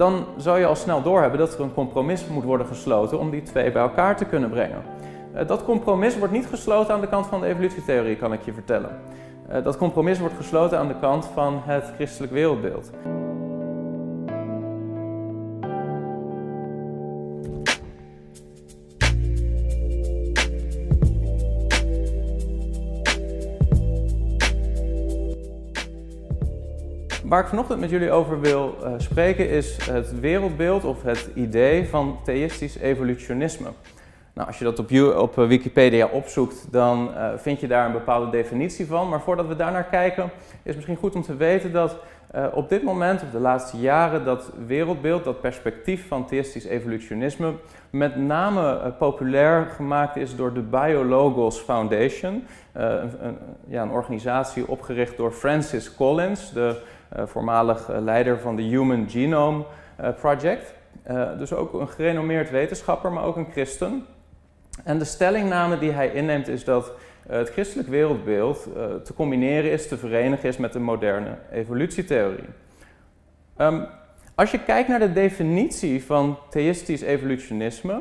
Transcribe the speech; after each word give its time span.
dan 0.00 0.26
zou 0.36 0.58
je 0.58 0.66
al 0.66 0.76
snel 0.76 1.02
doorhebben 1.02 1.38
dat 1.38 1.54
er 1.54 1.60
een 1.60 1.74
compromis 1.74 2.26
moet 2.26 2.44
worden 2.44 2.66
gesloten 2.66 3.18
om 3.18 3.30
die 3.30 3.42
twee 3.42 3.72
bij 3.72 3.82
elkaar 3.82 4.16
te 4.16 4.24
kunnen 4.24 4.50
brengen. 4.50 4.82
Eh, 5.32 5.46
dat 5.46 5.64
compromis 5.64 6.18
wordt 6.18 6.32
niet 6.32 6.46
gesloten 6.46 6.94
aan 6.94 7.00
de 7.00 7.08
kant 7.08 7.26
van 7.26 7.40
de 7.40 7.46
evolutietheorie, 7.46 8.16
kan 8.16 8.32
ik 8.32 8.44
je 8.44 8.52
vertellen. 8.52 8.98
Eh, 9.48 9.64
dat 9.64 9.76
compromis 9.76 10.18
wordt 10.18 10.34
gesloten 10.36 10.78
aan 10.78 10.88
de 10.88 10.98
kant 11.00 11.26
van 11.34 11.60
het 11.64 11.92
christelijk 11.96 12.32
wereldbeeld. 12.32 12.90
Waar 27.30 27.40
ik 27.40 27.46
vanochtend 27.46 27.80
met 27.80 27.90
jullie 27.90 28.10
over 28.10 28.40
wil 28.40 28.76
uh, 28.82 28.92
spreken 28.96 29.48
is 29.48 29.90
het 29.90 30.20
wereldbeeld 30.20 30.84
of 30.84 31.02
het 31.02 31.30
idee 31.34 31.88
van 31.88 32.18
theïstisch 32.24 32.76
evolutionisme. 32.78 33.68
Nou, 34.32 34.48
als 34.48 34.58
je 34.58 34.64
dat 34.64 34.78
op, 34.78 34.90
op 35.16 35.38
eh, 35.38 35.46
Wikipedia 35.46 36.06
opzoekt, 36.06 36.66
dan 36.70 37.08
uh, 37.08 37.28
vind 37.36 37.60
je 37.60 37.66
daar 37.66 37.86
een 37.86 37.92
bepaalde 37.92 38.30
definitie 38.30 38.86
van. 38.86 39.08
Maar 39.08 39.20
voordat 39.20 39.46
we 39.46 39.56
daar 39.56 39.72
naar 39.72 39.84
kijken, 39.84 40.24
is 40.24 40.60
het 40.62 40.74
misschien 40.74 40.96
goed 40.96 41.14
om 41.14 41.22
te 41.22 41.36
weten 41.36 41.72
dat 41.72 41.96
op 42.52 42.68
dit 42.68 42.82
moment, 42.82 43.22
of 43.22 43.30
de 43.30 43.38
laatste 43.38 43.76
jaren, 43.76 44.24
dat 44.24 44.52
wereldbeeld, 44.66 45.24
dat 45.24 45.40
perspectief 45.40 46.08
van 46.08 46.26
theïstisch 46.26 46.64
evolutionisme, 46.64 47.52
met 47.90 48.16
name 48.16 48.92
populair 48.98 49.66
gemaakt 49.66 50.16
is 50.16 50.36
door 50.36 50.54
de 50.54 50.60
Biologos 50.60 51.58
Foundation. 51.58 52.46
Een, 52.72 53.26
een, 53.26 53.38
ja, 53.66 53.82
een 53.82 53.90
organisatie 53.90 54.68
opgericht 54.68 55.16
door 55.16 55.32
Francis 55.32 55.94
Collins, 55.94 56.52
de 56.52 56.66
eh, 56.66 56.82
voormalig 57.16 57.88
eh, 57.88 58.00
leider 58.00 58.38
van 58.38 58.56
de 58.56 58.62
Human 58.62 59.08
Genome 59.08 59.64
eh, 59.96 60.08
Project. 60.20 60.74
dus 61.38 61.52
ook 61.52 61.72
een 61.72 61.88
gerenommeerd 61.88 62.50
wetenschapper, 62.50 63.12
maar 63.12 63.24
ook 63.24 63.36
een 63.36 63.50
christen. 63.50 64.06
En 64.84 64.98
de 64.98 65.04
stellingname 65.04 65.78
die 65.78 65.90
hij 65.90 66.08
inneemt 66.08 66.48
is 66.48 66.64
dat 66.64 66.92
het 67.28 67.50
christelijk 67.50 67.88
wereldbeeld 67.88 68.68
te 69.04 69.14
combineren 69.14 69.70
is, 69.70 69.88
te 69.88 69.96
verenigen 69.96 70.48
is 70.48 70.56
met 70.56 70.72
de 70.72 70.78
moderne 70.78 71.36
evolutietheorie. 71.52 72.48
Um, 73.58 73.86
als 74.34 74.50
je 74.50 74.58
kijkt 74.58 74.88
naar 74.88 74.98
de 74.98 75.12
definitie 75.12 76.04
van 76.04 76.38
theïstisch 76.50 77.00
evolutionisme, 77.00 78.00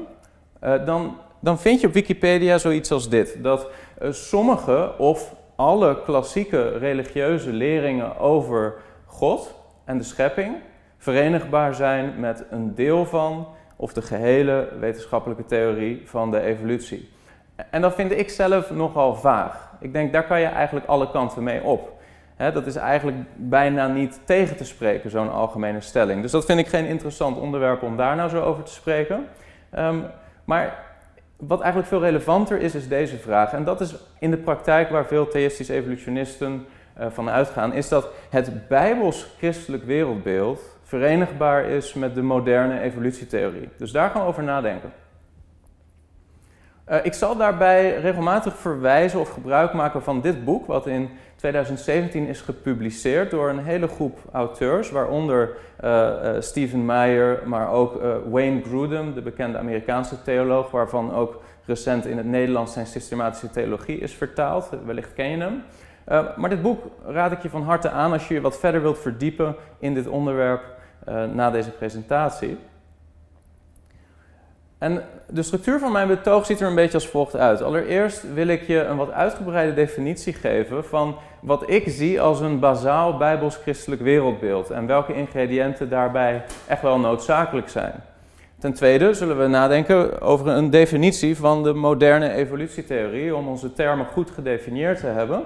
dan, 0.59 1.17
dan 1.39 1.59
vind 1.59 1.81
je 1.81 1.88
op 1.88 1.94
Wikipedia 1.94 2.58
zoiets 2.58 2.91
als 2.91 3.09
dit: 3.09 3.44
dat 3.44 3.67
sommige 4.09 4.97
of 4.97 5.36
alle 5.59 6.02
klassieke 6.03 6.78
religieuze 6.78 7.52
leringen 7.52 8.17
over 8.17 8.75
God 9.10 9.56
en 9.86 9.98
de 9.98 10.04
schepping 10.04 10.56
verenigbaar 10.98 11.74
zijn 11.74 12.20
met 12.20 12.44
een 12.50 12.76
deel 12.76 13.06
van 13.06 13.48
of 13.76 13.94
de 13.94 14.02
gehele 14.02 14.70
wetenschappelijke 14.80 15.46
theorie 15.46 16.02
van 16.06 16.32
de 16.32 16.42
evolutie. 16.42 17.10
En 17.70 17.82
dat 17.82 17.96
vind 17.96 18.12
ik 18.12 18.30
zelf 18.30 18.72
nogal 18.72 19.16
vaag. 19.16 19.72
Ik 19.80 19.94
denk, 19.94 20.14
daar 20.14 20.28
kan 20.28 20.40
je 20.40 20.46
eigenlijk 20.46 20.86
alle 20.86 21.12
kanten 21.12 21.44
mee 21.44 21.64
op. 21.64 21.98
dat 22.38 22.66
is 22.66 22.76
eigenlijk 22.76 23.18
bijna 23.36 23.88
niet 23.88 24.20
tegen 24.26 24.58
te 24.58 24.66
spreken, 24.66 25.10
zo'n 25.10 25.32
algemene 25.32 25.82
stelling. 25.82 26.22
Dus 26.22 26.32
dat 26.32 26.46
vind 26.46 26.60
ik 26.60 26.68
geen 26.68 26.86
interessant 26.86 27.38
onderwerp 27.38 27.82
om 27.82 27.98
daar 27.98 28.16
nou 28.16 28.30
zo 28.30 28.42
over 28.42 28.64
te 28.64 28.72
spreken. 28.72 29.28
Ehm, 29.70 30.00
maar 30.46 30.88
wat 31.38 31.60
eigenlijk 31.60 31.90
veel 31.90 32.02
relevanter 32.02 32.60
is, 32.60 32.76
is 32.76 32.88
deze 32.88 33.18
vraag. 33.18 33.54
En 33.54 33.64
dat 33.64 33.82
is 33.82 33.96
in 34.20 34.32
de 34.32 34.38
praktijk 34.38 34.90
waar 34.90 35.06
veel 35.06 35.28
theïstische 35.28 35.74
evolutionisten 35.74 36.66
van 37.09 37.30
uitgaan, 37.30 37.73
is 37.73 37.89
dat 37.89 38.08
het 38.30 38.67
bijbels-christelijk 38.67 39.83
wereldbeeld 39.83 40.61
verenigbaar 40.83 41.66
is 41.66 41.94
met 41.94 42.16
de 42.16 42.22
moderne 42.22 42.80
evolutietheorie. 42.80 43.69
Dus 43.78 43.91
daar 43.91 44.09
gaan 44.09 44.22
we 44.22 44.28
over 44.28 44.44
nadenken. 44.44 44.91
Uh, 46.89 46.97
ik 47.03 47.14
zal 47.14 47.36
daarbij 47.38 48.00
regelmatig 48.00 48.58
verwijzen 48.58 49.19
of 49.19 49.30
gebruik 49.30 49.74
maken 49.74 50.03
van 50.03 50.22
dit 50.22 50.46
boek, 50.46 50.66
wat 50.66 50.88
in 50.88 51.09
2017 51.35 52.28
is 52.28 52.41
gepubliceerd 52.41 53.31
door 53.31 53.50
een 53.50 53.63
hele 53.63 53.88
groep 53.88 54.18
auteurs, 54.31 54.91
waaronder 54.91 55.57
uh, 55.84 56.12
Stephen 56.40 56.85
Meyer, 56.85 57.41
maar 57.45 57.72
ook 57.72 58.01
Wayne 58.29 58.62
Grudem, 58.62 59.13
de 59.13 59.22
bekende 59.22 59.57
Amerikaanse 59.57 60.22
theoloog, 60.22 60.72
waarvan 60.72 61.13
ook 61.13 61.41
recent 61.66 62.06
in 62.06 62.18
het 62.18 62.25
Nederlands 62.25 62.74
zijn 62.74 62.85
systematische 62.85 63.50
theologie 63.50 64.00
is 64.00 64.13
vertaald. 64.13 64.69
Wellicht 64.85 65.13
ken 65.13 65.29
je 65.29 65.38
hem. 65.38 65.63
Uh, 66.09 66.38
maar 66.38 66.50
dit 66.50 66.62
boek 66.62 66.84
raad 67.06 67.31
ik 67.31 67.42
je 67.42 67.50
van 67.50 67.64
harte 67.64 67.90
aan 67.90 68.12
als 68.12 68.28
je 68.28 68.34
je 68.34 68.42
wat 68.42 68.59
verder 68.59 68.81
wilt 68.81 69.00
verdiepen 69.00 69.56
in 69.80 69.94
dit 69.94 70.08
onderwerp 70.08 70.62
uh, 71.09 71.24
na 71.25 71.52
deze 71.52 71.72
presentatie. 71.72 72.58
En 74.78 75.03
de 75.28 75.44
structuur 75.44 75.80
van 75.80 75.92
mijn 75.92 76.08
betoog 76.08 76.46
ziet 76.46 76.59
er 76.59 76.68
een 76.68 76.75
beetje 76.75 76.94
als 76.94 77.08
volgt 77.08 77.36
uit. 77.36 77.62
Allereerst 77.62 78.34
wil 78.34 78.48
ik 78.48 78.62
je 78.68 78.80
een 78.80 78.98
wat 78.98 79.12
uitgebreide 79.12 79.74
definitie 79.74 80.34
geven 80.34 80.86
van 80.86 81.16
wat 81.42 81.69
ik 81.69 81.84
zie 81.88 82.22
als 82.22 82.40
een 82.40 82.59
bazaal 82.59 83.18
bijbels-christelijk 83.18 84.02
wereldbeeld 84.02 84.69
en 84.69 84.86
welke 84.86 85.14
ingrediënten 85.14 85.90
daarbij 85.90 86.44
echt 86.68 86.81
wel 86.81 87.00
noodzakelijk 87.00 87.69
zijn. 87.69 87.94
Ten 88.59 88.74
tweede 88.74 89.14
zullen 89.14 89.40
we 89.40 89.48
nadenken 89.48 90.22
over 90.22 90.48
een 90.48 90.69
definitie 90.69 91.38
van 91.38 91.64
de 91.64 91.74
moderne 91.74 92.31
evolutietheorie 92.31 93.36
om 93.36 93.48
onze 93.48 93.74
termen 93.74 94.06
goed 94.06 94.31
gedefinieerd 94.31 95.00
te 95.00 95.08
hebben. 95.08 95.44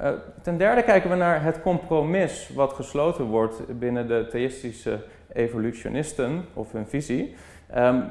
Uh, 0.00 0.08
ten 0.42 0.58
derde 0.58 0.82
kijken 0.82 1.10
we 1.10 1.16
naar 1.16 1.42
het 1.42 1.60
compromis 1.60 2.50
wat 2.54 2.72
gesloten 2.72 3.24
wordt 3.24 3.78
binnen 3.78 4.08
de 4.08 4.26
theïstische 4.30 4.98
evolutionisten 5.32 6.44
of 6.54 6.72
hun 6.72 6.86
visie. 6.86 7.34
Um, 7.76 8.04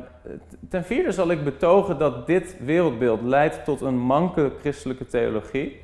ten 0.70 0.84
vierde 0.84 1.12
zal 1.12 1.32
ik 1.32 1.44
betogen 1.44 1.98
dat 1.98 2.28
dit 2.28 2.56
wereldbeeld 2.60 3.22
leidt 3.22 3.66
tot 3.66 3.82
een 3.82 3.98
manke 3.98 4.52
christelijke 4.60 5.06
theologie. 5.06 5.82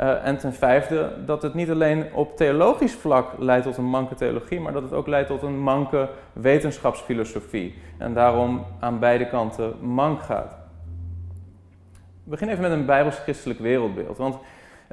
Uh, 0.00 0.26
en 0.26 0.38
ten 0.38 0.52
vijfde 0.52 1.12
dat 1.26 1.42
het 1.42 1.54
niet 1.54 1.70
alleen 1.70 2.14
op 2.14 2.36
theologisch 2.36 2.94
vlak 2.94 3.38
leidt 3.38 3.64
tot 3.64 3.76
een 3.76 3.84
manke 3.84 4.14
theologie, 4.14 4.60
maar 4.60 4.72
dat 4.72 4.82
het 4.82 4.92
ook 4.92 5.06
leidt 5.06 5.28
tot 5.28 5.42
een 5.42 5.58
manke 5.58 6.08
wetenschapsfilosofie. 6.32 7.74
En 7.98 8.14
daarom 8.14 8.66
aan 8.80 8.98
beide 8.98 9.28
kanten 9.28 9.74
mank 9.80 10.22
gaat. 10.22 10.56
We 12.24 12.30
beginnen 12.30 12.56
even 12.56 12.70
met 12.70 12.78
een 12.78 12.86
bijbels-christelijk 12.86 13.60
wereldbeeld. 13.60 14.16
Want 14.16 14.36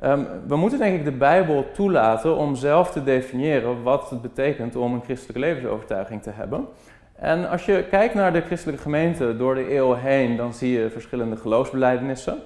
Um, 0.04 0.28
we 0.48 0.56
moeten 0.56 0.80
denk 0.80 0.96
ik 0.96 1.06
de 1.06 1.12
Bijbel 1.12 1.66
toelaten 1.74 2.36
om 2.36 2.56
zelf 2.56 2.92
te 2.92 3.04
definiëren 3.04 3.84
wat 3.84 4.10
het 4.10 4.22
betekent 4.22 4.76
om 4.76 4.94
een 4.94 5.04
christelijke 5.04 5.40
levensovertuiging 5.40 6.24
te 6.24 6.30
hebben. 6.30 6.68
En 7.16 7.50
als 7.50 7.66
je 7.66 7.86
kijkt 7.90 8.14
naar 8.14 8.34
de 8.34 8.42
christelijke 8.42 8.82
gemeente 8.82 9.38
door 9.38 9.56
de 9.56 9.70
eeuwen 9.70 10.00
heen, 10.00 10.36
dan 10.36 10.54
zie 10.54 10.80
je 10.80 10.90
verschillende 10.90 11.36
geloofsbelijdenissen. 11.36 12.38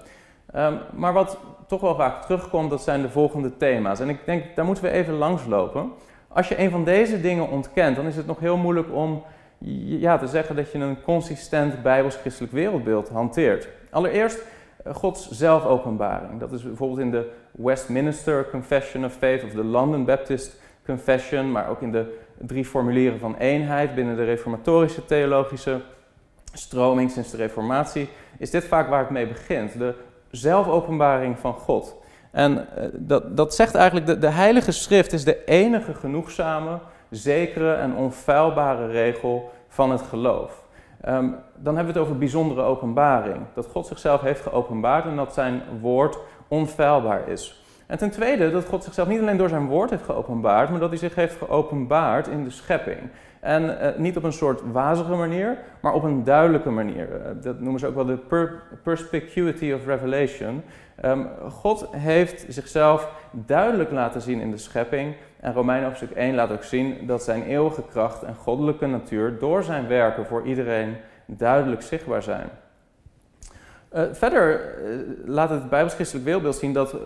Um, 0.56 0.80
maar 0.94 1.14
wat 1.14 1.38
toch 1.68 1.82
wel 1.82 1.96
vaak 1.96 2.22
terugkomt, 2.22 2.70
dat 2.70 2.82
zijn 2.82 3.02
de 3.02 3.10
volgende 3.10 3.58
thema's. 3.58 4.00
En 4.00 4.10
ik 4.10 4.20
denk, 4.26 4.56
daar 4.56 4.66
moeten 4.66 4.84
we 4.84 4.90
even 4.90 5.14
langslopen. 5.14 5.92
Als 6.28 6.48
je 6.48 6.60
een 6.60 6.70
van 6.70 6.84
deze 6.84 7.22
dingen 7.22 7.50
ontkent, 7.50 7.96
dan 7.96 8.06
is 8.06 8.16
het 8.16 8.28
nog 8.28 8.40
heel 8.40 8.58
moeilijk 8.58 8.88
om 8.94 9.24
ja, 9.86 10.18
te 10.18 10.28
zeggen 10.28 10.56
dat 10.56 10.72
je 10.72 10.78
een 10.78 11.02
consistent 11.02 11.82
bijbels-christelijk 11.82 12.54
wereldbeeld 12.54 13.10
hanteert. 13.10 13.68
Allereerst 13.90 14.40
Gods 14.86 15.30
zelfopenbaring. 15.30 16.40
Dat 16.40 16.52
is 16.52 16.64
bijvoorbeeld 16.64 17.00
in 17.00 17.12
de 17.12 17.32
Westminster 17.52 18.50
Confession 18.50 19.06
of 19.06 19.14
Faith 19.14 19.44
of 19.44 19.52
de 19.52 19.64
London 19.64 20.06
Baptist 20.06 20.60
Confession, 20.86 21.52
maar 21.52 21.70
ook 21.70 21.82
in 21.82 21.92
de 21.92 22.20
drie 22.38 22.66
formulieren 22.66 23.20
van 23.20 23.36
eenheid 23.36 23.96
binnen 23.96 24.16
de 24.16 24.24
reformatorische 24.24 25.06
theologische 25.06 25.82
stroming 26.54 27.12
sinds 27.12 27.32
de 27.32 27.38
Reformatie, 27.38 28.10
is 28.38 28.50
dit 28.50 28.66
vaak 28.66 28.90
waar 28.90 29.00
het 29.00 29.10
mee 29.10 29.28
begint. 29.28 29.78
De 29.78 29.96
zelfopenbaring 30.32 31.40
van 31.40 31.54
God. 31.54 31.96
En 32.32 32.76
eh, 32.76 32.88
dat, 32.94 33.38
dat 33.38 33.56
zegt 33.56 33.76
eigenlijk, 33.76 34.06
de, 34.06 34.18
de 34.18 34.30
Heilige 34.30 34.72
Schrift 34.72 35.14
is 35.14 35.24
de 35.24 35.44
enige 35.46 35.94
genoegzame, 35.94 36.80
zekere 37.10 37.74
en 37.74 37.96
onfeilbare 37.96 38.88
regel 38.88 39.52
van 39.68 39.92
het 39.92 40.02
geloof. 40.02 40.64
Um, 41.08 41.36
dan 41.56 41.76
hebben 41.76 41.94
we 41.94 42.00
het 42.00 42.08
over 42.08 42.18
bijzondere 42.18 42.62
openbaring. 42.62 43.38
Dat 43.54 43.68
God 43.68 43.88
zichzelf 43.88 44.22
heeft 44.22 44.42
geopenbaard 44.42 45.06
en 45.06 45.16
dat 45.16 45.34
zijn 45.34 45.62
woord 45.82 46.18
onfeilbaar 46.48 47.28
is. 47.28 47.64
En 47.88 47.98
ten 47.98 48.12
tweede 48.12 48.52
dat 48.52 48.66
God 48.66 48.84
zichzelf 48.84 49.08
niet 49.08 49.20
alleen 49.20 49.38
door 49.38 49.50
zijn 49.50 49.68
woord 49.68 49.90
heeft 49.90 50.04
geopenbaard, 50.04 50.70
maar 50.70 50.80
dat 50.80 50.90
hij 50.90 50.98
zich 50.98 51.16
heeft 51.16 51.38
geopenbaard 51.38 52.28
in 52.28 52.44
de 52.44 52.50
schepping. 52.50 53.00
En 53.40 53.64
uh, 53.64 53.88
niet 53.98 54.18
op 54.18 54.24
een 54.24 54.34
soort 54.34 54.62
wazige 54.72 55.16
manier, 55.16 55.58
maar 55.82 55.94
op 55.94 56.04
een 56.04 56.24
duidelijke 56.24 56.70
manier. 56.70 57.10
Uh, 57.10 57.44
dat 57.44 57.60
noemen 57.60 57.80
ze 57.80 57.88
ook 57.88 57.96
wel 57.96 58.06
de 58.06 58.18
per 58.18 58.64
perspicuity 58.84 59.72
of 59.72 59.86
revelation. 59.86 60.64
Um, 61.06 61.28
God 61.50 61.88
heeft 61.92 62.46
zichzelf 62.54 63.10
duidelijk 63.32 63.92
laten 63.92 64.22
zien 64.22 64.40
in 64.40 64.52
de 64.52 64.58
schepping. 64.58 65.16
En 65.42 65.54
Romeinen 65.54 65.86
hoofdstuk 65.88 66.12
1 66.12 66.36
laat 66.36 66.52
ook 66.52 66.64
zien 66.64 67.08
dat 67.08 67.24
zijn 67.24 67.44
eeuwige 67.44 67.84
kracht 67.90 68.24
en 68.24 68.36
goddelijke 68.36 68.88
natuur 68.88 69.40
door 69.40 69.64
zijn 69.64 69.88
werken 69.88 70.26
voor 70.26 70.46
iedereen 70.46 70.96
duidelijk 71.26 71.82
zichtbaar 71.82 72.24
zijn. 72.24 72.50
Uh, 73.96 74.04
verder 74.12 74.76
uh, 74.84 75.00
laat 75.26 75.50
het 75.50 75.70
bijbelschristelijk 75.70 76.26
wereldbeeld 76.26 76.56
zien 76.56 76.74
dat 76.74 76.94
uh, 76.94 77.00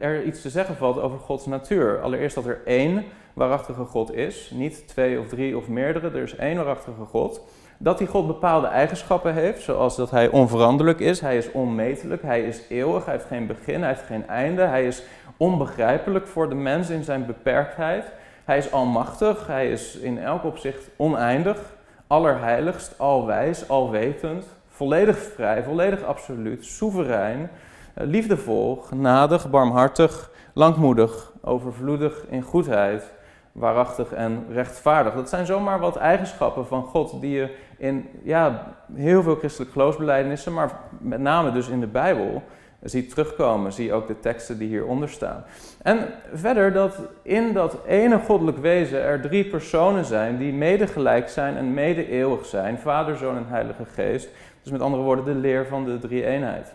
er 0.00 0.22
iets 0.22 0.42
te 0.42 0.50
zeggen 0.50 0.76
valt 0.76 1.00
over 1.00 1.18
Gods 1.18 1.46
natuur. 1.46 2.00
Allereerst 2.00 2.34
dat 2.34 2.46
er 2.46 2.60
één 2.64 3.04
waarachtige 3.32 3.84
God 3.84 4.14
is, 4.14 4.50
niet 4.54 4.88
twee 4.88 5.20
of 5.20 5.28
drie 5.28 5.56
of 5.56 5.68
meerdere, 5.68 6.10
er 6.10 6.22
is 6.22 6.36
één 6.36 6.56
waarachtige 6.56 7.04
God. 7.04 7.40
Dat 7.84 7.98
die 7.98 8.06
God 8.06 8.26
bepaalde 8.26 8.66
eigenschappen 8.66 9.34
heeft, 9.34 9.62
zoals 9.62 9.96
dat 9.96 10.10
hij 10.10 10.28
onveranderlijk 10.28 11.00
is, 11.00 11.20
hij 11.20 11.36
is 11.36 11.52
onmetelijk, 11.52 12.22
hij 12.22 12.42
is 12.42 12.62
eeuwig, 12.68 13.04
hij 13.04 13.14
heeft 13.14 13.26
geen 13.26 13.46
begin, 13.46 13.80
hij 13.80 13.88
heeft 13.88 14.06
geen 14.06 14.28
einde, 14.28 14.62
hij 14.62 14.86
is 14.86 15.02
onbegrijpelijk 15.36 16.26
voor 16.26 16.48
de 16.48 16.54
mens 16.54 16.90
in 16.90 17.04
zijn 17.04 17.26
beperktheid. 17.26 18.04
Hij 18.44 18.58
is 18.58 18.72
almachtig, 18.72 19.46
hij 19.46 19.70
is 19.70 19.96
in 19.96 20.18
elk 20.18 20.44
opzicht 20.44 20.90
oneindig, 20.96 21.58
allerheiligst, 22.06 22.98
alwijs, 22.98 23.68
alwetend, 23.68 24.46
volledig 24.68 25.16
vrij, 25.16 25.62
volledig 25.62 26.02
absoluut, 26.02 26.64
soeverein, 26.64 27.50
eh, 27.94 28.06
liefdevol, 28.06 28.76
genadig, 28.76 29.50
barmhartig, 29.50 30.30
langmoedig, 30.52 31.32
overvloedig 31.42 32.24
in 32.28 32.42
goedheid, 32.42 33.12
waarachtig 33.52 34.12
en 34.12 34.46
rechtvaardig. 34.50 35.14
Dat 35.14 35.28
zijn 35.28 35.46
zomaar 35.46 35.78
wat 35.80 35.96
eigenschappen 35.96 36.66
van 36.66 36.82
God 36.82 37.20
die 37.20 37.30
je 37.30 37.56
in 37.78 38.08
ja, 38.22 38.74
heel 38.94 39.22
veel 39.22 39.36
christelijke 39.36 39.72
geloofsbelijdenissen, 39.72 40.52
maar 40.52 40.70
met 40.98 41.20
name 41.20 41.52
dus 41.52 41.68
in 41.68 41.80
de 41.80 41.86
Bijbel, 41.86 42.42
ziet 42.84 43.10
terugkomen. 43.10 43.72
Zie 43.72 43.92
ook 43.92 44.06
de 44.06 44.20
teksten 44.20 44.58
die 44.58 44.68
hieronder 44.68 45.08
staan. 45.08 45.44
En 45.82 45.98
verder 46.32 46.72
dat 46.72 46.98
in 47.22 47.52
dat 47.52 47.78
ene 47.86 48.18
goddelijk 48.18 48.58
wezen 48.58 49.02
er 49.02 49.20
drie 49.20 49.44
personen 49.44 50.04
zijn 50.04 50.38
die 50.38 50.52
mede 50.52 50.86
gelijk 50.86 51.28
zijn 51.28 51.56
en 51.56 51.74
mede 51.74 52.08
eeuwig 52.08 52.46
zijn. 52.46 52.78
Vader, 52.78 53.16
Zoon 53.16 53.36
en 53.36 53.46
Heilige 53.48 53.84
Geest. 53.84 54.28
Dus 54.62 54.72
met 54.72 54.80
andere 54.80 55.02
woorden 55.02 55.24
de 55.24 55.34
leer 55.34 55.66
van 55.66 55.84
de 55.84 55.98
drie-eenheid. 55.98 56.74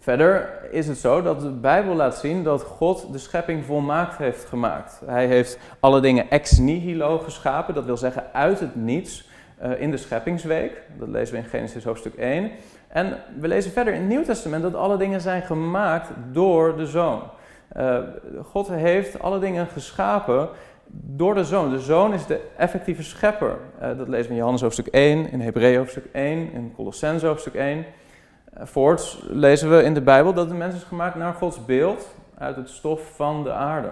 Verder 0.00 0.50
is 0.70 0.88
het 0.88 0.98
zo 0.98 1.22
dat 1.22 1.40
de 1.40 1.50
Bijbel 1.50 1.94
laat 1.94 2.16
zien 2.16 2.42
dat 2.42 2.62
God 2.62 3.12
de 3.12 3.18
schepping 3.18 3.64
volmaakt 3.64 4.16
heeft 4.16 4.44
gemaakt. 4.44 5.00
Hij 5.06 5.26
heeft 5.26 5.58
alle 5.80 6.00
dingen 6.00 6.30
ex 6.30 6.58
nihilo 6.58 7.18
geschapen, 7.18 7.74
dat 7.74 7.84
wil 7.84 7.96
zeggen 7.96 8.24
uit 8.32 8.60
het 8.60 8.74
niets 8.74 9.28
uh, 9.62 9.80
in 9.80 9.90
de 9.90 9.96
scheppingsweek. 9.96 10.82
Dat 10.98 11.08
lezen 11.08 11.34
we 11.34 11.40
in 11.40 11.48
Genesis 11.48 11.84
hoofdstuk 11.84 12.14
1. 12.14 12.50
En 12.88 13.18
we 13.38 13.48
lezen 13.48 13.70
verder 13.70 13.94
in 13.94 14.00
het 14.00 14.08
Nieuw 14.08 14.22
Testament 14.22 14.62
dat 14.62 14.74
alle 14.74 14.96
dingen 14.96 15.20
zijn 15.20 15.42
gemaakt 15.42 16.10
door 16.32 16.76
de 16.76 16.86
Zoon. 16.86 17.22
Uh, 17.76 17.98
God 18.42 18.68
heeft 18.68 19.20
alle 19.20 19.38
dingen 19.38 19.66
geschapen 19.66 20.48
door 20.92 21.34
de 21.34 21.44
Zoon. 21.44 21.70
De 21.70 21.80
Zoon 21.80 22.14
is 22.14 22.26
de 22.26 22.40
effectieve 22.56 23.02
schepper. 23.02 23.58
Uh, 23.82 23.98
dat 23.98 24.08
lezen 24.08 24.26
we 24.26 24.30
in 24.30 24.36
Johannes 24.36 24.60
hoofdstuk 24.60 24.86
1, 24.86 25.32
in 25.32 25.40
Hebreeën 25.40 25.78
hoofdstuk 25.78 26.04
1, 26.12 26.52
in 26.52 26.72
Colossense 26.76 27.26
hoofdstuk 27.26 27.54
1. 27.54 27.84
Voorts 28.54 29.18
lezen 29.28 29.70
we 29.70 29.82
in 29.82 29.94
de 29.94 30.00
Bijbel 30.00 30.32
dat 30.32 30.48
de 30.48 30.54
mens 30.54 30.74
is 30.74 30.82
gemaakt 30.82 31.14
naar 31.14 31.34
Gods 31.34 31.64
beeld 31.64 32.14
uit 32.38 32.56
het 32.56 32.68
stof 32.68 33.14
van 33.14 33.42
de 33.42 33.52
aarde. 33.52 33.90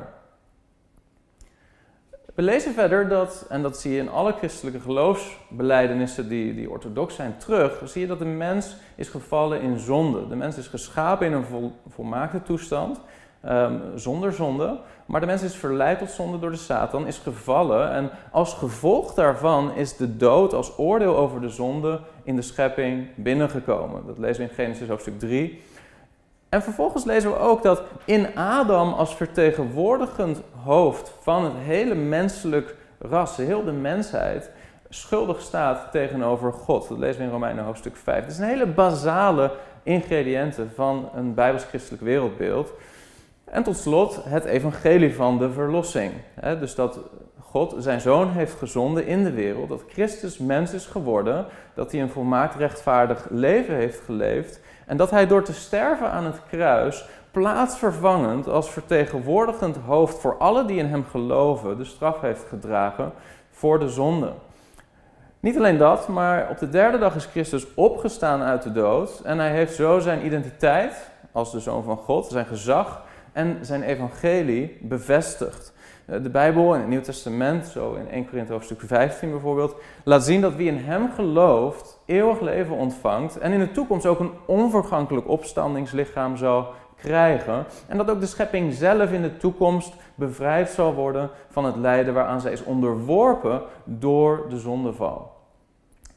We 2.34 2.44
lezen 2.44 2.72
verder 2.72 3.08
dat, 3.08 3.46
en 3.48 3.62
dat 3.62 3.78
zie 3.78 3.92
je 3.92 3.98
in 3.98 4.08
alle 4.08 4.32
christelijke 4.32 4.80
geloofsbelijdenissen 4.80 6.28
die, 6.28 6.54
die 6.54 6.70
orthodox 6.70 7.14
zijn 7.14 7.36
terug, 7.36 7.80
zie 7.84 8.00
je 8.00 8.06
dat 8.06 8.18
de 8.18 8.24
mens 8.24 8.76
is 8.94 9.08
gevallen 9.08 9.60
in 9.60 9.78
zonde. 9.78 10.28
De 10.28 10.36
mens 10.36 10.56
is 10.56 10.66
geschapen 10.66 11.26
in 11.26 11.32
een 11.32 11.44
vol, 11.44 11.72
volmaakte 11.88 12.42
toestand, 12.42 13.00
um, 13.46 13.80
zonder 13.94 14.32
zonde, 14.32 14.78
maar 15.06 15.20
de 15.20 15.26
mens 15.26 15.42
is 15.42 15.54
verleid 15.54 15.98
tot 15.98 16.10
zonde 16.10 16.38
door 16.38 16.50
de 16.50 16.56
Satan, 16.56 17.06
is 17.06 17.18
gevallen 17.18 17.90
en 17.90 18.10
als 18.30 18.54
gevolg 18.54 19.14
daarvan 19.14 19.74
is 19.74 19.96
de 19.96 20.16
dood 20.16 20.54
als 20.54 20.78
oordeel 20.78 21.16
over 21.16 21.40
de 21.40 21.48
zonde 21.48 22.00
in 22.22 22.36
de 22.36 22.42
schepping 22.42 23.06
binnengekomen. 23.14 24.06
Dat 24.06 24.18
lezen 24.18 24.42
we 24.42 24.48
in 24.48 24.54
Genesis 24.54 24.88
hoofdstuk 24.88 25.18
3. 25.18 25.62
En 26.48 26.62
vervolgens 26.62 27.04
lezen 27.04 27.30
we 27.30 27.38
ook 27.38 27.62
dat 27.62 27.82
in 28.04 28.36
Adam 28.36 28.92
als 28.92 29.14
vertegenwoordigend 29.16 30.40
hoofd 30.64 31.12
van 31.20 31.44
het 31.44 31.54
hele 31.56 31.94
menselijk 31.94 32.76
ras, 32.98 33.36
heel 33.36 33.64
de 33.64 33.72
mensheid, 33.72 34.50
schuldig 34.88 35.40
staat 35.40 35.92
tegenover 35.92 36.52
God. 36.52 36.88
Dat 36.88 36.98
lezen 36.98 37.18
we 37.18 37.24
in 37.26 37.32
Romeinen 37.32 37.64
hoofdstuk 37.64 37.96
5. 37.96 38.22
Het 38.22 38.32
is 38.32 38.38
een 38.38 38.44
hele 38.44 38.66
basale 38.66 39.50
ingrediënten 39.82 40.70
van 40.74 41.08
een 41.14 41.34
bijbels-christelijk 41.34 42.02
wereldbeeld. 42.02 42.72
En 43.50 43.62
tot 43.62 43.76
slot 43.76 44.20
het 44.24 44.44
evangelie 44.44 45.14
van 45.14 45.38
de 45.38 45.50
verlossing. 45.52 46.12
Dus 46.58 46.74
dat 46.74 47.00
God 47.40 47.74
zijn 47.78 48.00
zoon 48.00 48.30
heeft 48.30 48.54
gezonden 48.54 49.06
in 49.06 49.24
de 49.24 49.30
wereld, 49.30 49.68
dat 49.68 49.82
Christus 49.88 50.38
mens 50.38 50.72
is 50.72 50.86
geworden, 50.86 51.46
dat 51.74 51.92
hij 51.92 52.00
een 52.00 52.10
volmaakt 52.10 52.54
rechtvaardig 52.54 53.26
leven 53.30 53.74
heeft 53.74 54.00
geleefd 54.00 54.60
en 54.86 54.96
dat 54.96 55.10
hij 55.10 55.26
door 55.26 55.42
te 55.42 55.52
sterven 55.52 56.10
aan 56.10 56.24
het 56.24 56.40
kruis 56.48 57.08
plaatsvervangend 57.30 58.48
als 58.48 58.70
vertegenwoordigend 58.70 59.76
hoofd 59.76 60.18
voor 60.18 60.36
alle 60.38 60.64
die 60.64 60.78
in 60.78 60.86
hem 60.86 61.04
geloven 61.10 61.76
de 61.76 61.84
straf 61.84 62.20
heeft 62.20 62.44
gedragen 62.48 63.12
voor 63.50 63.78
de 63.78 63.88
zonde. 63.88 64.32
Niet 65.40 65.56
alleen 65.56 65.78
dat, 65.78 66.08
maar 66.08 66.48
op 66.50 66.58
de 66.58 66.68
derde 66.68 66.98
dag 66.98 67.14
is 67.14 67.24
Christus 67.24 67.74
opgestaan 67.74 68.42
uit 68.42 68.62
de 68.62 68.72
dood 68.72 69.20
en 69.24 69.38
hij 69.38 69.50
heeft 69.50 69.74
zo 69.74 69.98
zijn 69.98 70.26
identiteit 70.26 71.10
als 71.32 71.52
de 71.52 71.60
zoon 71.60 71.82
van 71.82 71.96
God, 71.96 72.26
zijn 72.26 72.46
gezag 72.46 73.06
en 73.32 73.58
zijn 73.60 73.82
evangelie 73.82 74.78
bevestigd. 74.80 75.72
Eh, 76.06 76.22
de 76.22 76.30
Bijbel 76.30 76.74
in 76.74 76.80
het 76.80 76.88
Nieuw 76.88 77.00
Testament, 77.00 77.66
zo 77.66 77.94
in 77.94 78.08
1 78.10 78.28
Korinthe 78.28 78.52
hoofdstuk 78.52 78.80
15 78.80 79.30
bijvoorbeeld, 79.30 79.76
laat 80.04 80.24
zien 80.24 80.40
dat 80.40 80.54
wie 80.54 80.68
in 80.68 80.78
hem 80.78 81.10
gelooft 81.14 82.00
eeuwig 82.06 82.40
leven 82.40 82.76
ontvangt 82.76 83.38
en 83.38 83.52
in 83.52 83.58
de 83.58 83.70
toekomst 83.70 84.06
ook 84.06 84.20
een 84.20 84.32
onvergankelijk 84.46 85.28
opstandingslichaam 85.28 86.36
zal 86.36 86.72
krijgen. 86.96 87.64
En 87.86 87.96
dat 87.96 88.10
ook 88.10 88.20
de 88.20 88.26
schepping 88.26 88.72
zelf 88.72 89.12
in 89.12 89.22
de 89.22 89.36
toekomst 89.36 89.92
bevrijd 90.14 90.70
zal 90.70 90.94
worden 90.94 91.30
van 91.50 91.64
het 91.64 91.76
lijden 91.76 92.14
waaraan 92.14 92.40
zij 92.40 92.52
is 92.52 92.64
onderworpen 92.64 93.62
door 93.84 94.46
de 94.48 94.58
zondeval. 94.58 95.36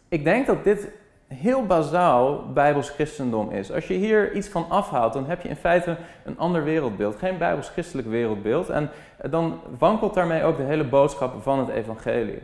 Ik 0.07 0.23
denk 0.23 0.45
dat 0.47 0.63
dit 0.63 0.87
heel 1.33 1.65
bazaal 1.65 2.51
bijbels 2.53 2.89
christendom 2.89 3.51
is. 3.51 3.71
Als 3.71 3.87
je 3.87 3.93
hier 3.93 4.33
iets 4.33 4.47
van 4.47 4.65
afhaalt, 4.69 5.13
dan 5.13 5.25
heb 5.25 5.41
je 5.41 5.49
in 5.49 5.55
feite 5.55 5.97
een 6.25 6.37
ander 6.37 6.63
wereldbeeld. 6.63 7.15
Geen 7.15 7.37
bijbels 7.37 7.69
christelijk 7.69 8.07
wereldbeeld. 8.07 8.69
En 8.69 8.89
dan 9.29 9.59
wankelt 9.77 10.13
daarmee 10.13 10.43
ook 10.43 10.57
de 10.57 10.63
hele 10.63 10.83
boodschap 10.83 11.41
van 11.41 11.59
het 11.59 11.69
evangelie. 11.69 12.39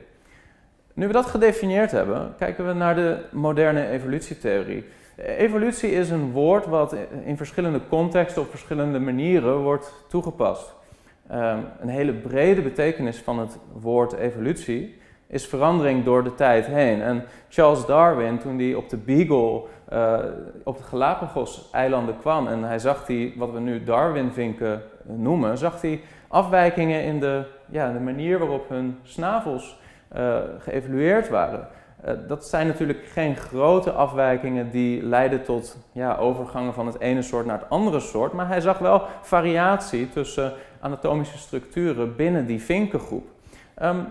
Nu 0.93 1.07
we 1.07 1.13
dat 1.13 1.25
gedefinieerd 1.25 1.91
hebben, 1.91 2.33
kijken 2.37 2.67
we 2.67 2.73
naar 2.73 2.95
de 2.95 3.17
moderne 3.31 3.87
evolutietheorie. 3.87 4.85
Evolutie 5.15 5.91
is 5.91 6.09
een 6.09 6.31
woord 6.31 6.65
wat 6.65 6.95
in 7.25 7.37
verschillende 7.37 7.79
contexten 7.89 8.41
op 8.41 8.49
verschillende 8.49 8.99
manieren 8.99 9.57
wordt 9.57 9.93
toegepast. 10.07 10.75
Um, 11.31 11.65
een 11.79 11.89
hele 11.89 12.13
brede 12.13 12.61
betekenis 12.61 13.17
van 13.17 13.39
het 13.39 13.57
woord 13.73 14.13
evolutie 14.13 14.97
is 15.27 15.47
verandering 15.47 16.03
door 16.03 16.23
de 16.23 16.35
tijd 16.35 16.65
heen. 16.65 17.01
En 17.01 17.23
Charles 17.49 17.85
Darwin, 17.85 18.39
toen 18.39 18.59
hij 18.59 18.73
op 18.73 18.89
de 18.89 18.97
Beagle 18.97 19.61
uh, 19.93 20.17
op 20.63 20.77
de 20.77 20.83
Galapagos-eilanden 20.83 22.17
kwam 22.19 22.47
en 22.47 22.63
hij 22.63 22.79
zag 22.79 23.05
die, 23.05 23.33
wat 23.37 23.51
we 23.51 23.59
nu 23.59 23.83
Darwinvinken 23.83 24.81
noemen, 25.03 25.57
zag 25.57 25.81
hij 25.81 26.01
afwijkingen 26.27 27.03
in 27.03 27.19
de, 27.19 27.43
ja, 27.69 27.91
de 27.91 27.99
manier 27.99 28.39
waarop 28.39 28.69
hun 28.69 28.97
snavels 29.03 29.79
uh, 30.17 30.37
geëvalueerd 30.59 31.29
waren. 31.29 31.67
Dat 32.27 32.45
zijn 32.45 32.67
natuurlijk 32.67 33.05
geen 33.05 33.35
grote 33.35 33.91
afwijkingen 33.91 34.71
die 34.71 35.03
leiden 35.03 35.43
tot 35.43 35.77
ja, 35.91 36.15
overgangen 36.15 36.73
van 36.73 36.85
het 36.85 36.99
ene 36.99 37.21
soort 37.21 37.45
naar 37.45 37.59
het 37.59 37.69
andere 37.69 37.99
soort, 37.99 38.33
maar 38.33 38.47
hij 38.47 38.61
zag 38.61 38.77
wel 38.77 39.01
variatie 39.21 40.09
tussen 40.09 40.53
anatomische 40.79 41.37
structuren 41.37 42.15
binnen 42.15 42.45
die 42.45 42.61
vinkengroep. 42.61 43.27
Um, 43.83 44.07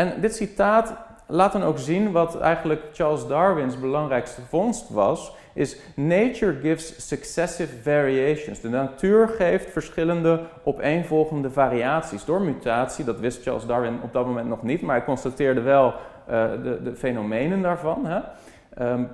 en 0.00 0.20
dit 0.20 0.34
citaat 0.34 0.94
laat 1.26 1.52
dan 1.52 1.62
ook 1.62 1.78
zien 1.78 2.12
wat 2.12 2.40
eigenlijk 2.40 2.82
Charles 2.92 3.26
Darwin's 3.26 3.80
belangrijkste 3.80 4.40
vondst 4.48 4.88
was, 4.88 5.32
is 5.52 5.76
nature 5.94 6.60
gives 6.60 7.08
successive 7.08 7.82
variations. 7.82 8.60
De 8.60 8.68
natuur 8.68 9.28
geeft 9.28 9.70
verschillende 9.70 10.40
opeenvolgende 10.64 11.50
variaties 11.50 12.24
door 12.24 12.40
mutatie. 12.40 13.04
Dat 13.04 13.20
wist 13.20 13.42
Charles 13.42 13.66
Darwin 13.66 13.98
op 14.02 14.12
dat 14.12 14.26
moment 14.26 14.48
nog 14.48 14.62
niet, 14.62 14.82
maar 14.82 14.96
hij 14.96 15.04
constateerde 15.04 15.60
wel 15.60 15.86
uh, 15.86 16.50
de, 16.62 16.80
de, 16.82 16.94
fenomenen 16.96 17.62
daarvan. 17.62 18.06
Hè? 18.06 18.20
Um, 18.92 19.08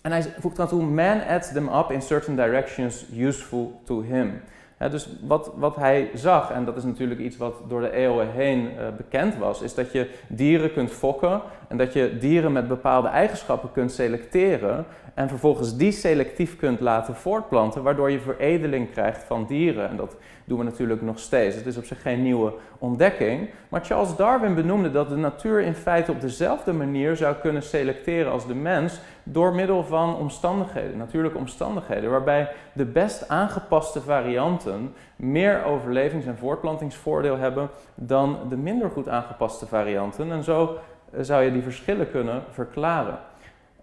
en 0.00 0.12
hij 0.12 0.34
voegt 0.38 0.60
aan 0.60 0.68
toe, 0.68 0.82
man 0.82 1.26
adds 1.28 1.52
them 1.52 1.68
up 1.68 1.90
in 1.90 2.02
certain 2.02 2.36
directions 2.36 3.06
useful 3.12 3.80
to 3.84 4.02
him 4.02 4.40
dus 4.88 5.08
wat, 5.20 5.52
wat 5.56 5.76
hij 5.76 6.10
zag, 6.14 6.50
en 6.50 6.64
dat 6.64 6.76
is 6.76 6.84
natuurlijk 6.84 7.20
iets 7.20 7.36
wat 7.36 7.54
door 7.68 7.80
de 7.80 7.92
eeuwen 7.92 8.30
heen 8.30 8.60
uh, 8.60 8.86
bekend 8.96 9.36
was, 9.36 9.62
is 9.62 9.74
dat 9.74 9.92
je 9.92 10.10
dieren 10.28 10.72
kunt 10.72 10.90
fokken 10.90 11.40
En 11.72 11.78
dat 11.78 11.92
je 11.92 12.18
dieren 12.18 12.52
met 12.52 12.68
bepaalde 12.68 13.08
eigenschappen 13.08 13.72
kunt 13.72 13.92
selecteren 13.92 14.84
en 15.14 15.28
vervolgens 15.28 15.76
die 15.76 15.92
selectief 15.92 16.56
kunt 16.56 16.80
laten 16.80 17.14
voortplanten, 17.14 17.82
waardoor 17.82 18.10
je 18.10 18.20
veredeling 18.20 18.90
krijgt 18.90 19.24
van 19.24 19.46
dieren. 19.46 19.88
En 19.88 19.96
dat 19.96 20.16
doen 20.44 20.58
we 20.58 20.64
natuurlijk 20.64 21.02
nog 21.02 21.18
steeds. 21.18 21.56
Het 21.56 21.66
is 21.66 21.76
op 21.76 21.84
zich 21.84 22.02
geen 22.02 22.22
nieuwe 22.22 22.52
ontdekking. 22.78 23.50
Maar 23.68 23.84
Charles 23.84 24.16
Darwin 24.16 24.54
benoemde 24.54 24.90
dat 24.90 25.08
de 25.08 25.16
natuur 25.16 25.60
in 25.60 25.74
feite 25.74 26.12
op 26.12 26.20
dezelfde 26.20 26.72
manier 26.72 27.16
zou 27.16 27.34
kunnen 27.34 27.62
selecteren 27.62 28.32
als 28.32 28.46
de 28.46 28.54
mens 28.54 29.00
door 29.22 29.54
middel 29.54 29.84
van 29.84 30.16
omstandigheden, 30.16 30.96
natuurlijke 30.96 31.38
omstandigheden, 31.38 32.10
waarbij 32.10 32.48
de 32.72 32.84
best 32.84 33.28
aangepaste 33.28 34.00
varianten 34.00 34.94
meer 35.16 35.64
overlevings- 35.64 36.26
en 36.26 36.38
voortplantingsvoordeel 36.38 37.36
hebben 37.36 37.70
dan 37.94 38.38
de 38.48 38.56
minder 38.56 38.90
goed 38.90 39.08
aangepaste 39.08 39.66
varianten. 39.66 40.32
En 40.32 40.44
zo 40.44 40.76
zou 41.20 41.42
je 41.42 41.52
die 41.52 41.62
verschillen 41.62 42.10
kunnen 42.10 42.42
verklaren. 42.50 43.18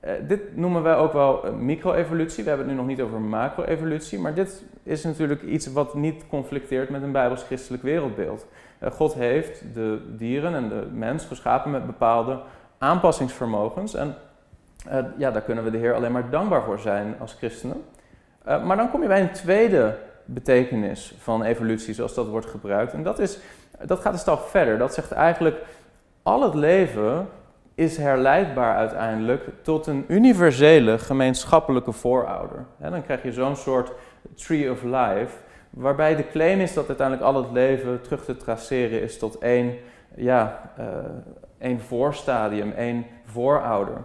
Uh, 0.05 0.11
dit 0.27 0.57
noemen 0.57 0.83
wij 0.83 0.95
ook 0.95 1.13
wel 1.13 1.53
micro-evolutie. 1.59 2.43
We 2.43 2.49
hebben 2.49 2.67
het 2.67 2.75
nu 2.75 2.81
nog 2.81 2.91
niet 2.91 3.01
over 3.01 3.21
macro-evolutie, 3.21 4.19
maar 4.19 4.33
dit 4.33 4.63
is 4.83 5.03
natuurlijk 5.03 5.41
iets 5.41 5.71
wat 5.71 5.93
niet 5.93 6.27
conflicteert 6.27 6.89
met 6.89 7.03
een 7.03 7.11
bijbels-christelijk 7.11 7.83
wereldbeeld. 7.83 8.45
Uh, 8.83 8.91
God 8.91 9.13
heeft 9.13 9.63
de 9.73 10.01
dieren 10.15 10.55
en 10.55 10.69
de 10.69 10.87
mens 10.93 11.25
geschapen 11.25 11.71
met 11.71 11.85
bepaalde 11.85 12.39
aanpassingsvermogens. 12.77 13.93
En 13.93 14.15
uh, 14.87 14.97
ja, 15.17 15.31
daar 15.31 15.41
kunnen 15.41 15.63
we 15.63 15.71
de 15.71 15.77
Heer 15.77 15.93
alleen 15.93 16.11
maar 16.11 16.29
dankbaar 16.29 16.63
voor 16.63 16.79
zijn 16.79 17.15
als 17.19 17.33
christenen. 17.33 17.83
maar 18.43 18.77
dan 18.77 18.89
kom 18.89 19.01
je 19.01 19.07
bij 19.07 19.21
een 19.21 19.31
tweede 19.31 19.97
betekenis 20.25 21.15
van 21.19 21.43
evolutie, 21.43 21.93
zoals 21.93 22.13
dat 22.13 22.27
wordt 22.27 22.45
gebruikt. 22.45 22.93
En 22.93 23.03
dat, 23.03 23.19
is, 23.19 23.39
dat 23.85 23.99
gaat 23.99 24.13
een 24.13 24.19
stap 24.19 24.47
verder. 24.47 24.77
Dat 24.77 24.93
zegt 24.93 25.11
eigenlijk, 25.11 25.61
al 26.23 26.41
het 26.41 26.53
leven 26.53 27.27
is 27.79 27.97
herleidbaar 27.97 28.75
uiteindelijk 28.75 29.43
tot 29.61 29.87
een 29.87 30.05
universele 30.07 30.97
gemeenschappelijke 30.97 31.91
voorouder. 31.91 32.65
dan 32.77 33.03
krijg 33.03 33.23
je 33.23 33.31
zo'n 33.31 33.55
soort 33.55 33.91
tree 34.35 34.71
of 34.71 34.83
life, 34.83 35.37
waarbij 35.69 36.15
de 36.15 36.27
claim 36.27 36.59
is 36.59 36.73
dat 36.73 36.87
uiteindelijk 36.87 37.27
al 37.27 37.35
het 37.35 37.51
leven 37.51 38.01
terug 38.01 38.25
te 38.25 38.37
traceren 38.37 39.01
is 39.01 39.17
tot 39.17 39.37
één, 39.37 39.73
ja, 40.15 40.71
uh, 40.79 40.85
één 41.57 41.79
voorstadium, 41.79 42.71
één 42.71 43.05
voorouder. 43.25 44.03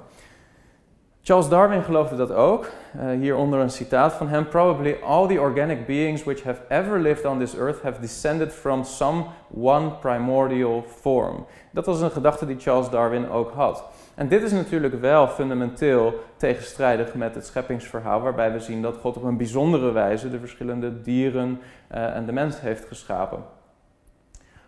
Charles 1.26 1.48
Darwin 1.48 1.82
geloofde 1.82 2.16
dat 2.16 2.32
ook. 2.32 2.66
Uh, 2.96 3.10
hieronder 3.10 3.60
een 3.60 3.70
citaat 3.70 4.12
van 4.12 4.28
hem. 4.28 4.48
Probably 4.48 4.96
all 5.02 5.26
the 5.26 5.40
organic 5.40 5.86
beings 5.86 6.24
which 6.24 6.42
have 6.42 6.60
ever 6.68 7.00
lived 7.00 7.24
on 7.24 7.38
this 7.38 7.56
earth 7.56 7.82
have 7.82 8.00
descended 8.00 8.52
from 8.52 8.84
some 8.84 9.24
one 9.54 9.90
primordial 9.90 10.84
form. 11.00 11.46
Dat 11.70 11.86
was 11.86 12.00
een 12.00 12.10
gedachte 12.10 12.46
die 12.46 12.58
Charles 12.58 12.90
Darwin 12.90 13.30
ook 13.30 13.52
had. 13.52 13.84
En 14.14 14.28
dit 14.28 14.42
is 14.42 14.52
natuurlijk 14.52 15.00
wel 15.00 15.28
fundamenteel 15.28 16.24
tegenstrijdig 16.36 17.14
met 17.14 17.34
het 17.34 17.46
scheppingsverhaal, 17.46 18.20
waarbij 18.20 18.52
we 18.52 18.60
zien 18.60 18.82
dat 18.82 18.96
God 18.96 19.16
op 19.16 19.22
een 19.22 19.36
bijzondere 19.36 19.92
wijze 19.92 20.30
de 20.30 20.38
verschillende 20.38 21.00
dieren 21.00 21.60
uh, 21.94 22.16
en 22.16 22.26
de 22.26 22.32
mens 22.32 22.60
heeft 22.60 22.84
geschapen. 22.84 23.44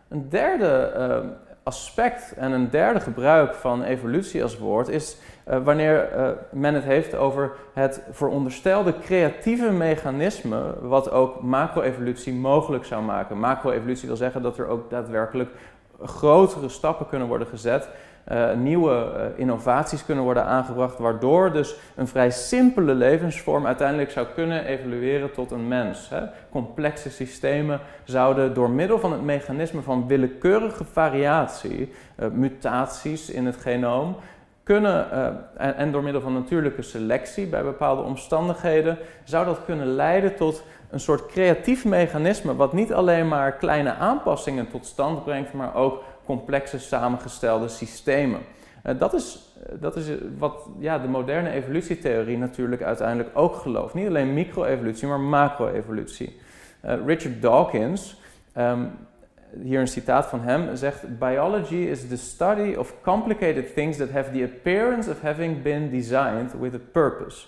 Een 0.08 0.28
derde 0.28 0.92
uh, 0.96 1.30
aspect 1.66 2.35
en 2.37 2.52
een 2.52 2.70
derde 2.70 3.00
gebruik 3.00 3.54
van 3.54 3.82
evolutie 3.82 4.42
als 4.42 4.58
woord 4.58 4.88
is 4.88 5.16
uh, 5.49 5.64
wanneer 5.64 6.16
uh, 6.16 6.28
men 6.50 6.75
het 6.75 6.85
heeft 6.85 7.14
over 7.14 7.52
het 7.73 8.02
veronderstelde 8.11 8.99
creatieve 8.99 9.70
mechanisme 9.70 10.75
wat 10.80 11.11
ook 11.11 11.42
macro-evolutie 11.42 12.32
mogelijk 12.32 12.85
zou 12.85 13.02
maken. 13.02 13.38
Macro-evolutie 13.38 14.08
wil 14.08 14.16
zeggen 14.16 14.42
dat 14.42 14.58
er 14.58 14.66
ook 14.66 14.90
daadwerkelijk 14.90 15.50
grotere 16.02 16.68
stappen 16.68 17.08
kunnen 17.08 17.28
worden 17.28 17.46
gezet, 17.46 17.88
uh, 18.33 18.52
nieuwe 18.54 19.33
innovaties 19.37 20.04
kunnen 20.04 20.25
worden 20.25 20.45
aangebracht, 20.45 20.99
waardoor 20.99 21.52
dus 21.52 21.76
een 21.95 22.09
vrij 22.09 22.30
simpele 22.30 22.95
levensvorm 22.95 23.66
uiteindelijk 23.66 24.11
zou 24.11 24.26
kunnen 24.35 24.64
evolueren 24.64 25.33
tot 25.33 25.50
een 25.50 25.68
mens. 25.68 26.09
Hè. 26.09 26.21
Complexe 26.50 27.11
systemen 27.11 27.80
zouden 28.04 28.54
door 28.54 28.71
middel 28.71 28.99
van 28.99 29.12
het 29.12 29.23
mechanisme 29.23 29.83
van 29.83 30.06
willekeurige 30.06 30.85
variatie, 30.85 31.92
mutaties 32.33 33.30
in 33.30 33.47
het 33.47 33.56
genoom, 33.56 34.16
kunnen, 34.66 35.11
en, 35.56 35.76
en, 35.76 35.92
door 35.92 36.02
middel 36.02 36.21
van 36.21 36.33
natuurlijke 36.33 36.83
selectie 36.83 37.47
bij 37.47 37.62
bepaalde 37.62 38.02
omstandigheden, 38.02 38.99
zou 39.25 39.45
dat 39.45 39.64
kunnen 39.64 39.87
leiden 39.87 40.37
tot 40.37 40.62
een 40.90 41.00
soort 41.00 41.26
creatief 41.26 41.85
mechanisme, 41.85 42.56
wat 42.56 42.73
niet 42.73 42.92
alleen 42.92 43.28
maar 43.28 43.52
kleine 43.52 43.95
aanpassingen 43.95 44.68
tot 44.68 44.87
stand 44.87 45.25
brengt, 45.25 45.52
maar 45.52 45.75
ook 45.75 46.02
complexe 46.26 46.78
samengestelde 46.78 47.68
systemen. 47.68 48.40
Uh, 48.85 48.99
dat, 48.99 49.14
is, 49.14 49.54
dat 49.80 49.97
is 49.97 50.06
wat 50.38 50.68
ja, 50.78 50.99
de 50.99 51.09
moderne 51.09 51.50
evolutietheorie 51.50 52.38
natuurlijk 52.38 52.83
uiteindelijk 52.83 53.30
ook 53.35 53.54
gelooft. 53.54 53.95
Niet 53.95 54.09
alleen 54.09 54.35
micro-evolutie, 54.35 55.09
maar 55.09 55.21
macro-evolutie. 55.21 56.40
Richard 57.06 57.42
Dawkins, 57.42 58.21
um, 58.56 58.90
hier 59.62 59.80
een 59.80 59.88
citaat 59.88 60.26
van 60.26 60.40
hem, 60.40 60.76
zegt: 60.76 61.18
Biology 61.18 61.75
is 61.75 62.09
the 62.09 62.16
study 62.16 62.75
of 62.75 62.95
complicated 63.02 63.75
things 63.75 63.97
that 63.97 64.11
have 64.11 64.30
the 64.30 64.42
appearance 64.45 65.11
of 65.11 65.21
having 65.21 65.62
been 65.62 65.90
designed 65.90 66.52
with 66.61 66.75
a 66.75 66.80
purpose. 66.92 67.47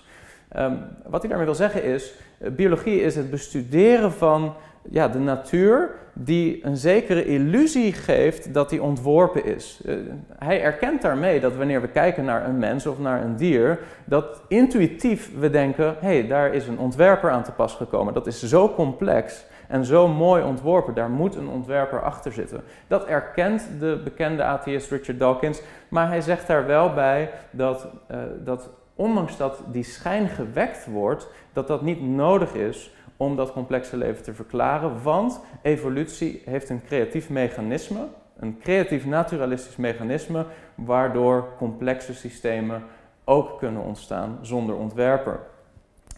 Um, 0.57 0.79
wat 1.07 1.21
hij 1.21 1.29
daarmee 1.29 1.47
wil 1.47 1.55
zeggen 1.55 1.83
is: 1.83 2.13
eh, 2.39 2.51
biologie 2.51 3.01
is 3.01 3.17
het 3.17 3.31
bestuderen 3.31 4.13
van 4.13 4.55
ja, 4.91 5.09
de 5.09 5.19
natuur 5.19 5.91
die 6.21 6.65
een 6.65 6.77
zekere 6.77 7.25
illusie 7.25 7.93
geeft 7.93 8.55
dat 8.55 8.71
die 8.71 8.83
ontworpen 8.83 9.45
is. 9.45 9.81
Uh, 9.87 9.97
hij 10.39 10.63
erkent 10.63 11.03
daarmee 11.03 11.41
dat 11.41 11.57
wanneer 11.57 11.81
we 11.81 11.89
kijken 11.89 12.25
naar 12.25 12.49
een 12.49 12.59
mens 12.59 12.87
of 12.87 12.99
naar 12.99 13.23
een 13.23 13.37
dier, 13.37 13.79
dat 14.05 14.43
intuïtief 14.49 15.39
we 15.39 15.51
denken: 15.51 15.97
hé, 16.01 16.19
hey, 16.19 16.27
daar 16.27 16.55
is 16.55 16.67
een 16.67 16.79
ontwerper 16.79 17.31
aan 17.31 17.43
te 17.43 17.53
pas 17.53 17.75
gekomen. 17.75 18.15
Dat 18.15 18.27
is 18.27 18.43
zo 18.43 18.75
complex 18.75 19.47
en 19.69 19.85
zo 19.85 20.09
mooi 20.09 20.43
ontworpen. 20.43 20.95
Daar 20.95 21.11
moet 21.11 21.35
een 21.35 21.49
ontwerper 21.49 22.03
achter 22.03 22.33
zitten. 22.33 22.63
Dat 22.87 23.07
erkent 23.07 23.69
de 23.81 24.01
bekende 24.05 24.43
atheïst 24.43 24.91
Richard 24.91 25.19
Dawkins, 25.19 25.63
maar 25.89 26.09
hij 26.09 26.21
zegt 26.21 26.47
daar 26.47 26.67
wel 26.67 26.93
bij 26.95 27.31
dat, 27.51 27.89
uh, 28.11 28.19
dat 28.45 28.71
ondanks 28.99 29.37
dat 29.37 29.62
die 29.73 29.85
schijn 29.85 30.28
gewekt 30.28 30.87
wordt, 30.87 31.28
dat 31.52 31.67
dat 31.67 31.83
niet 31.83 32.02
nodig 32.02 32.55
is 32.55 32.95
om 33.17 33.37
dat 33.37 33.52
complexe 33.52 33.97
leven 33.97 34.23
te 34.23 34.35
verklaren, 34.35 35.02
want 35.02 35.40
evolutie 35.62 36.43
heeft 36.45 36.69
een 36.69 36.85
creatief 36.85 37.31
mechanisme, 37.31 38.07
een 38.38 38.59
creatief 38.59 39.07
naturalistisch 39.07 39.76
mechanisme, 39.76 40.45
waardoor 40.75 41.49
complexe 41.57 42.14
systemen 42.14 42.83
ook 43.25 43.59
kunnen 43.59 43.83
ontstaan 43.83 44.38
zonder 44.43 44.76
ontwerper. 44.76 45.40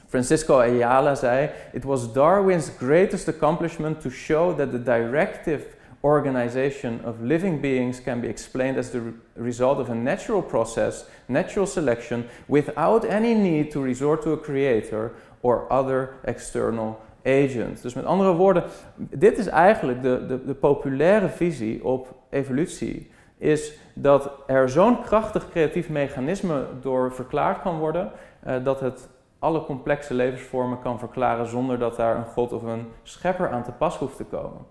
Francisco 0.06 0.58
Ayala 0.58 1.14
zei: 1.14 1.50
It 1.72 1.84
was 1.84 2.12
Darwin's 2.12 2.70
greatest 2.78 3.28
accomplishment 3.28 4.00
to 4.00 4.10
show 4.10 4.56
that 4.58 4.70
the 4.70 4.82
directive 4.82 5.66
organization 6.00 7.00
of 7.04 7.20
living 7.20 7.60
beings 7.60 8.02
can 8.02 8.20
be 8.20 8.28
explained 8.28 8.78
as 8.78 8.90
the 8.90 9.12
result 9.34 9.78
of 9.78 9.88
a 9.88 9.94
natural 9.94 10.42
process, 10.42 11.04
natural 11.26 11.66
selection, 11.66 12.24
without 12.46 13.04
any 13.04 13.34
need 13.34 13.70
to 13.70 13.82
resort 13.82 14.22
to 14.22 14.32
a 14.32 14.38
creator 14.38 15.12
or 15.42 15.66
other 15.72 16.14
external 16.24 16.98
agent. 17.22 17.82
Dus 17.82 17.94
met 17.94 18.04
andere 18.04 18.32
woorden, 18.32 18.64
dit 18.96 19.38
is 19.38 19.46
eigenlijk 19.46 20.02
de, 20.02 20.26
de, 20.26 20.44
de 20.44 20.54
populaire 20.54 21.28
visie 21.28 21.84
op 21.84 22.14
evolutie. 22.30 23.10
Is 23.38 23.78
dat 23.94 24.30
er 24.46 24.68
zo'n 24.68 25.02
krachtig 25.02 25.50
creatief 25.50 25.88
mechanisme 25.88 26.66
door 26.80 27.14
verklaard 27.14 27.62
kan 27.62 27.78
worden, 27.78 28.12
uh, 28.46 28.64
dat 28.64 28.80
het 28.80 29.08
alle 29.38 29.64
complexe 29.64 30.14
levensvormen 30.14 30.80
kan 30.80 30.98
verklaren 30.98 31.46
zonder 31.46 31.78
dat 31.78 31.96
daar 31.96 32.16
een 32.16 32.24
God 32.24 32.52
of 32.52 32.62
een 32.62 32.86
schepper 33.02 33.50
aan 33.50 33.62
te 33.62 33.72
pas 33.72 33.96
hoeft 33.96 34.16
te 34.16 34.24
komen. 34.24 34.66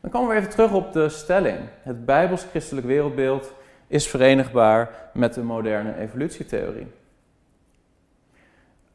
Dan 0.00 0.10
komen 0.10 0.28
we 0.28 0.34
even 0.34 0.50
terug 0.50 0.72
op 0.72 0.92
de 0.92 1.08
stelling. 1.08 1.58
Het 1.82 2.04
bijbels-christelijk 2.04 2.86
wereldbeeld 2.86 3.52
is 3.86 4.08
verenigbaar 4.08 5.10
met 5.14 5.34
de 5.34 5.42
moderne 5.42 5.96
evolutietheorie. 5.96 6.86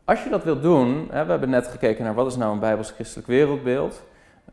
Als 0.06 0.24
je 0.24 0.30
dat 0.30 0.44
wilt 0.44 0.62
doen, 0.62 1.08
we 1.08 1.16
hebben 1.16 1.50
net 1.50 1.68
gekeken 1.68 2.04
naar 2.04 2.14
wat 2.14 2.28
is 2.28 2.36
nou 2.36 2.54
een 2.54 2.60
bijbels-christelijk 2.60 3.28
wereldbeeld. 3.28 4.04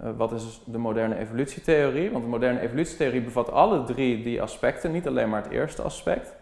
Uh, 0.03 0.09
wat 0.17 0.33
is 0.33 0.61
de 0.65 0.79
moderne 0.79 1.19
evolutietheorie? 1.19 2.11
Want 2.11 2.25
de 2.25 2.31
moderne 2.31 2.61
evolutietheorie 2.61 3.23
bevat 3.23 3.51
alle 3.51 3.85
drie 3.85 4.23
die 4.23 4.43
aspecten, 4.43 4.93
niet 4.93 5.07
alleen 5.07 5.29
maar 5.29 5.43
het 5.43 5.53
eerste 5.53 5.83
aspect. 5.83 6.35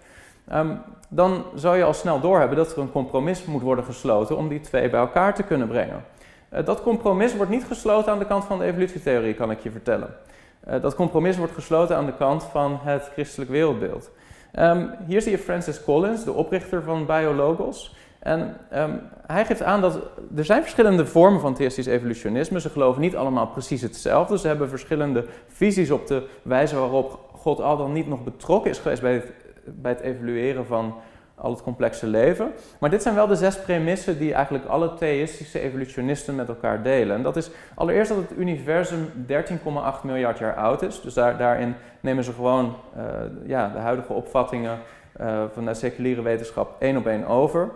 Um, 0.53 0.81
dan 1.09 1.45
zou 1.55 1.77
je 1.77 1.85
al 1.85 1.95
snel 1.95 2.21
doorhebben 2.21 2.57
dat 2.57 2.73
er 2.73 2.79
een 2.79 2.93
compromis 2.93 3.45
moet 3.45 3.63
worden 3.63 3.85
gesloten 3.85 4.37
om 4.37 4.49
die 4.49 4.61
twee 4.61 4.91
bij 4.91 5.01
elkaar 5.01 5.35
te 5.35 5.43
kunnen 5.43 5.69
brengen. 5.69 6.05
Uh, 6.53 6.65
dat 6.65 6.83
compromis 6.83 7.37
wordt 7.37 7.51
niet 7.51 7.65
gesloten 7.65 8.13
aan 8.13 8.19
de 8.19 8.27
kant 8.27 8.45
van 8.45 8.59
de 8.59 8.65
evolutietheorie, 8.65 9.35
kan 9.35 9.51
ik 9.51 9.61
je 9.61 9.71
vertellen. 9.71 10.09
Uh, 10.69 10.83
dat 10.83 10.95
compromis 10.95 11.37
wordt 11.37 11.53
gesloten 11.53 11.97
aan 11.97 12.07
de 12.07 12.17
kant 12.17 12.45
van 12.45 12.79
het 12.83 13.11
christelijk 13.13 13.51
wereldbeeld. 13.51 14.11
Um, 14.59 14.91
hier 15.07 15.23
zie 15.23 15.31
je 15.31 15.39
Francis 15.39 15.85
Collins, 15.85 16.25
de 16.25 16.33
oprichter 16.33 16.83
van 16.83 17.07
Biologos. 17.07 17.97
En 18.19 18.57
um, 18.75 19.01
hij 19.27 19.45
geeft 19.45 19.63
aan 19.63 19.81
dat 19.81 19.99
er 20.37 20.45
zijn 20.45 20.63
verschillende 20.63 21.07
vormen 21.07 21.41
van 21.41 21.55
theïstisch 21.55 21.87
evolutionisme. 21.87 22.61
Ze 22.61 22.71
geloven 22.71 23.01
niet 23.01 23.17
allemaal 23.17 23.47
precies 23.47 23.83
hetzelfde. 23.83 24.39
Ze 24.39 24.47
hebben 24.47 24.69
verschillende 24.69 25.25
visies 25.49 25.91
op 25.91 26.07
de 26.07 26.27
wijze 26.43 26.77
waarop 26.77 27.19
God 27.33 27.61
al 27.61 27.77
dan 27.77 27.93
niet 27.93 28.09
nog 28.09 28.25
betrokken 28.25 28.71
is 28.71 28.79
geweest 28.79 29.03
bij 29.03 29.13
het, 29.13 29.33
bij 29.65 29.93
het 29.93 30.01
evalueren 30.01 30.67
van 30.67 30.95
al 31.41 31.51
het 31.51 31.63
complexe 31.63 32.07
leven. 32.07 32.53
Maar 32.79 32.91
dit 32.91 33.03
zijn 33.03 33.15
wel 33.15 33.27
de 33.27 33.37
zes 33.37 33.61
premissen 33.61 34.19
die 34.19 34.35
eigenlijk 34.35 34.67
alle 34.67 34.95
theïstische 34.95 35.61
evolutionisten 35.61 36.35
met 36.35 36.49
elkaar 36.49 36.83
delen. 36.83 37.17
En 37.17 37.23
dat 37.23 37.37
is 37.37 37.51
allereerst 37.75 38.09
dat 38.09 38.19
het 38.19 38.39
universum 38.39 39.13
13,8 39.27 39.35
miljard 40.03 40.39
jaar 40.39 40.55
oud 40.55 40.83
is. 40.83 41.01
Dus 41.01 41.15
daar, 41.15 41.39
daarin 41.39 41.75
nemen 42.01 42.25
ze 42.25 42.33
gewoon 42.33 42.77
uh, 42.97 43.03
ja, 43.47 43.69
de 43.69 43.79
huidige 43.79 44.13
opvattingen 44.13 44.79
uh, 45.21 45.43
van 45.53 45.65
de 45.65 45.75
seculiere 45.75 46.23
wetenschap 46.23 46.77
één 46.79 46.97
op 46.97 47.07
één 47.07 47.27
over. 47.27 47.71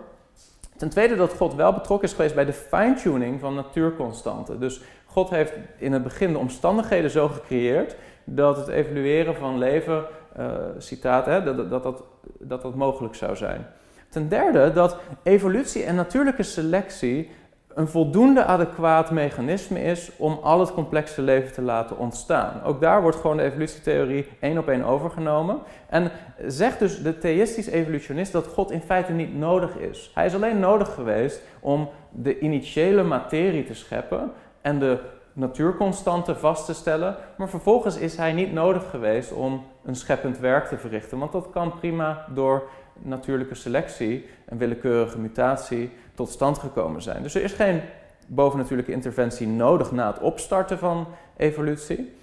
Ten 0.77 0.89
tweede 0.89 1.15
dat 1.15 1.33
God 1.33 1.55
wel 1.55 1.73
betrokken 1.73 2.07
is 2.07 2.13
geweest 2.13 2.35
bij 2.35 2.45
de 2.45 2.53
fine-tuning 2.53 3.39
van 3.39 3.55
natuurconstanten. 3.55 4.59
Dus 4.59 4.81
God 5.05 5.29
heeft 5.29 5.53
in 5.77 5.93
het 5.93 6.03
begin 6.03 6.31
de 6.31 6.37
omstandigheden 6.37 7.09
zo 7.09 7.27
gecreëerd 7.27 7.95
dat 8.23 8.57
het 8.57 8.67
evolueren 8.67 9.35
van 9.35 9.57
leven, 9.57 10.03
uh, 10.39 10.45
citaat, 10.77 11.25
hè, 11.25 11.43
dat, 11.43 11.69
dat, 11.69 11.83
dat, 11.83 12.03
dat 12.39 12.61
dat 12.61 12.75
mogelijk 12.75 13.15
zou 13.15 13.35
zijn. 13.35 13.67
Ten 14.09 14.29
derde 14.29 14.71
dat 14.71 14.97
evolutie 15.23 15.83
en 15.83 15.95
natuurlijke 15.95 16.43
selectie 16.43 17.29
een 17.75 17.87
voldoende 17.87 18.43
adequaat 18.43 19.11
mechanisme 19.11 19.81
is 19.81 20.11
om 20.17 20.39
al 20.41 20.59
het 20.59 20.73
complexe 20.73 21.21
leven 21.21 21.53
te 21.53 21.61
laten 21.61 21.97
ontstaan. 21.97 22.63
Ook 22.63 22.81
daar 22.81 23.01
wordt 23.01 23.17
gewoon 23.17 23.37
de 23.37 23.43
evolutietheorie 23.43 24.27
één 24.39 24.57
op 24.57 24.67
één 24.67 24.83
overgenomen. 24.83 25.59
En 25.89 26.11
zegt 26.45 26.79
dus 26.79 27.01
de 27.01 27.17
theïstisch 27.17 27.67
evolutionist 27.67 28.31
dat 28.31 28.47
God 28.47 28.71
in 28.71 28.81
feite 28.81 29.11
niet 29.11 29.37
nodig 29.37 29.77
is. 29.77 30.11
Hij 30.13 30.25
is 30.25 30.35
alleen 30.35 30.59
nodig 30.59 30.93
geweest 30.93 31.41
om 31.59 31.89
de 32.11 32.39
initiële 32.39 33.03
materie 33.03 33.63
te 33.63 33.73
scheppen 33.73 34.31
en 34.61 34.79
de 34.79 34.99
natuurconstanten 35.35 36.37
vast 36.37 36.65
te 36.65 36.73
stellen, 36.73 37.15
maar 37.37 37.49
vervolgens 37.49 37.97
is 37.97 38.17
hij 38.17 38.33
niet 38.33 38.53
nodig 38.53 38.89
geweest 38.89 39.31
om 39.31 39.63
een 39.85 39.95
scheppend 39.95 40.39
werk 40.39 40.67
te 40.67 40.77
verrichten, 40.77 41.17
want 41.17 41.31
dat 41.31 41.49
kan 41.49 41.79
prima 41.79 42.25
door 42.33 42.63
natuurlijke 42.93 43.55
selectie 43.55 44.25
en 44.45 44.57
willekeurige 44.57 45.19
mutatie 45.19 45.91
tot 46.13 46.29
stand 46.29 46.57
gekomen 46.57 47.01
zijn. 47.01 47.23
Dus 47.23 47.35
er 47.35 47.43
is 47.43 47.53
geen 47.53 47.81
bovennatuurlijke 48.27 48.91
interventie 48.91 49.47
nodig 49.47 49.91
na 49.91 50.07
het 50.07 50.19
opstarten 50.19 50.77
van 50.77 51.07
evolutie. 51.37 52.13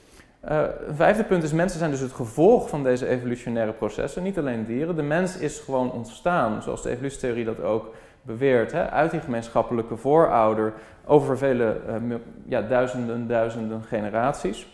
Uh, 0.48 0.62
een 0.86 0.94
vijfde 0.94 1.24
punt 1.24 1.42
is, 1.42 1.52
mensen 1.52 1.78
zijn 1.78 1.90
dus 1.90 2.00
het 2.00 2.12
gevolg 2.12 2.68
van 2.68 2.82
deze 2.82 3.06
evolutionaire 3.06 3.72
processen, 3.72 4.22
niet 4.22 4.38
alleen 4.38 4.64
dieren. 4.64 4.96
De 4.96 5.02
mens 5.02 5.36
is 5.36 5.58
gewoon 5.58 5.92
ontstaan, 5.92 6.62
zoals 6.62 6.82
de 6.82 6.90
evolutietheorie 6.90 7.44
dat 7.44 7.60
ook 7.60 7.94
beweert, 8.22 8.72
hè, 8.72 8.90
uit 8.90 9.10
die 9.10 9.20
gemeenschappelijke 9.20 9.96
voorouder 9.96 10.72
over 11.04 11.38
vele 11.38 11.80
uh, 11.88 12.16
ja, 12.46 12.62
duizenden, 12.62 13.26
duizenden 13.26 13.82
generaties. 13.82 14.66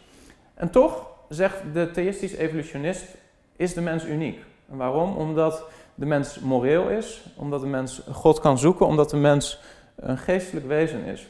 En 0.54 0.70
toch, 0.70 1.06
zegt 1.28 1.62
de 1.72 1.90
theïstisch 1.90 2.34
evolutionist, 2.34 3.16
is 3.56 3.74
de 3.74 3.80
mens 3.80 4.06
uniek. 4.06 4.44
En 4.70 4.76
waarom? 4.76 5.16
Omdat 5.16 5.64
de 5.94 6.06
mens 6.06 6.38
moreel 6.38 6.88
is, 6.88 7.26
omdat 7.36 7.60
de 7.60 7.66
mens 7.66 8.02
God 8.10 8.40
kan 8.40 8.58
zoeken, 8.58 8.86
omdat 8.86 9.10
de 9.10 9.16
mens 9.16 9.60
een 9.96 10.18
geestelijk 10.18 10.66
wezen 10.66 11.04
is. 11.04 11.28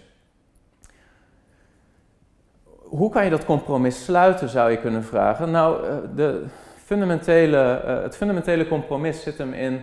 Hoe 2.82 3.10
kan 3.10 3.24
je 3.24 3.30
dat 3.30 3.44
compromis 3.44 4.04
sluiten, 4.04 4.48
zou 4.48 4.70
je 4.70 4.80
kunnen 4.80 5.04
vragen? 5.04 5.50
Nou, 5.50 5.86
eh, 5.86 5.96
de 6.14 6.44
fundamentele, 6.84 7.56
eh, 7.56 8.02
het 8.02 8.16
fundamentele 8.16 8.68
compromis 8.68 9.22
zit 9.22 9.38
hem 9.38 9.52
in 9.52 9.80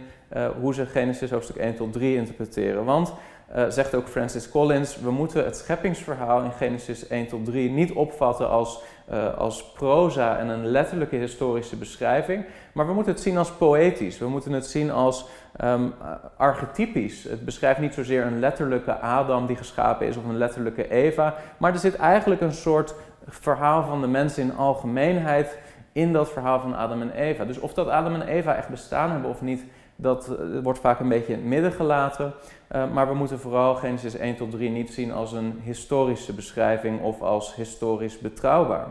hoe 0.60 0.74
ze 0.74 0.86
Genesis 0.86 1.32
hoofdstuk 1.32 1.56
1 1.56 1.76
tot 1.76 1.94
3 1.94 2.16
interpreteren. 2.16 2.86
Want, 2.86 3.14
uh, 3.56 3.66
zegt 3.70 3.96
ook 3.96 4.08
Francis 4.08 4.50
Collins, 4.50 5.00
we 5.00 5.12
moeten 5.12 5.46
het 5.46 5.58
scheppingsverhaal 5.58 6.44
in 6.44 6.52
Genesis 6.52 7.08
1 7.08 7.28
tot 7.28 7.46
3 7.46 7.70
niet 7.70 7.92
opvatten 7.92 8.50
als, 8.50 8.82
uh, 9.12 9.38
als 9.38 9.72
proza 9.72 10.38
en 10.38 10.48
een 10.48 10.66
letterlijke 10.66 11.16
historische 11.16 11.76
beschrijving, 11.76 12.46
maar 12.72 12.88
we 12.88 12.94
moeten 12.94 13.14
het 13.14 13.22
zien 13.22 13.38
als 13.38 13.52
poëtisch. 13.52 14.18
We 14.18 14.28
moeten 14.28 14.52
het 14.52 14.66
zien 14.66 14.92
als 14.92 15.26
um, 15.64 15.94
archetypisch. 16.38 17.24
Het 17.24 17.46
beschrijft 17.46 17.80
niet 17.80 17.94
zozeer 17.94 18.26
een 18.26 18.40
letterlijke 18.40 18.94
Adam 19.00 19.46
die 19.46 19.56
geschapen 19.56 20.08
is 20.08 20.18
of 20.18 20.26
een 20.26 20.38
letterlijke 20.38 20.90
Eva, 20.90 21.36
maar 21.58 21.74
er 21.74 21.80
zit 21.80 21.96
eigenlijk 21.96 22.42
een 22.42 22.54
soort 22.54 22.96
verhaal 23.28 23.84
van 23.84 24.02
de 24.02 24.08
mens 24.08 24.38
in 24.38 24.56
algemeenheid 24.56 25.58
in 25.92 26.14
dat 26.14 26.32
verhaal 26.32 26.60
van 26.60 26.76
Adam 26.76 27.02
en 27.02 27.12
Eva. 27.12 27.46
Dus 27.46 27.60
of 27.60 27.74
dat 27.74 27.88
Adam 27.88 28.14
en 28.14 28.28
Eva 28.28 28.56
echt 28.56 28.70
bestaan 28.70 29.12
hebben 29.12 29.30
of 29.30 29.42
niet, 29.42 29.64
dat 29.96 30.28
eh, 30.28 30.60
wordt 30.64 30.80
vaak 30.80 31.00
een 31.00 31.10
beetje 31.10 31.34
in 31.34 31.40
het 31.40 31.48
midden 31.48 31.72
gelaten. 31.72 32.34
Uh, 32.72 32.92
maar 32.92 33.08
we 33.08 33.14
moeten 33.14 33.40
vooral 33.40 33.76
Genesis 33.76 34.16
1 34.16 34.36
tot 34.36 34.52
3 34.52 34.70
niet 34.70 34.94
zien 34.94 35.12
als 35.12 35.32
een 35.32 35.60
historische 35.64 36.34
beschrijving 36.34 37.02
of 37.02 37.22
als 37.22 37.56
historisch 37.56 38.20
betrouwbaar. 38.20 38.88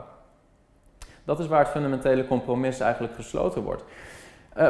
Dat 1.25 1.41
is 1.41 1.47
waar 1.47 1.59
het 1.59 1.69
fundamentele 1.69 2.27
compromis 2.27 2.81
eigenlijk 2.81 3.15
gesloten 3.15 3.63
wordt. 3.63 3.85
Uh, 4.59 4.69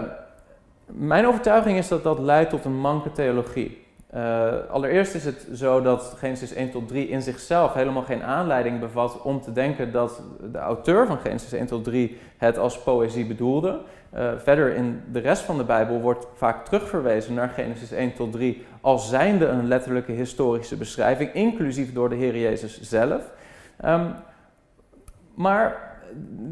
mijn 0.86 1.26
overtuiging 1.26 1.78
is 1.78 1.88
dat 1.88 2.02
dat 2.02 2.18
leidt 2.18 2.50
tot 2.50 2.64
een 2.64 2.80
manke 2.80 3.12
theologie. 3.12 3.83
Uh, 4.14 4.52
allereerst 4.70 5.14
is 5.14 5.24
het 5.24 5.46
zo 5.54 5.82
dat 5.82 6.14
Genesis 6.18 6.52
1 6.52 6.70
tot 6.70 6.88
3 6.88 7.08
in 7.08 7.22
zichzelf 7.22 7.74
helemaal 7.74 8.02
geen 8.02 8.22
aanleiding 8.22 8.80
bevat 8.80 9.22
om 9.22 9.40
te 9.40 9.52
denken 9.52 9.92
dat 9.92 10.22
de 10.52 10.58
auteur 10.58 11.06
van 11.06 11.18
Genesis 11.18 11.52
1 11.52 11.66
tot 11.66 11.84
3 11.84 12.18
het 12.36 12.58
als 12.58 12.82
poëzie 12.82 13.26
bedoelde. 13.26 13.80
Uh, 14.14 14.30
verder 14.36 14.74
in 14.74 15.02
de 15.12 15.18
rest 15.18 15.42
van 15.42 15.56
de 15.56 15.64
Bijbel 15.64 16.00
wordt 16.00 16.26
vaak 16.34 16.64
terugverwezen 16.64 17.34
naar 17.34 17.48
Genesis 17.48 17.92
1 17.92 18.14
tot 18.14 18.32
3 18.32 18.66
als 18.80 19.08
zijnde 19.08 19.46
een 19.46 19.68
letterlijke 19.68 20.12
historische 20.12 20.76
beschrijving, 20.76 21.32
inclusief 21.32 21.92
door 21.92 22.08
de 22.08 22.16
Heer 22.16 22.38
Jezus 22.38 22.80
zelf. 22.80 23.30
Um, 23.84 24.14
maar 25.34 25.92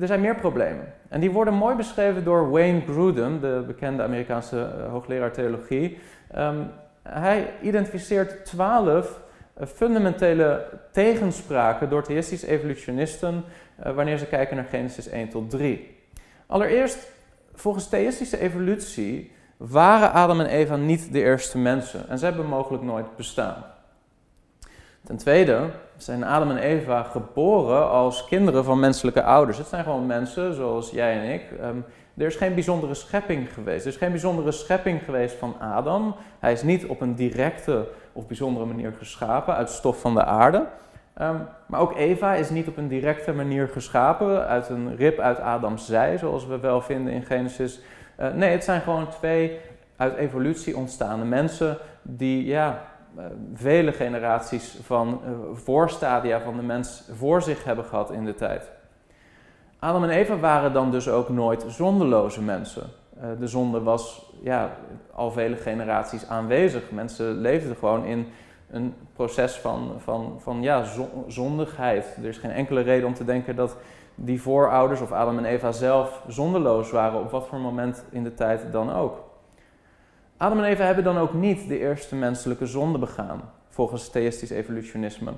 er 0.00 0.06
zijn 0.06 0.20
meer 0.20 0.36
problemen. 0.36 0.92
En 1.08 1.20
die 1.20 1.30
worden 1.30 1.54
mooi 1.54 1.76
beschreven 1.76 2.24
door 2.24 2.50
Wayne 2.50 2.80
Grudem, 2.80 3.40
de 3.40 3.64
bekende 3.66 4.02
Amerikaanse 4.02 4.56
uh, 4.56 4.90
hoogleraar 4.90 5.32
theologie. 5.32 5.98
Um, 6.36 6.70
hij 7.02 7.54
identificeert 7.60 8.44
twaalf 8.44 9.20
uh, 9.60 9.66
fundamentele 9.66 10.66
tegenspraken 10.92 11.90
door 11.90 12.02
theïstische 12.02 12.48
evolutionisten 12.48 13.44
uh, 13.86 13.94
wanneer 13.94 14.18
ze 14.18 14.26
kijken 14.26 14.56
naar 14.56 14.64
Genesis 14.70 15.08
1 15.08 15.28
tot 15.28 15.50
3. 15.50 15.96
Allereerst 16.46 17.10
volgens 17.54 17.88
theïstische 17.88 18.38
evolutie 18.38 19.32
waren 19.56 20.12
Adam 20.12 20.40
en 20.40 20.46
Eva 20.46 20.76
niet 20.76 21.12
de 21.12 21.22
eerste 21.22 21.58
mensen 21.58 22.08
en 22.08 22.18
ze 22.18 22.24
hebben 22.24 22.46
mogelijk 22.46 22.82
nooit 22.82 23.16
bestaan. 23.16 23.64
Ten 25.04 25.16
tweede 25.16 25.70
zijn 26.04 26.24
Adam 26.24 26.50
en 26.50 26.56
Eva 26.56 27.02
geboren 27.02 27.90
als 27.90 28.24
kinderen 28.24 28.64
van 28.64 28.80
menselijke 28.80 29.22
ouders. 29.22 29.58
Het 29.58 29.66
zijn 29.66 29.84
gewoon 29.84 30.06
mensen 30.06 30.54
zoals 30.54 30.90
jij 30.90 31.20
en 31.20 31.32
ik. 31.32 31.42
Um, 31.62 31.84
er 32.16 32.26
is 32.26 32.36
geen 32.36 32.54
bijzondere 32.54 32.94
schepping 32.94 33.52
geweest. 33.52 33.84
Er 33.84 33.90
is 33.92 33.96
geen 33.96 34.10
bijzondere 34.10 34.52
schepping 34.52 35.04
geweest 35.04 35.34
van 35.34 35.54
Adam. 35.60 36.14
Hij 36.38 36.52
is 36.52 36.62
niet 36.62 36.86
op 36.86 37.00
een 37.00 37.14
directe 37.14 37.88
of 38.12 38.26
bijzondere 38.26 38.66
manier 38.66 38.92
geschapen 38.98 39.54
uit 39.54 39.70
stof 39.70 40.00
van 40.00 40.14
de 40.14 40.24
aarde. 40.24 40.66
Um, 41.20 41.46
maar 41.66 41.80
ook 41.80 41.96
Eva 41.96 42.34
is 42.34 42.50
niet 42.50 42.68
op 42.68 42.76
een 42.76 42.88
directe 42.88 43.32
manier 43.32 43.68
geschapen 43.68 44.46
uit 44.46 44.68
een 44.68 44.96
rib 44.96 45.18
uit 45.18 45.40
Adams 45.40 45.86
zij, 45.86 46.18
zoals 46.18 46.46
we 46.46 46.58
wel 46.58 46.80
vinden 46.80 47.12
in 47.12 47.22
Genesis. 47.22 47.80
Uh, 48.20 48.32
nee, 48.32 48.50
het 48.50 48.64
zijn 48.64 48.80
gewoon 48.80 49.08
twee 49.08 49.58
uit 49.96 50.16
evolutie 50.16 50.76
ontstaande 50.76 51.24
mensen 51.24 51.78
die 52.02 52.44
ja, 52.44 52.82
vele 53.54 53.92
generaties 53.92 54.78
van 54.82 55.20
uh, 55.24 55.30
voorstadia 55.52 56.40
van 56.40 56.56
de 56.56 56.62
mens 56.62 57.08
voor 57.12 57.42
zich 57.42 57.64
hebben 57.64 57.84
gehad 57.84 58.10
in 58.10 58.24
de 58.24 58.34
tijd. 58.34 58.70
Adam 59.78 60.02
en 60.02 60.10
Eva 60.10 60.38
waren 60.38 60.72
dan 60.72 60.90
dus 60.90 61.08
ook 61.08 61.28
nooit 61.28 61.64
zondeloze 61.68 62.42
mensen. 62.42 62.86
de 63.38 63.46
zonde 63.46 63.82
was 63.82 64.32
ja, 64.42 64.76
al 65.14 65.30
vele 65.30 65.56
generaties 65.56 66.28
aanwezig. 66.28 66.90
Mensen 66.90 67.32
leefden 67.32 67.76
gewoon 67.76 68.04
in 68.04 68.26
een 68.70 68.94
proces 69.12 69.58
van, 69.58 69.92
van, 69.98 70.36
van 70.38 70.62
ja, 70.62 70.84
zondigheid. 71.26 72.16
Er 72.22 72.28
is 72.28 72.38
geen 72.38 72.50
enkele 72.50 72.80
reden 72.80 73.06
om 73.06 73.14
te 73.14 73.24
denken 73.24 73.56
dat 73.56 73.76
die 74.14 74.42
voorouders 74.42 75.00
of 75.00 75.12
Adam 75.12 75.38
en 75.38 75.44
Eva 75.44 75.72
zelf 75.72 76.22
zondeloos 76.28 76.90
waren, 76.90 77.20
op 77.20 77.30
wat 77.30 77.46
voor 77.46 77.60
moment 77.60 78.04
in 78.10 78.22
de 78.22 78.34
tijd 78.34 78.72
dan 78.72 78.92
ook. 78.92 79.31
Adam 80.42 80.58
en 80.58 80.64
Eva 80.64 80.84
hebben 80.84 81.04
dan 81.04 81.18
ook 81.18 81.34
niet 81.34 81.68
de 81.68 81.78
eerste 81.78 82.14
menselijke 82.16 82.66
zonde 82.66 82.98
begaan, 82.98 83.40
volgens 83.68 84.08
theïstisch 84.08 84.50
evolutionisme. 84.50 85.32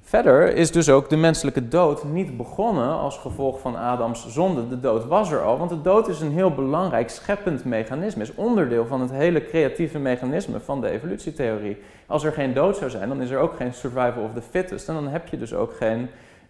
Verder 0.00 0.54
is 0.54 0.72
dus 0.72 0.88
ook 0.90 1.08
de 1.08 1.16
menselijke 1.16 1.68
dood 1.68 2.04
niet 2.04 2.36
begonnen 2.36 2.98
als 2.98 3.18
gevolg 3.18 3.60
van 3.60 3.76
Adams 3.76 4.28
zonde. 4.28 4.68
De 4.68 4.80
dood 4.80 5.06
was 5.06 5.30
er 5.30 5.42
al, 5.42 5.58
want 5.58 5.70
de 5.70 5.80
dood 5.80 6.08
is 6.08 6.20
een 6.20 6.32
heel 6.32 6.54
belangrijk 6.54 7.10
scheppend 7.10 7.64
mechanisme, 7.64 8.22
is 8.22 8.34
onderdeel 8.34 8.86
van 8.86 9.00
het 9.00 9.10
hele 9.10 9.44
creatieve 9.44 9.98
mechanisme 9.98 10.60
van 10.60 10.80
de 10.80 10.88
evolutietheorie. 10.88 11.76
Als 12.06 12.24
er 12.24 12.32
geen 12.32 12.54
dood 12.54 12.76
zou 12.76 12.90
zijn, 12.90 13.08
dan 13.08 13.22
is 13.22 13.30
er 13.30 13.38
ook 13.38 13.56
geen 13.56 13.74
survival 13.74 14.22
of 14.22 14.32
the 14.34 14.42
fittest 14.42 14.88
en 14.88 14.94
dan 14.94 15.08
heb 15.08 15.28
je 15.28 15.38
dus 15.38 15.54
ook 15.54 15.72
geen 15.72 16.08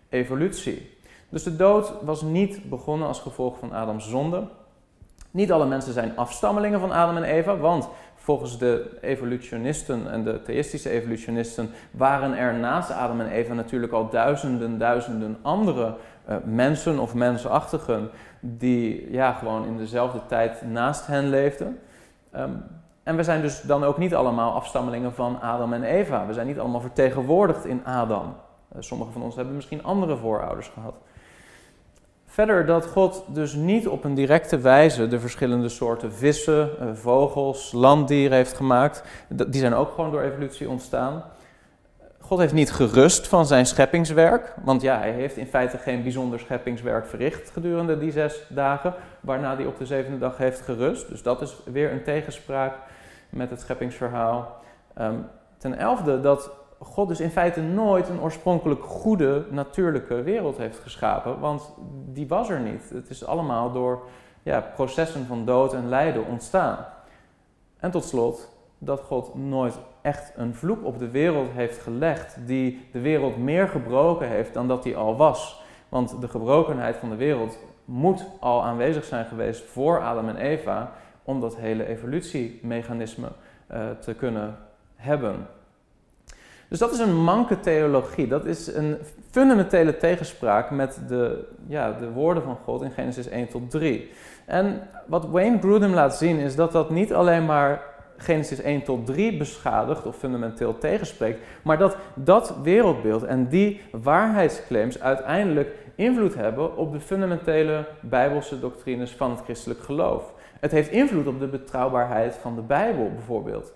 evolutie. 0.09 0.98
Dus 1.28 1.42
de 1.42 1.56
dood 1.56 1.92
was 2.02 2.22
niet 2.22 2.68
begonnen 2.68 3.09
als 3.09 3.20
gevolg 3.20 3.59
van 3.59 3.72
Adams 3.72 4.09
zonde. 4.09 4.42
Niet 5.30 5.52
alle 5.52 5.66
mensen 5.66 5.92
zijn 5.92 6.16
afstammelingen 6.16 6.80
van 6.80 6.92
Adam 6.92 7.16
en 7.16 7.22
Eva, 7.22 7.56
want 7.56 7.88
volgens 8.14 8.58
de 8.58 8.98
evolutionisten 9.00 10.10
en 10.10 10.24
de 10.24 10.42
theïstische 10.42 10.90
evolutionisten 10.90 11.70
waren 11.90 12.36
er 12.36 12.54
naast 12.54 12.90
Adam 12.90 13.20
en 13.20 13.30
Eva 13.30 13.54
natuurlijk 13.54 13.92
al 13.92 14.08
duizenden, 14.08 14.78
duizenden 14.78 15.38
andere 15.42 15.94
uh, 16.28 16.36
mensen 16.44 16.98
of 16.98 17.14
mensachtigen 17.14 18.10
die 18.40 19.10
ja, 19.10 19.32
gewoon 19.32 19.66
in 19.66 19.76
dezelfde 19.76 20.20
tijd 20.26 20.62
naast 20.62 21.06
hen 21.06 21.28
leefden. 21.28 21.78
Um, 22.36 22.62
en 23.02 23.16
we 23.16 23.22
zijn 23.22 23.40
dus 23.40 23.60
dan 23.60 23.84
ook 23.84 23.98
niet 23.98 24.14
allemaal 24.14 24.52
afstammelingen 24.52 25.14
van 25.14 25.40
Adam 25.40 25.72
en 25.72 25.82
Eva. 25.82 26.26
We 26.26 26.32
zijn 26.32 26.46
niet 26.46 26.58
allemaal 26.58 26.80
vertegenwoordigd 26.80 27.64
in 27.64 27.86
Adam. 27.86 28.34
Uh, 28.76 28.82
Sommigen 28.82 29.12
van 29.12 29.22
ons 29.22 29.36
hebben 29.36 29.54
misschien 29.54 29.84
andere 29.84 30.16
voorouders 30.16 30.68
gehad. 30.68 30.94
Verder 32.32 32.66
dat 32.66 32.86
God 32.86 33.24
dus 33.26 33.54
niet 33.54 33.88
op 33.88 34.04
een 34.04 34.14
directe 34.14 34.58
wijze 34.58 35.08
de 35.08 35.20
verschillende 35.20 35.68
soorten 35.68 36.12
vissen, 36.12 36.70
eh, 36.80 36.86
vogels, 36.94 37.72
landdieren 37.72 38.36
heeft 38.36 38.52
gemaakt. 38.52 39.02
Die 39.28 39.60
zijn 39.60 39.74
ook 39.74 39.90
gewoon 39.90 40.10
door 40.10 40.22
evolutie 40.22 40.68
ontstaan. 40.68 41.24
God 42.18 42.38
heeft 42.38 42.52
niet 42.52 42.72
gerust 42.72 43.28
van 43.28 43.46
zijn 43.46 43.66
scheppingswerk, 43.66 44.54
want 44.64 44.82
ja, 44.82 44.98
hij 44.98 45.12
heeft 45.12 45.36
in 45.36 45.46
feite 45.46 45.78
geen 45.78 46.02
bijzonder 46.02 46.38
scheppingswerk 46.38 47.06
verricht 47.06 47.50
gedurende 47.50 47.98
die 47.98 48.12
zes 48.12 48.42
dagen, 48.48 48.94
waarna 49.20 49.56
hij 49.56 49.66
op 49.66 49.78
de 49.78 49.86
zevende 49.86 50.18
dag 50.18 50.36
heeft 50.36 50.60
gerust. 50.60 51.08
Dus 51.08 51.22
dat 51.22 51.40
is 51.40 51.56
weer 51.64 51.92
een 51.92 52.02
tegenspraak 52.02 52.74
met 53.30 53.50
het 53.50 53.60
scheppingsverhaal. 53.60 54.62
Ehm, 54.94 55.16
ten 55.58 55.78
elfde 55.78 56.20
dat 56.20 56.50
God 56.82 57.08
dus 57.08 57.20
in 57.20 57.30
feite 57.30 57.60
nooit 57.60 58.08
een 58.08 58.20
oorspronkelijk 58.20 58.84
goede 58.84 59.44
natuurlijke 59.50 60.22
wereld 60.22 60.56
heeft 60.56 60.78
geschapen, 60.78 61.40
want 61.40 61.72
die 62.12 62.28
was 62.28 62.48
er 62.48 62.60
niet. 62.60 62.90
Het 62.90 63.10
is 63.10 63.26
allemaal 63.26 63.72
door 63.72 64.02
ja, 64.42 64.60
processen 64.60 65.26
van 65.26 65.44
dood 65.44 65.74
en 65.74 65.88
lijden 65.88 66.26
ontstaan. 66.26 66.86
En 67.76 67.90
tot 67.90 68.04
slot 68.04 68.48
dat 68.78 69.00
God 69.00 69.34
nooit 69.34 69.78
echt 70.02 70.32
een 70.36 70.54
vloek 70.54 70.84
op 70.84 70.98
de 70.98 71.10
wereld 71.10 71.50
heeft 71.50 71.78
gelegd 71.78 72.36
die 72.46 72.88
de 72.92 73.00
wereld 73.00 73.36
meer 73.36 73.68
gebroken 73.68 74.28
heeft 74.28 74.54
dan 74.54 74.68
dat 74.68 74.82
die 74.82 74.96
al 74.96 75.16
was. 75.16 75.62
Want 75.88 76.20
de 76.20 76.28
gebrokenheid 76.28 76.96
van 76.96 77.10
de 77.10 77.16
wereld 77.16 77.58
moet 77.84 78.24
al 78.40 78.62
aanwezig 78.62 79.04
zijn 79.04 79.24
geweest 79.24 79.64
voor 79.64 80.02
Adam 80.02 80.28
en 80.28 80.36
Eva 80.36 80.92
om 81.22 81.40
dat 81.40 81.56
hele 81.56 81.86
evolutiemechanisme 81.86 83.28
uh, 83.72 83.90
te 84.00 84.14
kunnen 84.14 84.56
hebben. 84.96 85.46
Dus 86.70 86.78
dat 86.78 86.92
is 86.92 86.98
een 86.98 87.22
manke 87.22 87.61
theologie. 87.61 88.26
Dat 88.26 88.44
is 88.44 88.74
een 88.74 88.96
fundamentele 89.30 89.96
tegenspraak 89.96 90.70
met 90.70 91.00
de, 91.09 91.44
ja, 91.66 91.92
de 91.92 92.11
woorden 92.11 92.42
van 92.42 92.59
God 92.64 92.83
in 92.83 92.90
Genesis 92.90 93.28
1 93.28 93.48
tot 93.48 93.70
3. 93.70 94.11
En 94.46 94.88
wat 95.06 95.26
Wayne 95.26 95.59
Grudem 95.59 95.94
laat 95.94 96.16
zien 96.16 96.38
is 96.38 96.54
dat 96.54 96.72
dat 96.72 96.90
niet 96.90 97.12
alleen 97.12 97.44
maar 97.44 97.83
Genesis 98.16 98.61
1 98.61 98.83
tot 98.83 99.06
3 99.06 99.37
beschadigt 99.37 100.06
of 100.06 100.16
fundamenteel 100.16 100.78
tegenspreekt, 100.78 101.40
maar 101.62 101.78
dat 101.78 101.96
dat 102.14 102.54
wereldbeeld 102.62 103.22
en 103.22 103.48
die 103.48 103.80
waarheidsclaims 103.92 105.00
uiteindelijk 105.00 105.74
invloed 105.94 106.35
hebben 106.35 106.76
op 106.76 106.92
de 106.92 107.00
fundamentele 107.00 107.85
bijbelse 108.00 108.61
doctrines 108.61 109.11
van 109.11 109.30
het 109.30 109.40
christelijk 109.40 109.80
geloof. 109.80 110.33
Het 110.61 110.70
heeft 110.70 110.90
invloed 110.90 111.26
op 111.26 111.40
de 111.40 111.46
betrouwbaarheid 111.46 112.35
van 112.35 112.54
de 112.54 112.62
Bijbel 112.62 113.11
bijvoorbeeld. 113.14 113.72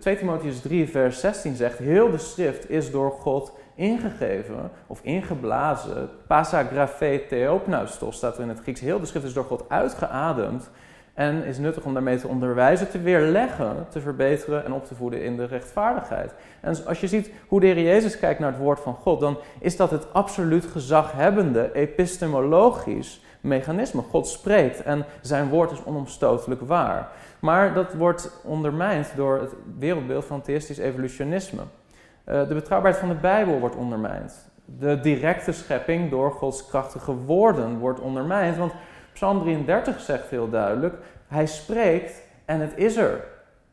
2 0.00 0.14
eh, 0.14 0.20
Timotheus 0.20 0.60
3, 0.60 0.88
vers 0.88 1.20
16 1.20 1.56
zegt: 1.56 1.78
Heel 1.78 2.10
de 2.10 2.18
schrift 2.18 2.70
is 2.70 2.90
door 2.90 3.10
God 3.10 3.52
ingegeven 3.74 4.70
of 4.86 5.00
ingeblazen. 5.02 6.08
Pasagraphe 6.26 7.24
theopneustos 7.28 8.16
staat 8.16 8.36
er 8.36 8.42
in 8.42 8.48
het 8.48 8.60
Grieks. 8.60 8.80
Heel 8.80 9.00
de 9.00 9.06
schrift 9.06 9.26
is 9.26 9.32
door 9.32 9.44
God 9.44 9.64
uitgeademd 9.68 10.70
en 11.14 11.44
is 11.44 11.58
nuttig 11.58 11.84
om 11.84 11.94
daarmee 11.94 12.18
te 12.18 12.28
onderwijzen, 12.28 12.90
te 12.90 13.00
weerleggen, 13.00 13.86
te 13.88 14.00
verbeteren 14.00 14.64
en 14.64 14.72
op 14.72 14.84
te 14.84 14.94
voeden 14.94 15.22
in 15.22 15.36
de 15.36 15.44
rechtvaardigheid. 15.44 16.34
En 16.60 16.84
als 16.86 17.00
je 17.00 17.06
ziet 17.06 17.30
hoe 17.48 17.60
de 17.60 17.66
Heer 17.66 17.82
Jezus 17.82 18.18
kijkt 18.18 18.40
naar 18.40 18.50
het 18.50 18.60
woord 18.60 18.80
van 18.80 18.94
God, 18.94 19.20
dan 19.20 19.38
is 19.60 19.76
dat 19.76 19.90
het 19.90 20.12
absoluut 20.12 20.64
gezaghebbende, 20.64 21.72
epistemologisch 21.72 23.22
mechanisme. 23.40 24.02
God 24.02 24.28
spreekt 24.28 24.82
en 24.82 25.04
zijn 25.20 25.48
woord 25.48 25.70
is 25.70 25.84
onomstotelijk 25.84 26.60
waar. 26.60 27.08
Maar 27.40 27.74
dat 27.74 27.94
wordt 27.94 28.40
ondermijnd 28.44 29.12
door 29.16 29.40
het 29.40 29.52
wereldbeeld 29.78 30.24
van 30.24 30.42
theïstisch 30.42 30.78
evolutionisme. 30.78 31.62
Uh, 31.62 32.48
de 32.48 32.54
betrouwbaarheid 32.54 33.04
van 33.04 33.14
de 33.14 33.20
Bijbel 33.20 33.58
wordt 33.58 33.76
ondermijnd. 33.76 34.50
De 34.64 35.00
directe 35.00 35.52
schepping 35.52 36.10
door 36.10 36.32
Gods 36.32 36.66
krachtige 36.66 37.12
woorden 37.12 37.78
wordt 37.78 38.00
ondermijnd. 38.00 38.56
Want 38.56 38.72
Psalm 39.12 39.40
33 39.40 40.00
zegt 40.00 40.30
heel 40.30 40.50
duidelijk: 40.50 40.94
Hij 41.28 41.46
spreekt 41.46 42.22
en 42.44 42.60
het 42.60 42.72
is 42.76 42.96
er. 42.96 43.24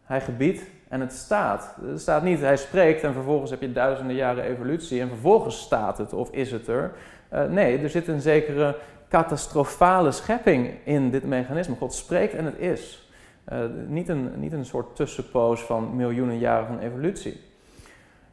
Hij 0.03 0.21
gebiedt 0.21 0.61
en 0.89 0.99
het 0.99 1.13
staat. 1.13 1.75
Er 1.91 1.99
staat 1.99 2.23
niet, 2.23 2.39
hij 2.39 2.57
spreekt 2.57 3.03
en 3.03 3.13
vervolgens 3.13 3.51
heb 3.51 3.61
je 3.61 3.71
duizenden 3.71 4.15
jaren 4.15 4.43
evolutie 4.43 5.01
en 5.01 5.07
vervolgens 5.07 5.59
staat 5.59 5.97
het 5.97 6.13
of 6.13 6.31
is 6.31 6.51
het 6.51 6.67
er. 6.67 6.91
Uh, 7.33 7.43
nee, 7.43 7.79
er 7.79 7.89
zit 7.89 8.07
een 8.07 8.21
zekere 8.21 8.75
catastrofale 9.15 10.11
schepping 10.11 10.73
in 10.83 11.11
dit 11.11 11.23
mechanisme. 11.23 11.75
God 11.75 11.93
spreekt 11.93 12.33
en 12.33 12.45
het 12.45 12.57
is. 12.57 13.09
Uh, 13.53 13.59
niet, 13.87 14.09
een, 14.09 14.31
niet 14.35 14.53
een 14.53 14.65
soort 14.65 14.95
tussenpoos 14.95 15.61
van 15.61 15.95
miljoenen 15.95 16.37
jaren 16.37 16.67
van 16.67 16.79
evolutie. 16.79 17.41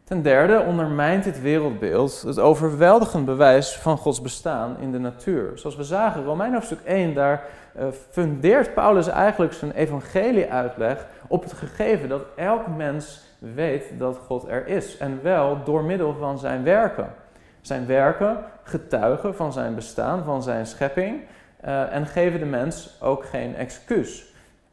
Ten 0.04 0.22
derde 0.22 0.60
ondermijnt 0.60 1.24
dit 1.24 1.40
wereldbeeld 1.40 2.22
het 2.22 2.38
overweldigend 2.38 3.24
bewijs 3.24 3.76
van 3.76 3.98
Gods 3.98 4.20
bestaan 4.20 4.76
in 4.78 4.92
de 4.92 4.98
natuur. 4.98 5.58
Zoals 5.58 5.76
we 5.76 5.84
zagen, 5.84 6.24
Romein 6.24 6.52
hoofdstuk 6.52 6.80
1, 6.84 7.14
daar 7.14 7.44
uh, 7.78 7.84
fundeert 8.10 8.74
Paulus 8.74 9.06
eigenlijk 9.06 9.52
zijn 9.52 9.72
evangelie-uitleg 9.72 11.06
op 11.28 11.42
het 11.42 11.52
gegeven 11.52 12.08
dat 12.08 12.22
elk 12.36 12.66
mens 12.76 13.20
weet 13.38 13.84
dat 13.98 14.18
God 14.26 14.48
er 14.48 14.66
is. 14.66 14.96
En 14.96 15.20
wel 15.22 15.64
door 15.64 15.84
middel 15.84 16.14
van 16.18 16.38
zijn 16.38 16.62
werken. 16.62 17.21
Zijn 17.62 17.86
werken 17.86 18.38
getuigen 18.62 19.34
van 19.34 19.52
zijn 19.52 19.74
bestaan, 19.74 20.24
van 20.24 20.42
zijn 20.42 20.66
schepping. 20.66 21.20
Uh, 21.64 21.94
en 21.94 22.06
geven 22.06 22.38
de 22.38 22.46
mens 22.46 22.98
ook 23.00 23.24
geen 23.24 23.56
excuus 23.56 24.32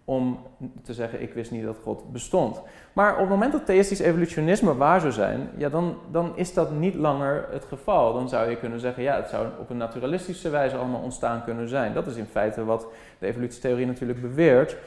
om 0.10 0.40
te 0.84 0.94
zeggen: 0.94 1.22
Ik 1.22 1.34
wist 1.34 1.52
niet 1.52 1.64
dat 1.64 1.78
God 1.84 2.12
bestond. 2.12 2.62
Maar 2.94 3.14
op 3.14 3.20
het 3.20 3.30
moment 3.30 3.52
dat 3.52 3.66
theïstisch 3.66 4.00
evolutionisme 4.00 4.76
waar 4.76 5.00
zou 5.00 5.12
zijn, 5.12 5.50
ja, 5.58 5.70
dan, 5.70 5.98
dan 6.12 6.32
is 6.36 6.54
dat 6.54 6.72
niet 6.72 6.96
langer 6.96 7.48
het 7.52 7.66
geval. 7.66 8.14
Dan 8.14 8.30
zou 8.30 8.50
je 8.50 8.58
kunnen 8.58 8.80
zeggen: 8.80 9.04
Ja, 9.04 9.16
het 9.16 9.30
zou 9.30 9.48
op 9.60 9.70
een 9.70 9.78
naturalistische 9.78 10.50
wijze 10.50 10.76
allemaal 10.76 11.02
ontstaan 11.02 11.44
kunnen 11.44 11.70
zijn. 11.70 11.94
Dat 11.94 12.08
is 12.08 12.16
in 12.16 12.26
feite 12.26 12.66
wat 12.66 12.88
de 13.20 13.28
evolutietheorie 13.28 13.86
natuurlijk 13.86 14.22
beweert. 14.22 14.78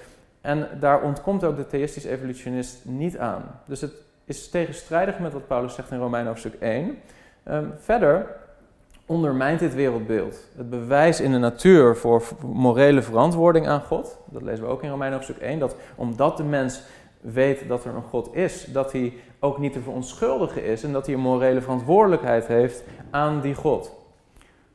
En 0.40 0.68
daar 0.80 1.02
ontkomt 1.02 1.44
ook 1.44 1.56
de 1.56 1.66
theïstisch 1.66 2.04
evolutionist 2.04 2.84
niet 2.84 3.18
aan. 3.18 3.60
Dus 3.66 3.80
het 3.80 3.92
is 4.24 4.48
tegenstrijdig 4.48 5.18
met 5.18 5.32
wat 5.32 5.46
Paulus 5.46 5.74
zegt 5.74 5.90
in 5.90 5.98
Romein 5.98 6.26
hoofdstuk 6.26 6.54
1. 6.54 6.98
Ehm, 7.42 7.64
verder 7.78 8.26
ondermijnt 9.06 9.60
dit 9.60 9.74
wereldbeeld. 9.74 10.48
Het 10.56 10.70
bewijs 10.70 11.20
in 11.20 11.32
de 11.32 11.38
natuur 11.38 11.96
voor 11.96 12.22
morele 12.42 13.02
verantwoording 13.02 13.68
aan 13.68 13.80
God. 13.80 14.18
Dat 14.24 14.42
lezen 14.42 14.64
we 14.64 14.70
ook 14.70 14.82
in 14.82 14.90
Romein 14.90 15.12
hoofdstuk 15.12 15.38
1. 15.38 15.58
Dat 15.58 15.76
omdat 15.94 16.36
de 16.36 16.44
mens 16.44 16.82
weet 17.20 17.68
dat 17.68 17.84
er 17.84 17.94
een 17.94 18.02
God 18.02 18.34
is, 18.34 18.64
dat 18.64 18.92
hij 18.92 19.12
ook 19.40 19.58
niet 19.58 19.72
te 19.72 19.80
verontschuldigen 19.80 20.64
is 20.64 20.82
en 20.82 20.92
dat 20.92 21.06
hij 21.06 21.14
een 21.14 21.20
morele 21.20 21.60
verantwoordelijkheid 21.60 22.46
heeft 22.46 22.84
aan 23.10 23.40
die 23.40 23.54
God. 23.54 23.92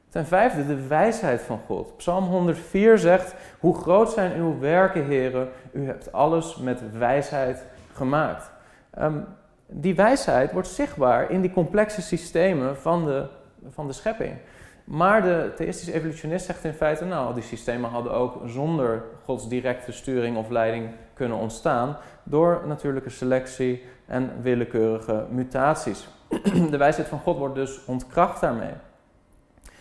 Ten 0.09 0.25
vijfde, 0.25 0.65
de 0.65 0.87
wijsheid 0.87 1.41
van 1.41 1.59
God. 1.65 1.97
Psalm 1.97 2.25
104 2.25 2.97
zegt: 2.97 3.35
Hoe 3.59 3.75
groot 3.75 4.11
zijn 4.11 4.37
uw 4.37 4.59
werken, 4.59 5.05
heren? 5.05 5.49
U 5.71 5.85
hebt 5.85 6.11
alles 6.11 6.55
met 6.55 6.81
wijsheid 6.97 7.65
gemaakt. 7.93 8.51
Um, 8.99 9.25
die 9.67 9.95
wijsheid 9.95 10.51
wordt 10.51 10.67
zichtbaar 10.67 11.31
in 11.31 11.41
die 11.41 11.51
complexe 11.51 12.01
systemen 12.01 12.77
van 12.77 13.05
de 13.05 13.25
van 13.69 13.87
de 13.87 13.93
schepping. 13.93 14.33
Maar 14.83 15.21
de 15.21 15.51
theïstische 15.55 15.93
evolutionist 15.93 16.45
zegt 16.45 16.63
in 16.63 16.73
feite, 16.73 17.05
nou, 17.05 17.33
die 17.33 17.43
systemen 17.43 17.89
hadden 17.89 18.13
ook 18.13 18.41
zonder 18.45 19.03
Gods 19.25 19.47
directe 19.47 19.91
sturing 19.91 20.37
of 20.37 20.49
leiding 20.49 20.89
kunnen 21.13 21.37
ontstaan 21.37 21.97
door 22.23 22.63
natuurlijke 22.65 23.09
selectie 23.09 23.83
en 24.05 24.31
willekeurige 24.41 25.25
mutaties. 25.29 26.07
De 26.71 26.77
wijsheid 26.77 27.07
van 27.07 27.19
God 27.19 27.37
wordt 27.37 27.55
dus 27.55 27.85
ontkracht 27.85 28.41
daarmee. 28.41 28.73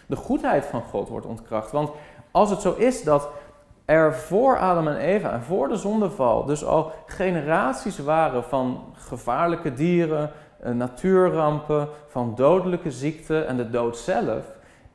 De 0.07 0.16
goedheid 0.16 0.64
van 0.64 0.83
God 0.83 1.09
wordt 1.09 1.27
ontkracht, 1.27 1.70
want 1.70 1.90
als 2.31 2.51
het 2.51 2.61
zo 2.61 2.75
is 2.75 3.03
dat 3.03 3.29
er 3.87 4.14
voor 4.14 4.59
Adam 4.59 4.88
en 4.88 4.96
Eva 4.96 5.33
en 5.33 5.42
voor 5.42 5.68
de 5.68 5.77
zondeval 5.77 6.44
dus 6.44 6.64
al 6.64 6.92
generaties 7.07 7.99
waren 7.99 8.44
van 8.44 8.85
gevaarlijke 8.92 9.72
dieren, 9.72 10.31
eh, 10.61 10.72
natuurrampen, 10.72 11.88
van 12.09 12.35
dodelijke 12.35 12.90
ziekten 12.90 13.46
en 13.46 13.57
de 13.57 13.70
dood 13.70 13.96
zelf, 13.96 14.44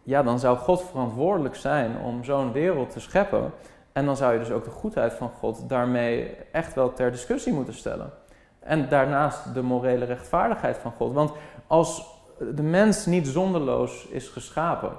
ja, 0.04 0.24
dan 0.24 0.40
zou 0.40 0.58
God 0.58 0.84
verantwoordelijk 0.84 1.56
zijn 1.56 1.98
om 2.06 2.24
zo'n 2.24 2.52
wereld 2.52 2.90
te 2.90 3.00
scheppen. 3.00 3.52
En 3.94 4.06
dan 4.06 4.18
zou 4.18 4.34
je 4.34 4.40
dus 4.40 4.52
ook 4.52 4.64
de 4.64 4.70
goedheid 4.70 5.14
van 5.14 5.30
God 5.30 5.70
daarmee 5.70 6.36
echt 6.52 6.74
wel 6.74 6.94
ter 6.94 7.12
discussie 7.12 7.54
moeten 7.54 7.74
stellen. 7.74 8.12
En 8.60 8.90
daarnaast 8.90 9.54
de 9.54 9.62
morele 9.62 10.06
rechtvaardigheid 10.06 10.78
van 10.78 10.92
God. 10.98 11.14
Want 11.14 11.32
als 11.68 12.20
de 12.56 12.64
mens 12.64 13.06
niet 13.06 13.28
zonderloos 13.28 14.08
is 14.08 14.28
geschapen, 14.28 14.92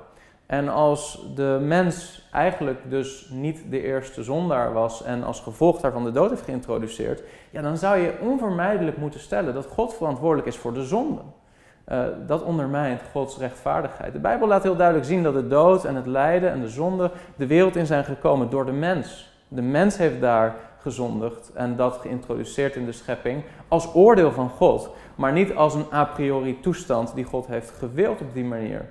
En 0.53 0.69
als 0.69 1.27
de 1.35 1.59
mens 1.63 2.29
eigenlijk 2.33 2.91
dus 2.91 3.29
niet 3.31 3.71
de 3.71 3.83
eerste 3.83 4.23
zondaar 4.23 4.73
was 4.73 5.03
en 5.03 5.25
als 5.25 5.41
gevolg 5.41 5.81
daarvan 5.81 6.05
de 6.05 6.11
dood 6.11 6.31
heeft 6.31 6.43
geïntroduceerd, 6.43 7.23
ja, 7.51 7.63
dan 7.63 7.77
zou 7.77 7.99
je 7.99 8.15
onvermijdelijk 8.21 8.97
moeten 8.97 9.21
stellen 9.21 9.55
dat 9.55 9.67
God 9.67 9.95
verantwoordelijk 9.95 10.49
is 10.49 10.57
voor 10.57 10.75
de 10.75 10.85
zonde. 10.85 11.21
Uh, 11.89 12.05
dat 12.27 12.43
ondermijnt 12.43 13.01
Gods 13.13 13.39
rechtvaardigheid. 13.39 14.13
De 14.13 14.19
Bijbel 14.19 14.49
laat 14.49 14.63
heel 14.63 14.77
duidelijk 14.77 15.07
zien 15.07 15.23
dat 15.23 15.35
de 15.35 15.49
dood 15.49 15.85
en 15.85 15.95
het 15.95 16.07
lijden 16.07 16.51
en 16.51 16.61
de 16.61 16.69
zonde 16.69 17.11
de 17.37 17.47
wereld 17.47 17.77
in 17.77 17.87
zijn 17.87 18.05
gekomen 18.05 18.51
door 18.51 18.67
de 18.67 18.73
mens. 18.73 19.33
De 19.49 19.63
mens 19.63 19.97
heeft 19.97 20.21
daar 20.21 20.55
gezondigd 20.79 21.51
en 21.55 21.77
dat 21.77 21.97
geïntroduceerd 21.97 22.77
in 22.77 22.85
de 22.85 22.93
schepping 22.93 23.43
als 23.69 23.95
oordeel 23.95 24.33
van 24.33 24.49
God, 24.49 24.91
maar 25.15 25.33
niet 25.33 25.55
als 25.55 25.75
een 25.75 25.93
a 25.93 26.05
priori 26.05 26.61
toestand 26.61 27.15
die 27.15 27.25
God 27.25 27.47
heeft 27.47 27.71
gewild 27.71 28.21
op 28.21 28.35
die 28.35 28.45
manier. 28.45 28.89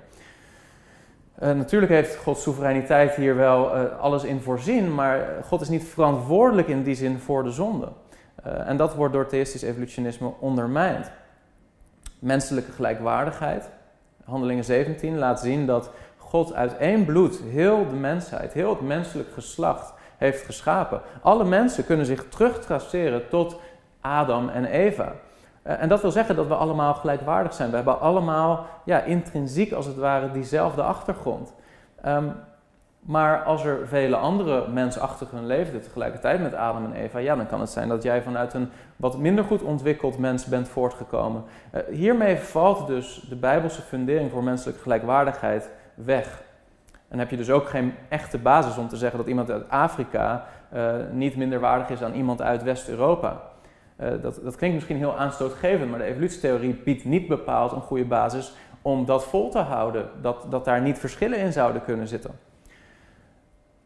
Uh, 1.42 1.50
natuurlijk 1.52 1.92
heeft 1.92 2.16
Gods 2.16 2.42
soevereiniteit 2.42 3.14
hier 3.14 3.36
wel 3.36 3.76
uh, 3.76 3.98
alles 4.00 4.24
in 4.24 4.40
voorzien, 4.40 4.94
maar 4.94 5.28
God 5.44 5.60
is 5.60 5.68
niet 5.68 5.84
verantwoordelijk 5.84 6.68
in 6.68 6.82
die 6.82 6.94
zin 6.94 7.18
voor 7.18 7.42
de 7.42 7.50
zonde. 7.50 7.88
Uh, 8.46 8.68
en 8.68 8.76
dat 8.76 8.94
wordt 8.94 9.14
door 9.14 9.26
theïstisch 9.26 9.62
evolutionisme 9.62 10.32
ondermijnd. 10.40 11.10
Menselijke 12.18 12.72
gelijkwaardigheid. 12.72 13.70
Handelingen 14.24 14.64
17 14.64 15.18
laat 15.18 15.40
zien 15.40 15.66
dat 15.66 15.90
God 16.16 16.54
uit 16.54 16.76
één 16.76 17.04
bloed 17.04 17.40
heel 17.50 17.88
de 17.88 17.96
mensheid, 17.96 18.52
heel 18.52 18.70
het 18.70 18.80
menselijk 18.80 19.32
geslacht 19.32 19.92
heeft 20.16 20.44
geschapen. 20.44 21.00
Alle 21.22 21.44
mensen 21.44 21.86
kunnen 21.86 22.06
zich 22.06 22.28
terugtraceren 22.28 23.28
tot 23.28 23.60
Adam 24.00 24.48
en 24.48 24.64
Eva. 24.64 25.12
Eh, 25.62 25.82
en 25.82 25.88
dat 25.88 26.00
wil 26.00 26.10
zeggen 26.10 26.36
dat 26.36 26.46
we 26.46 26.54
allemaal 26.54 26.94
gelijkwaardig 26.94 27.54
zijn. 27.54 27.70
We 27.70 27.76
hebben 27.76 28.00
allemaal 28.00 28.66
ja, 28.84 29.00
intrinsiek 29.00 29.72
als 29.72 29.86
het 29.86 29.96
ware 29.96 30.30
diezelfde 30.30 30.82
achtergrond. 30.82 31.54
Um, 32.06 32.34
maar 33.02 33.42
als 33.42 33.64
er 33.64 33.88
vele 33.88 34.16
andere 34.16 34.68
mensachtigen 34.68 35.46
leefden 35.46 35.82
tegelijkertijd 35.82 36.40
met 36.40 36.54
Adam 36.54 36.84
en 36.84 36.92
Eva, 36.92 37.18
ja, 37.18 37.36
dan 37.36 37.46
kan 37.46 37.60
het 37.60 37.70
zijn 37.70 37.88
dat 37.88 38.02
jij 38.02 38.22
vanuit 38.22 38.54
een 38.54 38.70
wat 38.96 39.18
minder 39.18 39.44
goed 39.44 39.62
ontwikkeld 39.62 40.18
mens 40.18 40.44
bent 40.44 40.68
voortgekomen. 40.68 41.44
Uh, 41.74 41.80
hiermee 41.90 42.36
valt 42.36 42.86
dus 42.86 43.26
de 43.28 43.36
Bijbelse 43.36 43.82
fundering 43.82 44.30
voor 44.30 44.44
menselijke 44.44 44.82
gelijkwaardigheid 44.82 45.70
weg. 45.94 46.42
En 47.08 47.18
heb 47.18 47.30
je 47.30 47.36
dus 47.36 47.50
ook 47.50 47.68
geen 47.68 47.94
echte 48.08 48.38
basis 48.38 48.76
om 48.76 48.88
te 48.88 48.96
zeggen 48.96 49.18
dat 49.18 49.28
iemand 49.28 49.50
uit 49.50 49.68
Afrika 49.68 50.44
uh, 50.74 50.92
niet 51.10 51.36
minder 51.36 51.60
waardig 51.60 51.88
is 51.88 51.98
dan 51.98 52.14
iemand 52.14 52.42
uit 52.42 52.62
West-Europa. 52.62 53.40
Uh, 54.00 54.22
dat, 54.22 54.40
dat 54.42 54.56
klinkt 54.56 54.74
misschien 54.74 54.96
heel 54.96 55.16
aanstootgevend, 55.16 55.90
maar 55.90 55.98
de 55.98 56.04
evolutietheorie 56.04 56.74
biedt 56.74 57.04
niet 57.04 57.28
bepaald 57.28 57.72
een 57.72 57.80
goede 57.80 58.04
basis 58.04 58.52
om 58.82 59.04
dat 59.04 59.24
vol 59.24 59.50
te 59.50 59.58
houden, 59.58 60.08
dat, 60.22 60.46
dat 60.50 60.64
daar 60.64 60.80
niet 60.80 60.98
verschillen 60.98 61.38
in 61.38 61.52
zouden 61.52 61.84
kunnen 61.84 62.08
zitten. 62.08 62.30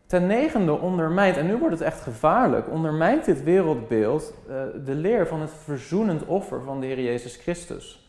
Ten 0.07 0.27
negende 0.27 0.73
ondermijnt, 0.73 1.37
en 1.37 1.47
nu 1.47 1.57
wordt 1.57 1.75
het 1.75 1.87
echt 1.87 2.01
gevaarlijk, 2.01 2.71
ondermijnt 2.71 3.25
dit 3.25 3.43
wereldbeeld 3.43 4.35
uh, 4.49 4.55
de 4.85 4.95
leer 4.95 5.27
van 5.27 5.41
het 5.41 5.51
verzoenend 5.65 6.25
offer 6.25 6.63
van 6.63 6.81
de 6.81 6.87
Heer 6.87 7.01
Jezus 7.01 7.37
Christus. 7.37 8.06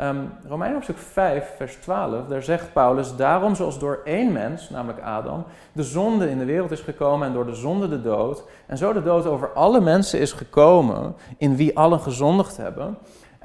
Um, 0.00 0.32
Romein 0.48 0.72
hoofdstuk 0.72 0.98
5, 0.98 1.54
vers 1.56 1.74
12, 1.74 2.26
daar 2.26 2.42
zegt 2.42 2.72
Paulus, 2.72 3.16
daarom 3.16 3.54
zoals 3.54 3.78
door 3.78 4.00
één 4.04 4.32
mens, 4.32 4.70
namelijk 4.70 5.00
Adam, 5.00 5.44
de 5.72 5.82
zonde 5.82 6.30
in 6.30 6.38
de 6.38 6.44
wereld 6.44 6.70
is 6.70 6.80
gekomen 6.80 7.26
en 7.26 7.32
door 7.32 7.46
de 7.46 7.54
zonde 7.54 7.88
de 7.88 8.02
dood, 8.02 8.44
en 8.66 8.78
zo 8.78 8.92
de 8.92 9.02
dood 9.02 9.26
over 9.26 9.52
alle 9.52 9.80
mensen 9.80 10.20
is 10.20 10.32
gekomen, 10.32 11.14
in 11.36 11.56
wie 11.56 11.78
allen 11.78 12.00
gezondigd 12.00 12.56
hebben. 12.56 12.98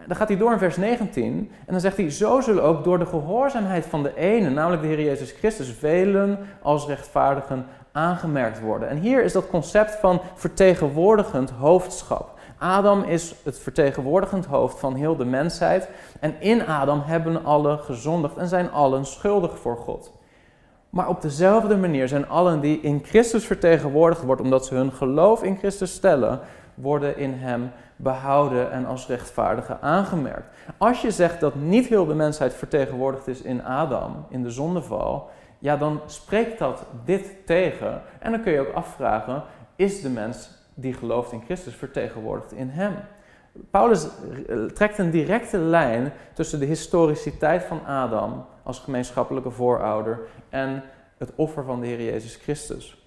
Dan 0.07 0.15
gaat 0.15 0.27
hij 0.27 0.37
door 0.37 0.51
in 0.51 0.57
vers 0.57 0.77
19 0.77 1.51
en 1.65 1.71
dan 1.71 1.79
zegt 1.79 1.97
hij, 1.97 2.11
zo 2.11 2.41
zullen 2.41 2.63
ook 2.63 2.83
door 2.83 2.99
de 2.99 3.05
gehoorzaamheid 3.05 3.85
van 3.85 4.03
de 4.03 4.15
ene, 4.15 4.49
namelijk 4.49 4.81
de 4.81 4.87
Heer 4.87 5.01
Jezus 5.01 5.31
Christus, 5.31 5.69
velen 5.69 6.39
als 6.61 6.87
rechtvaardigen 6.87 7.65
aangemerkt 7.91 8.59
worden. 8.59 8.89
En 8.89 8.97
hier 8.97 9.23
is 9.23 9.33
dat 9.33 9.49
concept 9.49 9.95
van 9.95 10.21
vertegenwoordigend 10.35 11.49
hoofdschap. 11.49 12.34
Adam 12.65 13.03
is 13.03 13.35
het 13.43 13.59
vertegenwoordigend 13.59 14.45
hoofd 14.45 14.79
van 14.79 14.95
heel 14.95 15.15
de 15.15 15.25
mensheid. 15.25 15.89
En 16.19 16.35
in 16.39 16.67
Adam 16.67 17.01
hebben 17.01 17.45
alle 17.45 17.77
gezondigd 17.77 18.37
en 18.37 18.47
zijn 18.47 18.71
allen 18.71 19.05
schuldig 19.05 19.59
voor 19.59 19.77
God. 19.77 20.11
Maar 20.89 21.07
op 21.07 21.21
dezelfde 21.21 21.77
manier 21.77 22.07
zijn 22.07 22.27
allen 22.27 22.59
die 22.59 22.79
in 22.81 23.01
Christus 23.03 23.45
vertegenwoordigd 23.45 24.21
worden, 24.21 24.45
omdat 24.45 24.65
ze 24.65 24.75
hun 24.75 24.91
geloof 24.91 25.43
in 25.43 25.57
Christus 25.57 25.93
stellen, 25.93 26.39
worden 26.73 27.17
in 27.17 27.33
Hem 27.33 27.71
behouden 27.95 28.71
en 28.71 28.85
als 28.85 29.07
rechtvaardigen 29.07 29.81
aangemerkt. 29.81 30.47
Als 30.77 31.01
je 31.01 31.11
zegt 31.11 31.39
dat 31.39 31.55
niet 31.55 31.87
heel 31.87 32.05
de 32.05 32.15
mensheid 32.15 32.53
vertegenwoordigd 32.53 33.27
is 33.27 33.41
in 33.41 33.63
Adam, 33.65 34.25
in 34.29 34.43
de 34.43 34.51
zondeval, 34.51 35.29
ja, 35.59 35.77
dan 35.77 36.01
spreekt 36.05 36.59
dat 36.59 36.85
dit 37.03 37.45
tegen. 37.45 38.01
En 38.19 38.31
dan 38.31 38.41
kun 38.41 38.51
je 38.51 38.59
ook 38.59 38.73
afvragen, 38.73 39.43
is 39.75 40.01
de 40.01 40.09
mens 40.09 40.54
die 40.75 40.93
gelooft 40.93 41.31
in 41.31 41.41
Christus 41.41 41.75
vertegenwoordigd 41.75 42.51
in 42.51 42.69
hem? 42.69 42.95
Paulus 43.71 44.07
trekt 44.73 44.97
een 44.97 45.11
directe 45.11 45.57
lijn 45.57 46.13
tussen 46.33 46.59
de 46.59 46.65
historiciteit 46.65 47.63
van 47.63 47.85
Adam 47.85 48.45
als 48.63 48.79
gemeenschappelijke 48.79 49.51
voorouder 49.51 50.19
en 50.49 50.83
het 51.17 51.31
offer 51.35 51.63
van 51.63 51.79
de 51.79 51.87
Heer 51.87 52.01
Jezus 52.01 52.35
Christus. 52.35 53.03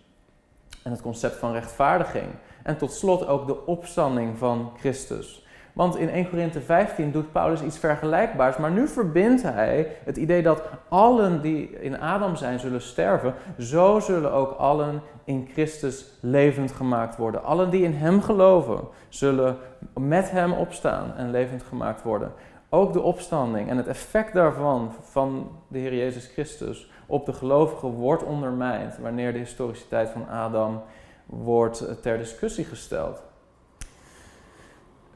En 0.82 0.90
het 0.90 1.02
concept 1.02 1.36
van 1.36 1.52
rechtvaardiging. 1.52 2.26
En 2.62 2.76
tot 2.76 2.92
slot 2.92 3.26
ook 3.26 3.46
de 3.46 3.66
opstanding 3.66 4.38
van 4.38 4.72
Christus. 4.78 5.46
Want 5.78 5.96
in 5.96 6.10
1 6.10 6.28
Korinthe 6.28 6.60
15 6.60 7.12
doet 7.12 7.32
Paulus 7.32 7.62
iets 7.62 7.78
vergelijkbaars, 7.78 8.56
maar 8.56 8.70
nu 8.70 8.88
verbindt 8.88 9.42
hij 9.42 9.96
het 10.04 10.16
idee 10.16 10.42
dat 10.42 10.62
allen 10.88 11.42
die 11.42 11.70
in 11.80 12.00
Adam 12.00 12.36
zijn 12.36 12.58
zullen 12.58 12.82
sterven, 12.82 13.34
zo 13.58 14.00
zullen 14.00 14.32
ook 14.32 14.58
allen 14.58 15.02
in 15.24 15.48
Christus 15.52 16.18
levend 16.20 16.72
gemaakt 16.72 17.16
worden. 17.16 17.44
Allen 17.44 17.70
die 17.70 17.82
in 17.82 17.92
Hem 17.92 18.22
geloven, 18.22 18.80
zullen 19.08 19.56
met 19.94 20.30
Hem 20.30 20.52
opstaan 20.52 21.14
en 21.16 21.30
levend 21.30 21.62
gemaakt 21.62 22.02
worden. 22.02 22.32
Ook 22.68 22.92
de 22.92 23.02
opstanding 23.02 23.68
en 23.68 23.76
het 23.76 23.86
effect 23.86 24.34
daarvan, 24.34 24.92
van 25.02 25.50
de 25.68 25.78
Heer 25.78 25.94
Jezus 25.94 26.26
Christus, 26.26 26.90
op 27.06 27.26
de 27.26 27.32
gelovigen 27.32 27.88
wordt 27.88 28.24
ondermijnd 28.24 28.98
wanneer 28.98 29.32
de 29.32 29.38
historiciteit 29.38 30.10
van 30.10 30.28
Adam 30.28 30.82
wordt 31.26 32.02
ter 32.02 32.18
discussie 32.18 32.64
gesteld. 32.64 33.22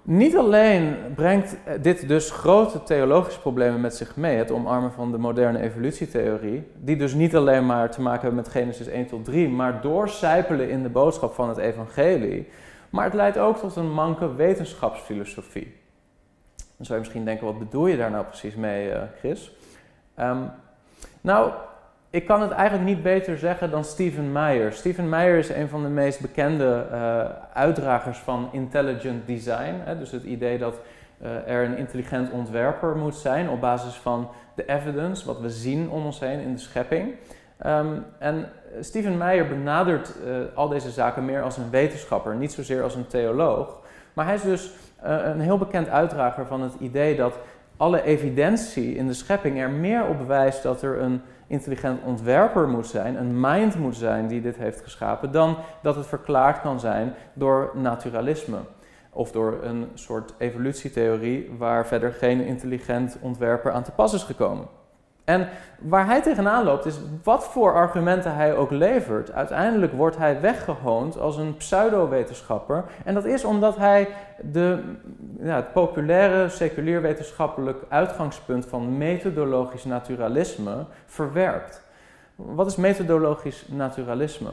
Niet 0.04 0.36
alleen 0.36 0.96
brengt 1.14 1.56
dit 1.80 2.08
dus 2.08 2.30
grote 2.30 2.82
theologische 2.82 3.40
problemen 3.40 3.80
met 3.80 3.94
zich 3.94 4.16
mee, 4.16 4.36
het 4.36 4.50
omarmen 4.50 4.92
van 4.92 5.10
de 5.10 5.18
moderne 5.18 5.60
evolutietheorie, 5.60 6.66
die 6.76 6.96
dus 6.96 7.14
niet 7.14 7.36
alleen 7.36 7.66
maar 7.66 7.90
te 7.90 8.00
maken 8.00 8.20
hebben 8.20 8.42
met 8.42 8.48
Genesis 8.48 8.86
1 8.86 9.06
tot 9.06 9.24
3, 9.24 9.48
maar 9.48 9.80
doorcijpelen 9.80 10.70
in 10.70 10.82
de 10.82 10.88
boodschap 10.88 11.34
van 11.34 11.48
het 11.48 11.58
evangelie, 11.58 12.48
maar 12.90 13.04
het 13.04 13.14
leidt 13.14 13.38
ook 13.38 13.56
tot 13.56 13.76
een 13.76 13.92
manke 13.92 14.34
wetenschapsfilosofie. 14.34 15.80
Dan 16.56 16.86
zou 16.86 16.92
je 16.92 16.98
misschien 16.98 17.24
denken, 17.24 17.46
wat 17.46 17.58
bedoel 17.58 17.86
je 17.86 17.96
daar 17.96 18.10
nou 18.10 18.24
precies 18.24 18.54
mee, 18.54 18.90
uh, 18.90 19.02
Chris? 19.18 19.56
Um, 20.20 20.50
nou, 21.20 21.52
ik 22.12 22.26
kan 22.26 22.42
het 22.42 22.50
eigenlijk 22.50 22.88
niet 22.88 23.02
beter 23.02 23.38
zeggen 23.38 23.70
dan 23.70 23.84
Stephen 23.84 24.32
Meyer. 24.32 24.72
Stephen 24.72 25.08
Meyer 25.08 25.38
is 25.38 25.48
een 25.48 25.68
van 25.68 25.82
de 25.82 25.88
meest 25.88 26.20
bekende 26.20 26.86
uh, 26.92 27.24
uitdragers 27.52 28.18
van 28.18 28.48
intelligent 28.52 29.26
design. 29.26 29.74
Hè, 29.84 29.98
dus 29.98 30.10
het 30.10 30.22
idee 30.22 30.58
dat 30.58 30.80
uh, 31.22 31.48
er 31.48 31.64
een 31.64 31.76
intelligent 31.76 32.30
ontwerper 32.30 32.96
moet 32.96 33.14
zijn 33.14 33.48
op 33.48 33.60
basis 33.60 33.94
van 33.94 34.28
de 34.54 34.64
evidence, 34.66 35.26
wat 35.26 35.40
we 35.40 35.50
zien 35.50 35.90
om 35.90 36.04
ons 36.04 36.20
heen 36.20 36.40
in 36.40 36.52
de 36.52 36.60
schepping. 36.60 37.14
Um, 37.66 38.04
en 38.18 38.48
Stephen 38.80 39.18
Meyer 39.18 39.48
benadert 39.48 40.14
uh, 40.26 40.36
al 40.54 40.68
deze 40.68 40.90
zaken 40.90 41.24
meer 41.24 41.42
als 41.42 41.56
een 41.56 41.70
wetenschapper, 41.70 42.34
niet 42.34 42.52
zozeer 42.52 42.82
als 42.82 42.94
een 42.94 43.06
theoloog. 43.06 43.80
Maar 44.12 44.24
hij 44.24 44.34
is 44.34 44.42
dus 44.42 44.70
een 45.00 45.40
heel 45.40 45.58
bekend 45.58 45.88
uitdrager 45.88 46.46
van 46.46 46.62
het 46.62 46.74
idee 46.78 47.16
dat 47.16 47.38
alle 47.76 48.02
evidentie 48.02 48.94
in 48.94 49.06
de 49.06 49.14
schepping 49.14 49.60
er 49.60 49.70
meer 49.70 50.06
op 50.06 50.26
wijst 50.26 50.62
dat 50.62 50.82
er 50.82 51.00
een 51.00 51.22
intelligent 51.52 52.02
ontwerper 52.04 52.68
moet 52.68 52.86
zijn, 52.86 53.16
een 53.16 53.40
mind 53.40 53.78
moet 53.78 53.96
zijn 53.96 54.26
die 54.26 54.40
dit 54.40 54.56
heeft 54.56 54.80
geschapen, 54.80 55.32
dan 55.32 55.56
dat 55.82 55.96
het 55.96 56.06
verklaard 56.06 56.60
kan 56.60 56.80
zijn 56.80 57.14
door 57.34 57.70
naturalisme. 57.74 58.58
Of 59.10 59.32
door 59.32 59.58
een 59.62 59.90
soort 59.94 60.34
evolutietheorie 60.38 61.50
waar 61.58 61.86
verder 61.86 62.12
geen 62.12 62.40
intelligent 62.40 63.18
ontwerper 63.20 63.72
aan 63.72 63.82
te 63.82 63.92
pas 63.92 64.12
is 64.14 64.22
gekomen. 64.22 64.66
En 65.32 65.48
waar 65.78 66.06
hij 66.06 66.22
tegenaan 66.22 66.64
loopt 66.64 66.86
is 66.86 66.98
wat 67.22 67.44
voor 67.44 67.74
argumenten 67.74 68.34
hij 68.34 68.54
ook 68.54 68.70
levert. 68.70 69.32
Uiteindelijk 69.32 69.92
wordt 69.92 70.16
hij 70.16 70.40
weggehoond 70.40 71.18
als 71.18 71.36
een 71.36 71.56
pseudo-wetenschapper. 71.56 72.84
En 73.04 73.14
dat 73.14 73.24
is 73.24 73.44
omdat 73.44 73.76
hij 73.76 74.08
de, 74.40 74.82
ja, 75.42 75.56
het 75.56 75.72
populaire 75.72 76.48
seculier 76.48 77.02
wetenschappelijk 77.02 77.78
uitgangspunt 77.88 78.66
van 78.66 78.98
methodologisch 78.98 79.84
naturalisme 79.84 80.84
verwerpt. 81.06 81.82
Wat 82.36 82.66
is 82.66 82.76
methodologisch 82.76 83.64
naturalisme? 83.68 84.48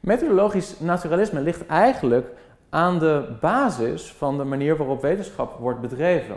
Methodologisch 0.00 0.80
naturalisme 0.80 1.40
ligt 1.40 1.66
eigenlijk 1.66 2.28
aan 2.70 2.98
de 2.98 3.24
basis 3.40 4.12
van 4.12 4.38
de 4.38 4.44
manier 4.44 4.76
waarop 4.76 5.02
wetenschap 5.02 5.58
wordt 5.58 5.80
bedreven. 5.80 6.36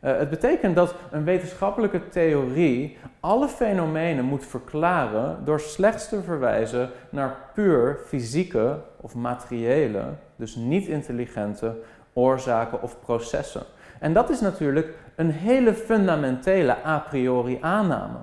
Uh, 0.00 0.16
het 0.18 0.30
betekent 0.30 0.76
dat 0.76 0.94
een 1.10 1.24
wetenschappelijke 1.24 2.08
theorie 2.08 2.98
alle 3.20 3.48
fenomenen 3.48 4.24
moet 4.24 4.46
verklaren 4.46 5.44
door 5.44 5.60
slechts 5.60 6.08
te 6.08 6.22
verwijzen 6.22 6.90
naar 7.10 7.36
puur 7.54 7.98
fysieke 8.06 8.78
of 9.00 9.14
materiële, 9.14 10.04
dus 10.36 10.54
niet 10.54 10.86
intelligente 10.86 11.76
oorzaken 12.12 12.82
of 12.82 13.00
processen. 13.00 13.62
En 13.98 14.12
dat 14.12 14.30
is 14.30 14.40
natuurlijk 14.40 14.94
een 15.14 15.30
hele 15.30 15.74
fundamentele 15.74 16.76
a 16.84 16.98
priori 16.98 17.58
aanname. 17.60 18.18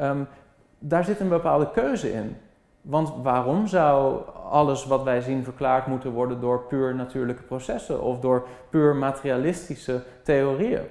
Um, 0.00 0.26
daar 0.78 1.04
zit 1.04 1.20
een 1.20 1.28
bepaalde 1.28 1.70
keuze 1.70 2.12
in. 2.12 2.36
Want 2.84 3.12
waarom 3.22 3.66
zou 3.66 4.20
alles 4.50 4.86
wat 4.86 5.02
wij 5.02 5.20
zien 5.20 5.44
verklaard 5.44 5.86
moeten 5.86 6.10
worden 6.10 6.40
door 6.40 6.60
puur 6.60 6.94
natuurlijke 6.94 7.42
processen 7.42 8.02
of 8.02 8.20
door 8.20 8.46
puur 8.70 8.96
materialistische 8.96 10.02
theorieën? 10.22 10.82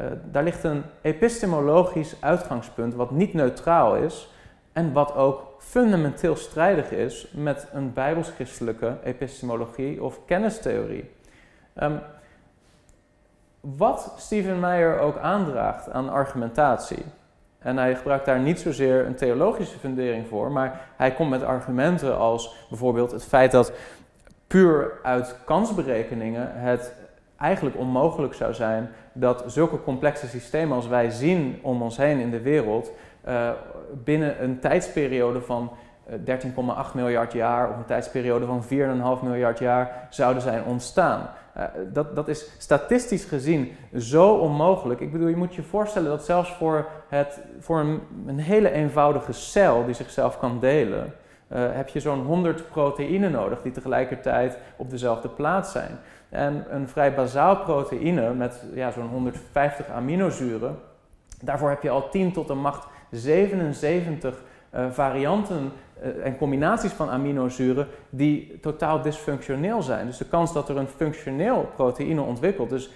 Uh, 0.00 0.06
daar 0.30 0.42
ligt 0.42 0.64
een 0.64 0.82
epistemologisch 1.02 2.16
uitgangspunt 2.20 2.94
wat 2.94 3.10
niet 3.10 3.34
neutraal 3.34 3.96
is 3.96 4.30
en 4.72 4.92
wat 4.92 5.14
ook 5.14 5.54
fundamenteel 5.58 6.36
strijdig 6.36 6.90
is 6.90 7.32
met 7.34 7.68
een 7.72 7.92
bijbelschristelijke 7.92 8.96
epistemologie 9.02 10.02
of 10.02 10.24
kennistheorie. 10.24 11.10
Um, 11.82 12.00
wat 13.60 14.14
Stephen 14.16 14.60
Meyer 14.60 14.98
ook 14.98 15.16
aandraagt 15.16 15.90
aan 15.90 16.08
argumentatie, 16.08 17.04
en 17.64 17.76
hij 17.76 17.94
gebruikt 17.94 18.26
daar 18.26 18.40
niet 18.40 18.60
zozeer 18.60 19.06
een 19.06 19.14
theologische 19.14 19.78
fundering 19.78 20.26
voor, 20.26 20.52
maar 20.52 20.80
hij 20.96 21.12
komt 21.12 21.30
met 21.30 21.42
argumenten 21.42 22.18
als 22.18 22.66
bijvoorbeeld 22.68 23.10
het 23.10 23.24
feit 23.24 23.50
dat 23.50 23.72
puur 24.46 24.92
uit 25.02 25.36
kansberekeningen 25.44 26.50
het 26.54 26.92
eigenlijk 27.36 27.76
onmogelijk 27.76 28.34
zou 28.34 28.54
zijn 28.54 28.90
dat 29.12 29.44
zulke 29.46 29.82
complexe 29.82 30.28
systemen 30.28 30.76
als 30.76 30.86
wij 30.86 31.10
zien 31.10 31.58
om 31.62 31.82
ons 31.82 31.96
heen 31.96 32.18
in 32.18 32.30
de 32.30 32.40
wereld 32.40 32.90
uh, 33.28 33.50
binnen 34.04 34.42
een 34.42 34.58
tijdsperiode 34.58 35.40
van 35.40 35.70
13,8 36.10 36.16
eh, 36.26 36.94
miljard 36.94 37.32
jaar 37.32 37.70
of 37.70 37.76
een 37.76 37.84
tijdsperiode 37.84 38.46
van 38.46 38.64
4,5 39.18 39.22
miljard 39.22 39.58
jaar 39.58 40.06
zouden 40.10 40.42
zijn 40.42 40.64
ontstaan. 40.64 41.28
Uh, 41.56 41.64
dat, 41.92 42.16
dat 42.16 42.28
is 42.28 42.50
statistisch 42.58 43.24
gezien 43.24 43.72
zo 43.96 44.34
onmogelijk. 44.34 45.00
Ik 45.00 45.12
bedoel, 45.12 45.28
je 45.28 45.36
moet 45.36 45.54
je 45.54 45.62
voorstellen 45.62 46.08
dat 46.08 46.24
zelfs 46.24 46.52
voor, 46.52 46.86
het, 47.08 47.40
voor 47.58 47.80
een, 47.80 48.00
een 48.26 48.38
hele 48.38 48.70
eenvoudige 48.70 49.32
cel 49.32 49.84
die 49.84 49.94
zichzelf 49.94 50.38
kan 50.38 50.60
delen, 50.60 51.12
uh, 51.48 51.58
heb 51.72 51.88
je 51.88 52.00
zo'n 52.00 52.24
100 52.24 52.68
proteïnen 52.68 53.30
nodig 53.30 53.62
die 53.62 53.72
tegelijkertijd 53.72 54.58
op 54.76 54.90
dezelfde 54.90 55.28
plaats 55.28 55.72
zijn. 55.72 55.98
En 56.28 56.64
een 56.70 56.88
vrij 56.88 57.14
bazaal 57.14 57.56
proteïne 57.56 58.32
met 58.32 58.64
ja, 58.74 58.90
zo'n 58.90 59.08
150 59.08 59.88
aminozuren, 59.88 60.78
daarvoor 61.42 61.68
heb 61.68 61.82
je 61.82 61.90
al 61.90 62.08
10 62.08 62.32
tot 62.32 62.48
de 62.48 62.54
macht 62.54 62.86
77 63.10 64.42
uh, 64.74 64.90
varianten 64.90 65.72
uh, 65.93 65.93
en 66.22 66.36
combinaties 66.36 66.92
van 66.92 67.10
aminozuren 67.10 67.86
die 68.10 68.58
totaal 68.60 69.02
dysfunctioneel 69.02 69.82
zijn. 69.82 70.06
Dus 70.06 70.18
de 70.18 70.28
kans 70.28 70.52
dat 70.52 70.68
er 70.68 70.76
een 70.76 70.88
functioneel 70.88 71.68
proteïne 71.74 72.20
ontwikkelt 72.20 72.70
dus, 72.70 72.90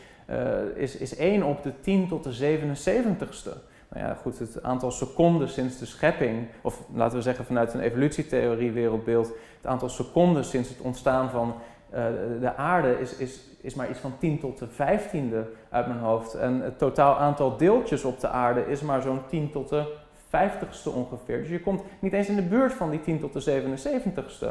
is, 0.75 0.97
is 0.97 1.17
1 1.17 1.43
op 1.43 1.63
de 1.63 1.73
10 1.81 2.09
tot 2.09 2.25
de 2.25 2.59
77ste. 2.59 3.69
Nou 3.89 4.07
ja, 4.07 4.15
goed, 4.15 4.39
het 4.39 4.63
aantal 4.63 4.91
seconden 4.91 5.49
sinds 5.49 5.79
de 5.79 5.87
schepping, 5.87 6.47
of 6.63 6.83
laten 6.95 7.17
we 7.17 7.23
zeggen 7.23 7.45
vanuit 7.45 7.75
een 7.75 7.81
evolutietheorie 7.81 8.73
wereldbeeld, 8.73 9.27
het 9.57 9.67
aantal 9.67 9.89
seconden 9.89 10.45
sinds 10.45 10.69
het 10.69 10.81
ontstaan 10.81 11.31
van 11.31 11.55
uh, 11.95 12.05
de 12.41 12.55
aarde 12.55 13.01
is, 13.01 13.17
is, 13.17 13.41
is 13.61 13.75
maar 13.75 13.91
iets 13.91 13.99
van 13.99 14.13
10 14.19 14.39
tot 14.39 14.59
de 14.59 14.67
15e 14.67 15.49
uit 15.71 15.87
mijn 15.87 15.99
hoofd. 15.99 16.35
En 16.35 16.61
het 16.61 16.79
totaal 16.79 17.17
aantal 17.17 17.57
deeltjes 17.57 18.05
op 18.05 18.21
de 18.21 18.29
aarde 18.29 18.67
is 18.67 18.81
maar 18.81 19.03
zo'n 19.03 19.21
10 19.29 19.51
tot 19.51 19.69
de 19.69 19.97
50ste 20.29 20.95
ongeveer. 20.95 21.39
Dus 21.39 21.49
je 21.49 21.61
komt 21.61 21.83
niet 21.99 22.13
eens 22.13 22.29
in 22.29 22.37
de 22.37 22.43
buurt 22.43 22.73
van 22.73 22.91
die 22.91 23.01
10 23.01 23.21
tot 23.21 23.33
de 23.33 23.63
77ste. 23.63 24.47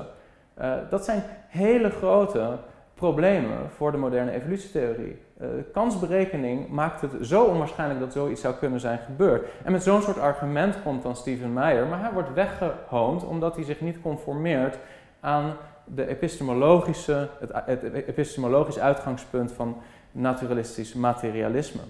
Uh, 0.62 0.74
dat 0.90 1.06
zijn 1.06 1.24
hele 1.48 1.90
grote 1.90 2.58
problemen 2.94 3.70
voor 3.76 3.92
de 3.92 3.98
moderne 3.98 4.32
evolutietheorie. 4.32 5.18
Uh, 5.42 5.48
kansberekening 5.74 6.70
maakt 6.70 7.02
het 7.02 7.12
zo 7.22 7.44
onwaarschijnlijk 7.44 8.00
dat 8.00 8.14
zoiets 8.14 8.42
zou 8.42 8.56
kunnen 8.56 8.80
zijn 8.80 9.00
gebeurd. 9.00 9.48
En 9.64 9.72
met 9.72 9.84
zo'n 9.84 10.02
soort 10.02 10.20
argument 10.20 10.82
komt 10.84 11.04
dan 11.04 11.16
Stephen 11.16 11.54
Meyer, 11.54 11.88
maar 11.88 12.02
hij 12.02 12.12
wordt 12.12 12.34
weggehoond 12.34 13.26
omdat 13.26 13.56
hij 13.56 13.64
zich 13.64 13.82
niet 13.82 14.02
conformeert 14.02 14.78
aan 15.20 15.56
de 15.86 16.08
epistemologische, 16.08 17.30
het 17.40 17.84
epistemologisch 18.08 18.80
uitgangspunt 18.80 19.52
van 19.52 19.78
naturalistisch 20.12 20.94
materialisme. 20.94 21.82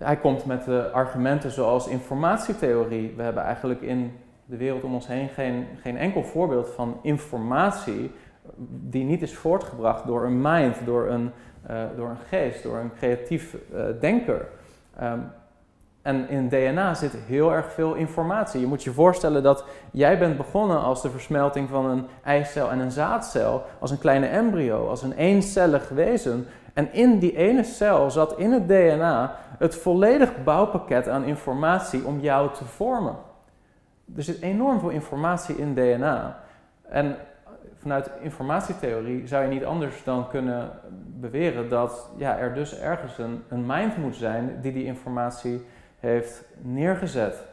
Hij 0.00 0.16
komt 0.16 0.44
met 0.44 0.68
argumenten 0.92 1.50
zoals 1.50 1.86
informatietheorie. 1.86 3.14
We 3.16 3.22
hebben 3.22 3.42
eigenlijk 3.42 3.80
in 3.80 4.12
de 4.44 4.56
wereld 4.56 4.82
om 4.82 4.94
ons 4.94 5.06
heen 5.06 5.28
geen, 5.28 5.66
geen 5.82 5.96
enkel 5.96 6.24
voorbeeld 6.24 6.68
van 6.68 6.98
informatie 7.02 8.10
die 8.68 9.04
niet 9.04 9.22
is 9.22 9.34
voortgebracht 9.34 10.06
door 10.06 10.24
een 10.24 10.40
mind, 10.40 10.76
door 10.84 11.08
een, 11.08 11.30
uh, 11.70 11.82
door 11.96 12.08
een 12.08 12.26
geest, 12.28 12.62
door 12.62 12.76
een 12.78 12.92
creatief 12.94 13.56
uh, 13.74 13.84
denker. 14.00 14.48
Um, 15.02 15.32
en 16.02 16.28
in 16.28 16.48
DNA 16.48 16.94
zit 16.94 17.12
heel 17.26 17.52
erg 17.52 17.72
veel 17.72 17.94
informatie. 17.94 18.60
Je 18.60 18.66
moet 18.66 18.82
je 18.82 18.92
voorstellen 18.92 19.42
dat 19.42 19.64
jij 19.90 20.18
bent 20.18 20.36
begonnen 20.36 20.82
als 20.82 21.02
de 21.02 21.10
versmelting 21.10 21.68
van 21.68 21.86
een 21.86 22.06
eicel 22.24 22.70
en 22.70 22.78
een 22.78 22.90
zaadcel, 22.90 23.62
als 23.78 23.90
een 23.90 23.98
kleine 23.98 24.26
embryo, 24.26 24.88
als 24.88 25.02
een 25.02 25.12
eencellig 25.12 25.88
wezen. 25.88 26.46
En 26.80 26.92
in 26.92 27.18
die 27.18 27.36
ene 27.36 27.62
cel 27.62 28.10
zat 28.10 28.38
in 28.38 28.52
het 28.52 28.68
DNA 28.68 29.36
het 29.58 29.74
volledig 29.74 30.42
bouwpakket 30.44 31.08
aan 31.08 31.24
informatie 31.24 32.04
om 32.04 32.20
jou 32.20 32.54
te 32.54 32.64
vormen. 32.64 33.16
Er 34.16 34.22
zit 34.22 34.42
enorm 34.42 34.80
veel 34.80 34.88
informatie 34.88 35.56
in 35.56 35.74
DNA. 35.74 36.40
En 36.88 37.16
vanuit 37.76 38.10
informatietheorie 38.20 39.26
zou 39.26 39.42
je 39.44 39.48
niet 39.48 39.64
anders 39.64 40.04
dan 40.04 40.28
kunnen 40.28 40.70
beweren 41.06 41.68
dat 41.68 42.10
ja, 42.16 42.38
er 42.38 42.54
dus 42.54 42.78
ergens 42.78 43.18
een, 43.18 43.42
een 43.48 43.66
mind 43.66 43.96
moet 43.96 44.16
zijn 44.16 44.58
die 44.60 44.72
die 44.72 44.84
informatie 44.84 45.66
heeft 45.98 46.44
neergezet. 46.62 47.44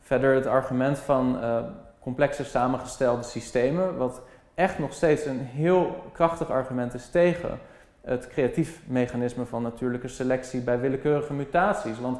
Verder 0.00 0.34
het 0.34 0.46
argument 0.46 0.98
van 0.98 1.36
uh, 1.40 1.58
complexe 2.00 2.44
samengestelde 2.44 3.22
systemen, 3.22 3.96
wat 3.96 4.22
echt 4.54 4.78
nog 4.78 4.92
steeds 4.92 5.24
een 5.24 5.40
heel 5.40 6.04
krachtig 6.12 6.50
argument 6.50 6.94
is 6.94 7.08
tegen 7.08 7.58
het 8.00 8.26
creatief 8.28 8.80
mechanisme 8.86 9.44
van 9.44 9.62
natuurlijke 9.62 10.08
selectie 10.08 10.60
bij 10.60 10.80
willekeurige 10.80 11.32
mutaties. 11.32 12.00
Want 12.00 12.18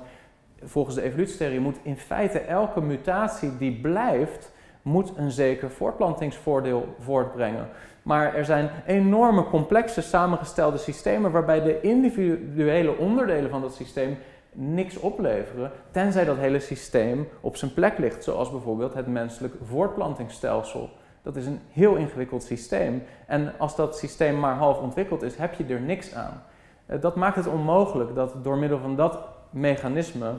volgens 0.62 0.94
de 0.94 1.02
evolutietheorie 1.02 1.60
moet 1.60 1.78
in 1.82 1.96
feite 1.96 2.38
elke 2.38 2.80
mutatie 2.80 3.56
die 3.56 3.80
blijft, 3.80 4.52
moet 4.82 5.12
een 5.16 5.30
zeker 5.30 5.70
voortplantingsvoordeel 5.70 6.94
voortbrengen. 6.98 7.68
Maar 8.02 8.34
er 8.34 8.44
zijn 8.44 8.70
enorme 8.86 9.44
complexe 9.44 10.02
samengestelde 10.02 10.78
systemen 10.78 11.30
waarbij 11.30 11.62
de 11.62 11.80
individuele 11.80 12.96
onderdelen 12.96 13.50
van 13.50 13.60
dat 13.60 13.74
systeem 13.74 14.16
niks 14.52 14.96
opleveren, 14.96 15.70
tenzij 15.90 16.24
dat 16.24 16.36
hele 16.36 16.60
systeem 16.60 17.28
op 17.40 17.56
zijn 17.56 17.74
plek 17.74 17.98
ligt, 17.98 18.24
zoals 18.24 18.50
bijvoorbeeld 18.50 18.94
het 18.94 19.06
menselijk 19.06 19.54
voortplantingsstelsel. 19.62 20.90
Dat 21.22 21.36
is 21.36 21.46
een 21.46 21.60
heel 21.70 21.94
ingewikkeld 21.94 22.42
systeem. 22.42 23.02
En 23.26 23.52
als 23.58 23.76
dat 23.76 23.98
systeem 23.98 24.38
maar 24.38 24.54
half 24.54 24.78
ontwikkeld 24.78 25.22
is, 25.22 25.36
heb 25.36 25.54
je 25.54 25.64
er 25.64 25.80
niks 25.80 26.14
aan. 26.14 26.42
Eh, 26.86 27.00
dat 27.00 27.16
maakt 27.16 27.36
het 27.36 27.46
onmogelijk 27.46 28.14
dat 28.14 28.34
door 28.42 28.58
middel 28.58 28.78
van 28.78 28.96
dat 28.96 29.18
mechanisme 29.50 30.32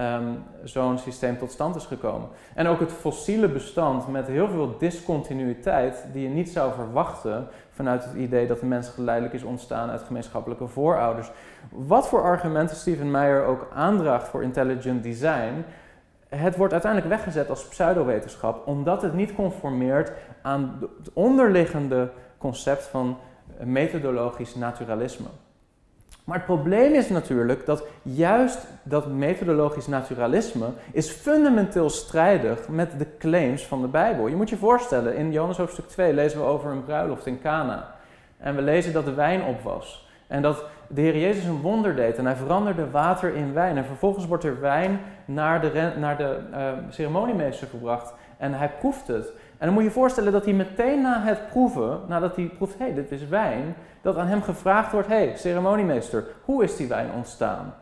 um, 0.00 0.42
zo'n 0.64 0.98
systeem 0.98 1.38
tot 1.38 1.50
stand 1.50 1.76
is 1.76 1.84
gekomen. 1.84 2.28
En 2.54 2.66
ook 2.66 2.80
het 2.80 2.92
fossiele 2.92 3.48
bestand 3.48 4.08
met 4.08 4.26
heel 4.26 4.48
veel 4.48 4.78
discontinuïteit 4.78 6.04
die 6.12 6.22
je 6.22 6.28
niet 6.28 6.48
zou 6.48 6.72
verwachten 6.74 7.48
vanuit 7.70 8.04
het 8.04 8.14
idee 8.14 8.46
dat 8.46 8.60
de 8.60 8.66
mens 8.66 8.88
geleidelijk 8.88 9.34
is 9.34 9.42
ontstaan 9.42 9.90
uit 9.90 10.02
gemeenschappelijke 10.02 10.66
voorouders. 10.66 11.30
Wat 11.70 12.08
voor 12.08 12.22
argumenten 12.22 12.76
Stephen 12.76 13.10
Meyer 13.10 13.44
ook 13.44 13.68
aandraagt 13.74 14.28
voor 14.28 14.42
intelligent 14.42 15.02
design, 15.02 15.64
het 16.36 16.56
wordt 16.56 16.72
uiteindelijk 16.72 17.12
weggezet 17.12 17.50
als 17.50 17.68
pseudowetenschap 17.68 18.66
omdat 18.66 19.02
het 19.02 19.14
niet 19.14 19.34
conformeert 19.34 20.12
aan 20.42 20.78
het 20.98 21.12
onderliggende 21.12 22.10
concept 22.38 22.82
van 22.82 23.18
methodologisch 23.64 24.54
naturalisme. 24.54 25.26
Maar 26.24 26.36
het 26.36 26.46
probleem 26.46 26.94
is 26.94 27.08
natuurlijk 27.08 27.66
dat 27.66 27.84
juist 28.02 28.66
dat 28.82 29.06
methodologisch 29.06 29.86
naturalisme 29.86 30.66
is 30.92 31.10
fundamenteel 31.10 31.90
strijdig 31.90 32.68
met 32.68 32.98
de 32.98 33.06
claims 33.18 33.66
van 33.66 33.80
de 33.80 33.88
Bijbel. 33.88 34.26
Je 34.26 34.36
moet 34.36 34.48
je 34.48 34.56
voorstellen, 34.56 35.16
in 35.16 35.32
Johannes 35.32 35.56
hoofdstuk 35.56 35.88
2 35.88 36.12
lezen 36.12 36.38
we 36.38 36.44
over 36.44 36.70
een 36.70 36.84
bruiloft 36.84 37.26
in 37.26 37.40
Cana. 37.40 37.94
En 38.38 38.56
we 38.56 38.62
lezen 38.62 38.92
dat 38.92 39.04
de 39.04 39.14
wijn 39.14 39.42
op 39.42 39.60
was. 39.60 40.08
En 40.26 40.42
dat 40.42 40.64
de 40.88 41.00
Heer 41.00 41.18
Jezus 41.18 41.44
een 41.44 41.60
wonder 41.60 41.96
deed 41.96 42.16
en 42.16 42.24
hij 42.24 42.36
veranderde 42.36 42.90
water 42.90 43.34
in 43.34 43.52
wijn. 43.52 43.76
En 43.76 43.84
vervolgens 43.84 44.26
wordt 44.26 44.44
er 44.44 44.60
wijn 44.60 45.00
naar 45.24 45.60
de, 45.60 45.92
naar 45.98 46.16
de 46.16 46.38
uh, 46.50 46.72
ceremoniemeester 46.88 47.66
gebracht 47.66 48.14
en 48.38 48.52
hij 48.52 48.70
proeft 48.78 49.06
het. 49.06 49.32
En 49.58 49.66
dan 49.66 49.72
moet 49.72 49.82
je 49.82 49.88
je 49.88 49.94
voorstellen 49.94 50.32
dat 50.32 50.44
hij 50.44 50.54
meteen 50.54 51.02
na 51.02 51.22
het 51.22 51.48
proeven, 51.48 52.00
nadat 52.06 52.36
hij 52.36 52.44
proeft, 52.56 52.78
hé, 52.78 52.84
hey, 52.84 52.94
dit 52.94 53.10
is 53.10 53.28
wijn, 53.28 53.74
dat 54.02 54.16
aan 54.16 54.26
hem 54.26 54.42
gevraagd 54.42 54.92
wordt, 54.92 55.08
hé, 55.08 55.14
hey, 55.14 55.36
ceremoniemeester, 55.36 56.24
hoe 56.44 56.64
is 56.64 56.76
die 56.76 56.88
wijn 56.88 57.10
ontstaan? 57.16 57.74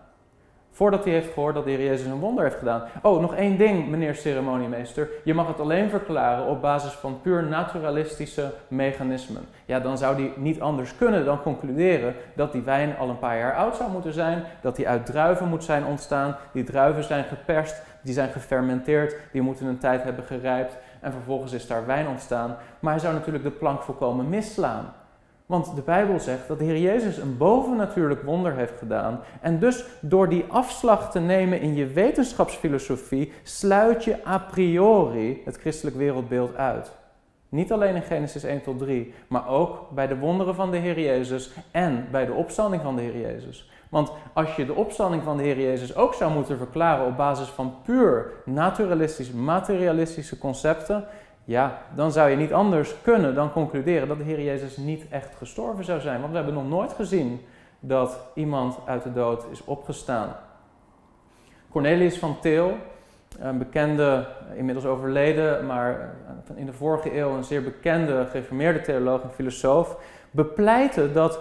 Voordat 0.75 1.04
hij 1.04 1.12
heeft 1.12 1.33
gehoord 1.33 1.54
dat 1.54 1.64
de 1.64 1.70
Heer 1.70 1.85
Jezus 1.85 2.06
een 2.06 2.18
wonder 2.18 2.44
heeft 2.44 2.58
gedaan. 2.58 2.83
Oh, 3.02 3.20
nog 3.20 3.35
één 3.35 3.58
ding, 3.58 3.88
meneer 3.88 4.14
ceremoniemeester. 4.14 5.08
Je 5.25 5.35
mag 5.35 5.46
het 5.46 5.60
alleen 5.60 5.90
verklaren 5.90 6.46
op 6.46 6.60
basis 6.60 6.92
van 6.92 7.20
puur 7.20 7.42
naturalistische 7.42 8.52
mechanismen. 8.68 9.42
Ja, 9.64 9.81
dan 9.81 9.98
zou 9.98 10.16
die 10.16 10.33
niet 10.37 10.60
anders 10.60 10.96
kunnen 10.96 11.25
dan 11.25 11.42
concluderen 11.42 12.14
dat 12.35 12.52
die 12.52 12.62
wijn 12.62 12.96
al 12.96 13.08
een 13.08 13.18
paar 13.18 13.38
jaar 13.38 13.54
oud 13.54 13.77
zou 13.77 13.90
moeten 13.90 14.12
zijn. 14.12 14.44
Dat 14.60 14.77
die 14.77 14.88
uit 14.88 15.06
druiven 15.06 15.48
moet 15.48 15.64
zijn 15.64 15.85
ontstaan. 15.85 16.37
Die 16.52 16.64
druiven 16.64 17.04
zijn 17.04 17.25
geperst, 17.25 17.83
die 18.02 18.14
zijn 18.14 18.31
gefermenteerd, 18.31 19.16
die 19.33 19.42
moeten 19.42 19.66
een 19.66 19.79
tijd 19.79 20.02
hebben 20.02 20.25
gerijpt. 20.25 20.77
En 21.00 21.12
vervolgens 21.12 21.52
is 21.52 21.66
daar 21.66 21.87
wijn 21.87 22.08
ontstaan. 22.08 22.56
Maar 22.81 22.92
hij 22.92 23.00
zou 23.00 23.14
natuurlijk 23.14 23.44
de 23.44 23.50
plank 23.50 23.83
volkomen 23.83 24.29
misslaan. 24.29 24.92
Want 25.47 25.75
de 25.75 25.83
Bijbel 25.83 26.21
zegt 26.21 26.49
dat 26.49 26.59
de 26.59 26.65
Heer 26.65 26.79
Jezus 26.79 27.17
een 27.17 27.37
bovennatuurlijk 27.37 28.23
wonder 28.23 28.55
heeft 28.55 28.79
gedaan. 28.79 29.21
En 29.40 29.59
dus 29.59 29.85
door 30.01 30.29
die 30.29 30.45
afslag 30.49 31.11
te 31.11 31.21
nemen 31.21 31.61
in 31.61 31.75
je 31.75 31.87
wetenschapsfilosofie, 31.87 33.33
sluit 33.42 34.05
je 34.05 34.27
a 34.27 34.38
priori 34.38 35.42
het 35.45 35.57
christelijk 35.57 35.97
wereldbeeld 35.97 36.57
uit. 36.57 36.92
Niet 37.49 37.73
alleen 37.73 37.95
in 37.95 38.03
Genesis 38.03 38.45
1 38.45 38.63
tot 38.63 38.79
3, 38.79 39.15
maar 39.29 39.49
ook 39.49 39.90
bij 39.90 40.07
de 40.07 40.19
wonderen 40.19 40.55
van 40.55 40.71
de 40.71 40.77
Heer 40.77 41.01
Jezus 41.01 41.53
en 41.71 42.07
bij 42.11 42.27
de 42.27 42.33
opstanding 42.33 42.83
van 42.83 42.97
de 42.97 43.03
Heer 43.03 43.21
Jezus. 43.21 43.71
Want 43.88 44.13
als 44.33 44.57
je 44.57 44.67
de 44.67 44.75
opstanding 44.75 45.23
van 45.23 45.37
de 45.37 45.42
Heer 45.42 45.61
Jezus 45.61 45.97
ook 45.97 46.15
zou 46.15 46.33
moeten 46.33 46.59
verklaren 46.59 47.07
op 47.07 47.17
basis 47.17 47.49
van 47.49 47.75
puur 47.85 48.33
naturalistisch, 48.45 49.31
materialistische 49.33 50.38
concepten, 50.38 51.05
ja, 51.45 51.79
dan 51.95 52.13
zou 52.13 52.31
je 52.31 52.37
niet 52.37 52.53
anders 52.53 52.95
kunnen 53.03 53.35
dan 53.35 53.53
concluderen 53.53 54.09
dat 54.09 54.19
de 54.19 54.25
Heer 54.25 54.42
Jezus 54.42 54.77
niet 54.77 55.09
echt 55.09 55.35
gestorven 55.35 55.85
zou 55.85 56.01
zijn. 56.01 56.19
Want 56.19 56.31
we 56.31 56.37
hebben 56.37 56.55
nog 56.55 56.69
nooit 56.69 56.92
gezien 56.92 57.40
dat 57.81 58.21
iemand 58.35 58.79
uit 58.87 59.03
de 59.03 59.13
dood 59.13 59.45
is 59.51 59.65
opgestaan. 59.65 60.37
Cornelius 61.69 62.19
van 62.19 62.40
Til, 62.40 62.77
een 63.38 63.59
bekende, 63.59 64.27
inmiddels 64.55 64.87
overleden, 64.87 65.67
maar 65.67 66.15
in 66.55 66.67
de 66.67 66.73
vorige 66.73 67.19
eeuw 67.19 67.31
een 67.37 67.45
zeer 67.45 67.63
bekende 67.63 68.27
gereformeerde 68.31 68.81
theoloog 68.81 69.23
en 69.23 69.31
filosoof, 69.31 69.97
bepleitte 70.31 71.13
dat 71.13 71.40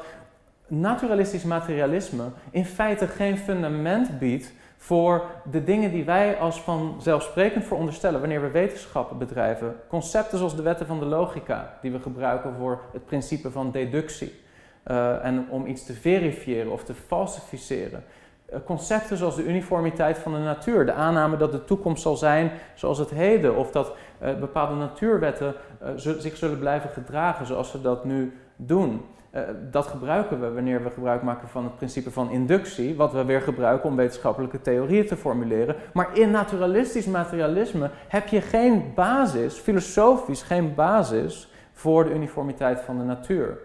naturalistisch 0.67 1.43
materialisme 1.43 2.23
in 2.51 2.65
feite 2.65 3.07
geen 3.07 3.37
fundament 3.37 4.19
biedt 4.19 4.53
voor 4.83 5.23
de 5.51 5.63
dingen 5.63 5.91
die 5.91 6.03
wij 6.03 6.37
als 6.37 6.61
vanzelfsprekend 6.61 7.65
veronderstellen 7.65 8.19
wanneer 8.19 8.41
we 8.41 8.51
wetenschappen 8.51 9.17
bedrijven. 9.17 9.75
Concepten 9.87 10.37
zoals 10.37 10.55
de 10.55 10.61
wetten 10.61 10.85
van 10.85 10.99
de 10.99 11.05
logica, 11.05 11.77
die 11.81 11.91
we 11.91 11.99
gebruiken 11.99 12.53
voor 12.59 12.81
het 12.91 13.05
principe 13.05 13.51
van 13.51 13.71
deductie. 13.71 14.41
Uh, 14.87 15.25
en 15.25 15.47
om 15.49 15.65
iets 15.65 15.85
te 15.85 15.93
verifiëren 15.93 16.71
of 16.71 16.83
te 16.83 16.93
falsificeren. 16.93 18.03
Uh, 18.49 18.57
concepten 18.65 19.17
zoals 19.17 19.35
de 19.35 19.45
uniformiteit 19.45 20.17
van 20.17 20.33
de 20.33 20.39
natuur, 20.39 20.85
de 20.85 20.93
aanname 20.93 21.37
dat 21.37 21.51
de 21.51 21.63
toekomst 21.63 22.01
zal 22.01 22.15
zijn 22.15 22.51
zoals 22.75 22.97
het 22.97 23.09
heden, 23.09 23.55
of 23.55 23.71
dat 23.71 23.95
uh, 24.23 24.39
bepaalde 24.39 24.75
natuurwetten 24.75 25.53
zich 25.95 26.37
zullen 26.37 26.59
blijven 26.59 26.89
gedragen 26.89 27.45
zoals 27.45 27.71
ze 27.71 27.81
dat 27.81 28.05
nu 28.05 28.37
doen. 28.55 29.05
Uh, 29.35 29.41
dat 29.71 29.87
gebruiken 29.87 30.41
we 30.41 30.51
wanneer 30.51 30.83
we 30.83 30.89
gebruik 30.89 31.21
maken 31.21 31.47
van 31.47 31.63
het 31.63 31.75
principe 31.75 32.11
van 32.11 32.31
inductie, 32.31 32.95
wat 32.95 33.13
we 33.13 33.25
weer 33.25 33.41
gebruiken 33.41 33.89
om 33.89 33.95
wetenschappelijke 33.95 34.61
theorieën 34.61 35.05
te 35.05 35.17
formuleren. 35.17 35.75
Maar 35.93 36.17
in 36.17 36.31
naturalistisch 36.31 37.05
materialisme 37.05 37.89
heb 38.07 38.27
je 38.27 38.41
geen 38.41 38.91
basis, 38.95 39.53
filosofisch 39.53 40.41
geen 40.41 40.75
basis, 40.75 41.51
voor 41.71 42.03
de 42.03 42.13
uniformiteit 42.13 42.81
van 42.81 42.97
de 42.97 43.03
natuur. 43.03 43.57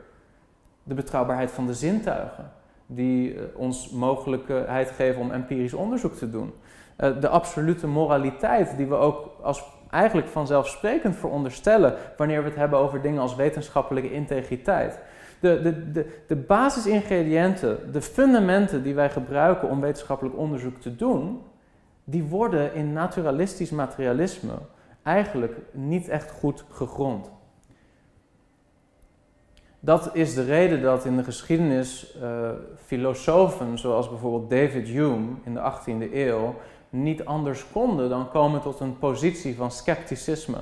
De 0.83 0.95
betrouwbaarheid 0.95 1.51
van 1.51 1.67
de 1.67 1.75
zintuigen, 1.75 2.51
die 2.87 3.35
uh, 3.35 3.41
ons 3.55 3.91
mogelijkheid 3.91 4.91
geven 4.91 5.21
om 5.21 5.31
empirisch 5.31 5.75
onderzoek 5.75 6.15
te 6.15 6.31
doen. 6.31 6.53
Uh, 6.99 7.21
de 7.21 7.29
absolute 7.29 7.87
moraliteit, 7.87 8.77
die 8.77 8.87
we 8.87 8.95
ook 8.95 9.31
als 9.43 9.65
eigenlijk 9.91 10.29
vanzelfsprekend 10.29 11.17
veronderstellen 11.17 11.95
wanneer 12.17 12.43
we 12.43 12.49
het 12.49 12.59
hebben 12.59 12.79
over 12.79 13.03
dingen 13.03 13.21
als 13.21 13.37
wetenschappelijke 13.37 14.13
integriteit. 14.13 14.99
De, 15.41 15.63
de, 15.93 16.07
de, 16.27 16.37
basisingrediënten, 16.37 17.93
de 17.93 18.01
fundamenten 18.01 18.83
die 18.83 18.95
wij 18.95 19.11
gebruiken 19.11 19.69
om 19.69 19.81
wetenschappelijk 19.81 20.37
onderzoek 20.37 20.77
te 20.77 20.97
doen, 20.97 21.43
die 22.05 22.25
worden 22.25 22.75
in 22.75 22.93
naturalistisch 22.93 23.71
materialisme 23.71 24.53
eigenlijk 25.03 25.57
niet 25.73 26.09
echt 26.09 26.31
goed 26.31 26.65
gegrond. 26.71 27.31
Dat 29.81 30.11
is 30.13 30.35
de 30.35 30.45
reden 30.45 30.83
dat 30.83 31.05
in 31.05 31.17
de 31.17 31.25
geschiedenis 31.25 32.17
uh, 32.23 32.51
filosofen 32.85 33.79
zoals 33.79 34.09
bijvoorbeeld 34.09 34.51
David 34.51 34.89
Hume 34.89 35.29
in 35.45 35.55
de 35.55 35.73
18e 35.73 36.13
eeuw 36.13 36.55
niet 36.91 37.25
anders 37.25 37.71
konden 37.73 38.09
dan 38.09 38.31
komen 38.31 38.61
tot 38.61 38.81
een 38.81 38.99
positie 38.99 39.57
van 39.57 39.71
scepticisme. 39.71 40.59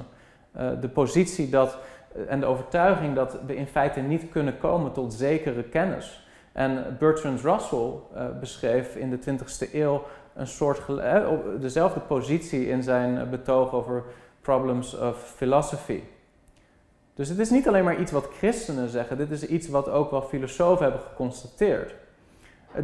Uh, 0.56 0.70
de 0.80 0.88
positie 0.88 1.48
dat 1.48 1.78
en 2.28 2.40
de 2.40 2.46
overtuiging 2.46 3.14
dat 3.14 3.38
we 3.46 3.56
in 3.56 3.66
feite 3.66 4.00
niet 4.00 4.28
kunnen 4.30 4.58
komen 4.58 4.92
tot 4.92 5.14
zekere 5.14 5.62
kennis. 5.62 6.26
En 6.52 6.96
Bertrand 6.98 7.40
Russell 7.40 7.92
uh, 8.14 8.24
beschreef 8.40 8.96
in 8.96 9.10
de 9.10 9.18
20e 9.18 9.72
eeuw 9.72 10.02
een 10.34 10.46
soort 10.46 10.82
uh, 10.88 11.28
dezelfde 11.60 12.00
positie 12.00 12.68
in 12.68 12.82
zijn 12.82 13.30
betoog 13.30 13.72
over 13.72 14.04
problems 14.40 14.98
of 14.98 15.32
philosophy. 15.36 16.00
Dus 17.14 17.28
het 17.28 17.38
is 17.38 17.50
niet 17.50 17.68
alleen 17.68 17.84
maar 17.84 18.00
iets 18.00 18.12
wat 18.12 18.28
christenen 18.38 18.88
zeggen, 18.88 19.16
dit 19.16 19.30
is 19.30 19.46
iets 19.46 19.68
wat 19.68 19.88
ook 19.88 20.10
wel 20.10 20.22
filosofen 20.22 20.82
hebben 20.82 21.02
geconstateerd. 21.02 21.94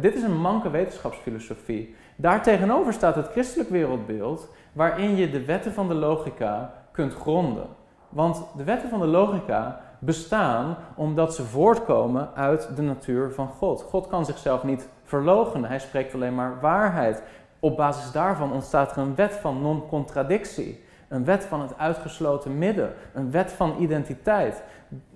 Dit 0.01 0.15
is 0.15 0.23
een 0.23 0.41
manke 0.41 0.69
wetenschapsfilosofie. 0.69 1.95
Daartegenover 2.15 2.93
staat 2.93 3.15
het 3.15 3.27
christelijk 3.27 3.69
wereldbeeld 3.69 4.49
waarin 4.71 5.15
je 5.15 5.29
de 5.29 5.45
wetten 5.45 5.73
van 5.73 5.87
de 5.87 5.93
logica 5.93 6.73
kunt 6.91 7.13
gronden. 7.13 7.67
Want 8.13 8.45
de 8.57 8.63
wetten 8.63 8.89
van 8.89 8.99
de 8.99 9.07
logica 9.07 9.79
bestaan 9.99 10.75
omdat 10.95 11.35
ze 11.35 11.43
voortkomen 11.43 12.29
uit 12.35 12.75
de 12.75 12.81
natuur 12.81 13.31
van 13.31 13.47
God. 13.47 13.81
God 13.81 14.07
kan 14.07 14.25
zichzelf 14.25 14.63
niet 14.63 14.89
verloochenen, 15.03 15.69
hij 15.69 15.79
spreekt 15.79 16.13
alleen 16.13 16.35
maar 16.35 16.59
waarheid. 16.61 17.23
Op 17.59 17.77
basis 17.77 18.11
daarvan 18.11 18.51
ontstaat 18.51 18.91
er 18.91 18.97
een 18.97 19.15
wet 19.15 19.33
van 19.33 19.61
non-contradictie. 19.61 20.83
Een 21.07 21.25
wet 21.25 21.45
van 21.45 21.61
het 21.61 21.77
uitgesloten 21.77 22.57
midden. 22.57 22.93
Een 23.13 23.31
wet 23.31 23.51
van 23.51 23.75
identiteit. 23.79 24.63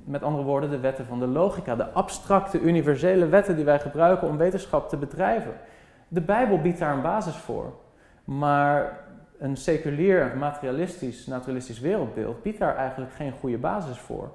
Met 0.03 0.23
andere 0.23 0.43
woorden, 0.43 0.69
de 0.69 0.79
wetten 0.79 1.05
van 1.05 1.19
de 1.19 1.27
logica. 1.27 1.75
De 1.75 1.91
abstracte, 1.91 2.59
universele 2.59 3.27
wetten 3.27 3.55
die 3.55 3.65
wij 3.65 3.79
gebruiken 3.79 4.27
om 4.27 4.37
wetenschap 4.37 4.89
te 4.89 4.97
bedrijven. 4.97 5.53
De 6.07 6.21
Bijbel 6.21 6.61
biedt 6.61 6.79
daar 6.79 6.93
een 6.93 7.01
basis 7.01 7.35
voor. 7.35 7.73
Maar 8.23 8.99
een 9.39 9.57
seculier, 9.57 10.37
materialistisch, 10.37 11.25
naturalistisch 11.25 11.79
wereldbeeld 11.79 12.41
biedt 12.41 12.59
daar 12.59 12.75
eigenlijk 12.75 13.13
geen 13.13 13.31
goede 13.31 13.57
basis 13.57 13.97
voor. 13.97 14.31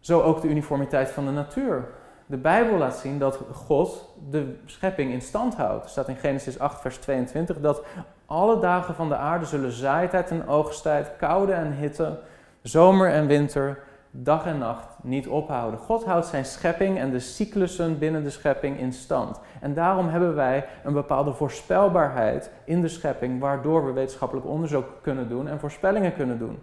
Zo 0.00 0.20
ook 0.20 0.40
de 0.40 0.48
uniformiteit 0.48 1.10
van 1.10 1.24
de 1.24 1.30
natuur. 1.30 1.88
De 2.26 2.36
Bijbel 2.36 2.78
laat 2.78 2.96
zien 2.96 3.18
dat 3.18 3.40
God 3.52 4.14
de 4.30 4.54
schepping 4.64 5.12
in 5.12 5.22
stand 5.22 5.54
houdt. 5.54 5.84
Er 5.84 5.90
staat 5.90 6.08
in 6.08 6.16
Genesis 6.16 6.58
8, 6.58 6.80
vers 6.80 6.96
22 6.96 7.60
dat 7.60 7.84
alle 8.26 8.60
dagen 8.60 8.94
van 8.94 9.08
de 9.08 9.16
aarde 9.16 9.44
zullen 9.44 9.72
zaaitijd 9.72 10.30
en 10.30 10.48
oogsttijd, 10.48 11.16
koude 11.16 11.52
en 11.52 11.72
hitte, 11.72 12.18
zomer 12.62 13.10
en 13.10 13.26
winter, 13.26 13.78
dag 14.16 14.46
en 14.46 14.58
nacht 14.58 14.88
niet 15.02 15.28
ophouden. 15.28 15.80
God 15.80 16.04
houdt 16.04 16.26
zijn 16.26 16.44
schepping 16.44 16.98
en 16.98 17.10
de 17.10 17.18
cyclussen 17.18 17.98
binnen 17.98 18.22
de 18.22 18.30
schepping 18.30 18.78
in 18.78 18.92
stand. 18.92 19.40
En 19.60 19.74
daarom 19.74 20.08
hebben 20.08 20.34
wij 20.34 20.66
een 20.84 20.92
bepaalde 20.92 21.32
voorspelbaarheid 21.32 22.50
in 22.64 22.80
de 22.80 22.88
schepping, 22.88 23.40
waardoor 23.40 23.86
we 23.86 23.92
wetenschappelijk 23.92 24.46
onderzoek 24.46 24.86
kunnen 25.00 25.28
doen 25.28 25.48
en 25.48 25.58
voorspellingen 25.58 26.14
kunnen 26.14 26.38
doen. 26.38 26.58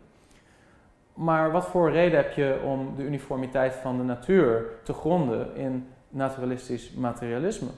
Maar 1.13 1.51
wat 1.51 1.65
voor 1.65 1.91
reden 1.91 2.17
heb 2.17 2.31
je 2.31 2.59
om 2.65 2.93
de 2.95 3.03
uniformiteit 3.03 3.73
van 3.73 3.97
de 3.97 4.03
natuur 4.03 4.65
te 4.83 4.93
gronden 4.93 5.55
in 5.55 5.87
naturalistisch 6.09 6.93
materialisme? 6.93 7.69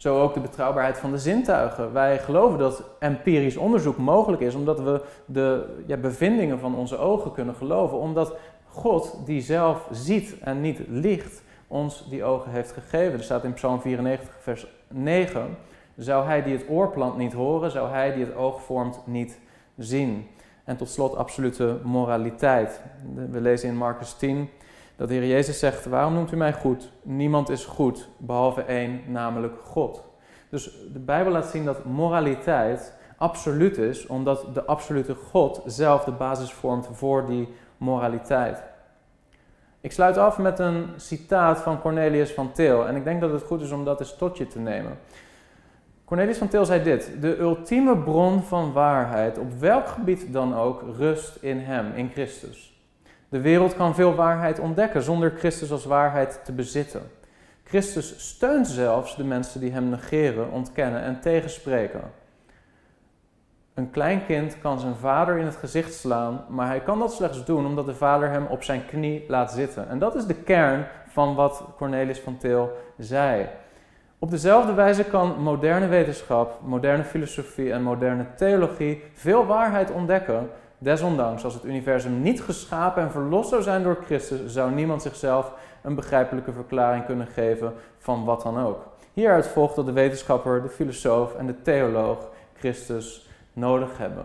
Zo 0.00 0.20
ook 0.22 0.34
de 0.34 0.40
betrouwbaarheid 0.40 0.98
van 0.98 1.10
de 1.10 1.18
zintuigen. 1.18 1.92
Wij 1.92 2.18
geloven 2.18 2.58
dat 2.58 2.82
empirisch 2.98 3.56
onderzoek 3.56 3.96
mogelijk 3.96 4.42
is 4.42 4.54
omdat 4.54 4.80
we 4.80 5.00
de 5.26 5.76
ja, 5.86 5.96
bevindingen 5.96 6.58
van 6.58 6.74
onze 6.74 6.98
ogen 6.98 7.32
kunnen 7.32 7.54
geloven. 7.54 7.98
Omdat 7.98 8.36
God, 8.64 9.18
die 9.24 9.40
zelf 9.40 9.88
ziet 9.90 10.38
en 10.38 10.60
niet 10.60 10.80
liegt, 10.88 11.42
ons 11.66 12.08
die 12.08 12.24
ogen 12.24 12.50
heeft 12.50 12.72
gegeven. 12.72 13.18
Er 13.18 13.24
staat 13.24 13.44
in 13.44 13.52
Psalm 13.52 13.80
94, 13.80 14.34
vers 14.38 14.66
9. 14.88 15.56
Zou 15.96 16.26
hij 16.26 16.42
die 16.42 16.52
het 16.52 16.68
oor 16.68 16.90
plant 16.90 17.16
niet 17.16 17.32
horen, 17.32 17.70
zou 17.70 17.90
hij 17.90 18.12
die 18.12 18.24
het 18.24 18.34
oog 18.34 18.62
vormt 18.62 19.00
niet 19.06 19.38
zien. 19.76 20.26
En 20.64 20.76
tot 20.76 20.88
slot 20.88 21.16
absolute 21.16 21.78
moraliteit. 21.82 22.80
We 23.30 23.40
lezen 23.40 23.68
in 23.68 23.76
Marcus 23.76 24.12
10 24.12 24.48
dat 25.00 25.08
de 25.08 25.14
Heer 25.14 25.26
Jezus 25.26 25.58
zegt, 25.58 25.84
waarom 25.84 26.14
noemt 26.14 26.32
u 26.32 26.36
mij 26.36 26.52
goed? 26.52 26.92
Niemand 27.02 27.48
is 27.48 27.64
goed, 27.64 28.08
behalve 28.16 28.62
één, 28.62 29.00
namelijk 29.06 29.54
God. 29.64 30.04
Dus 30.50 30.64
de 30.92 30.98
Bijbel 30.98 31.32
laat 31.32 31.46
zien 31.46 31.64
dat 31.64 31.84
moraliteit 31.84 32.94
absoluut 33.16 33.78
is, 33.78 34.06
omdat 34.06 34.46
de 34.54 34.64
absolute 34.64 35.14
God 35.14 35.62
zelf 35.66 36.04
de 36.04 36.12
basis 36.12 36.52
vormt 36.52 36.88
voor 36.92 37.26
die 37.26 37.48
moraliteit. 37.76 38.62
Ik 39.80 39.92
sluit 39.92 40.16
af 40.16 40.38
met 40.38 40.58
een 40.58 40.86
citaat 40.96 41.58
van 41.58 41.80
Cornelius 41.80 42.32
van 42.32 42.52
Til 42.52 42.86
en 42.86 42.96
ik 42.96 43.04
denk 43.04 43.20
dat 43.20 43.32
het 43.32 43.42
goed 43.42 43.60
is 43.60 43.70
om 43.70 43.84
dat 43.84 44.00
eens 44.00 44.16
tot 44.16 44.38
je 44.38 44.46
te 44.46 44.58
nemen. 44.58 44.98
Cornelius 46.04 46.38
van 46.38 46.48
Til 46.48 46.64
zei 46.64 46.82
dit: 46.82 47.12
De 47.20 47.38
ultieme 47.38 47.96
bron 47.96 48.42
van 48.42 48.72
waarheid, 48.72 49.38
op 49.38 49.52
welk 49.58 49.88
gebied 49.88 50.32
dan 50.32 50.54
ook, 50.54 50.84
rust 50.96 51.36
in 51.36 51.58
Hem, 51.58 51.92
in 51.94 52.10
Christus. 52.10 52.69
De 53.30 53.40
wereld 53.40 53.74
kan 53.74 53.94
veel 53.94 54.14
waarheid 54.14 54.58
ontdekken 54.58 55.02
zonder 55.02 55.32
Christus 55.36 55.72
als 55.72 55.84
waarheid 55.84 56.40
te 56.44 56.52
bezitten. 56.52 57.02
Christus 57.64 58.28
steunt 58.28 58.68
zelfs 58.68 59.16
de 59.16 59.24
mensen 59.24 59.60
die 59.60 59.72
Hem 59.72 59.88
negeren, 59.88 60.50
ontkennen 60.50 61.02
en 61.02 61.20
tegenspreken. 61.20 62.00
Een 63.74 63.90
klein 63.90 64.26
kind 64.26 64.58
kan 64.60 64.80
zijn 64.80 64.94
vader 64.94 65.38
in 65.38 65.44
het 65.44 65.56
gezicht 65.56 65.94
slaan, 65.94 66.44
maar 66.48 66.66
hij 66.66 66.80
kan 66.80 66.98
dat 66.98 67.12
slechts 67.12 67.44
doen 67.44 67.66
omdat 67.66 67.86
de 67.86 67.94
vader 67.94 68.30
hem 68.30 68.46
op 68.46 68.62
zijn 68.62 68.86
knie 68.86 69.24
laat 69.28 69.52
zitten. 69.52 69.88
En 69.88 69.98
dat 69.98 70.14
is 70.14 70.26
de 70.26 70.34
kern 70.34 70.86
van 71.08 71.34
wat 71.34 71.64
Cornelis 71.76 72.18
van 72.18 72.36
Til 72.36 72.70
zei. 72.98 73.48
Op 74.18 74.30
dezelfde 74.30 74.72
wijze 74.72 75.04
kan 75.04 75.42
moderne 75.42 75.86
wetenschap, 75.86 76.60
moderne 76.64 77.04
filosofie 77.04 77.72
en 77.72 77.82
moderne 77.82 78.26
theologie 78.36 79.02
veel 79.14 79.46
waarheid 79.46 79.90
ontdekken. 79.90 80.50
Desondanks, 80.82 81.44
als 81.44 81.54
het 81.54 81.64
universum 81.64 82.22
niet 82.22 82.42
geschapen 82.42 83.02
en 83.02 83.10
verlost 83.10 83.48
zou 83.48 83.62
zijn 83.62 83.82
door 83.82 83.98
Christus, 84.04 84.52
zou 84.52 84.72
niemand 84.72 85.02
zichzelf 85.02 85.52
een 85.82 85.94
begrijpelijke 85.94 86.52
verklaring 86.52 87.04
kunnen 87.04 87.26
geven 87.26 87.72
van 87.98 88.24
wat 88.24 88.42
dan 88.42 88.58
ook. 88.58 88.86
Hieruit 89.12 89.46
volgt 89.46 89.76
dat 89.76 89.86
de 89.86 89.92
wetenschapper, 89.92 90.62
de 90.62 90.68
filosoof 90.68 91.34
en 91.34 91.46
de 91.46 91.62
theoloog 91.62 92.28
Christus 92.56 93.28
nodig 93.52 93.98
hebben. 93.98 94.24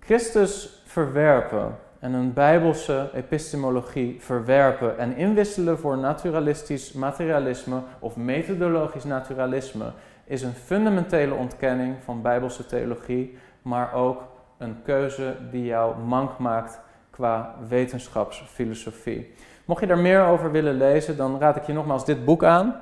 Christus 0.00 0.82
verwerpen 0.86 1.76
en 1.98 2.12
een 2.12 2.32
bijbelse 2.32 3.10
epistemologie 3.14 4.16
verwerpen 4.20 4.98
en 4.98 5.16
inwisselen 5.16 5.78
voor 5.78 5.98
naturalistisch 5.98 6.92
materialisme 6.92 7.80
of 7.98 8.16
methodologisch 8.16 9.04
naturalisme 9.04 9.92
is 10.24 10.42
een 10.42 10.52
fundamentele 10.52 11.34
ontkenning 11.34 11.96
van 12.04 12.22
bijbelse 12.22 12.66
theologie, 12.66 13.38
maar 13.62 13.94
ook 13.94 14.22
een 14.58 14.76
keuze 14.82 15.36
die 15.50 15.64
jou 15.64 15.98
mank 15.98 16.38
maakt 16.38 16.80
qua 17.10 17.54
wetenschapsfilosofie. 17.68 19.34
Mocht 19.64 19.80
je 19.80 19.86
daar 19.86 19.98
meer 19.98 20.24
over 20.24 20.50
willen 20.50 20.76
lezen, 20.76 21.16
dan 21.16 21.38
raad 21.38 21.56
ik 21.56 21.64
je 21.64 21.72
nogmaals 21.72 22.04
dit 22.04 22.24
boek 22.24 22.44
aan. 22.44 22.80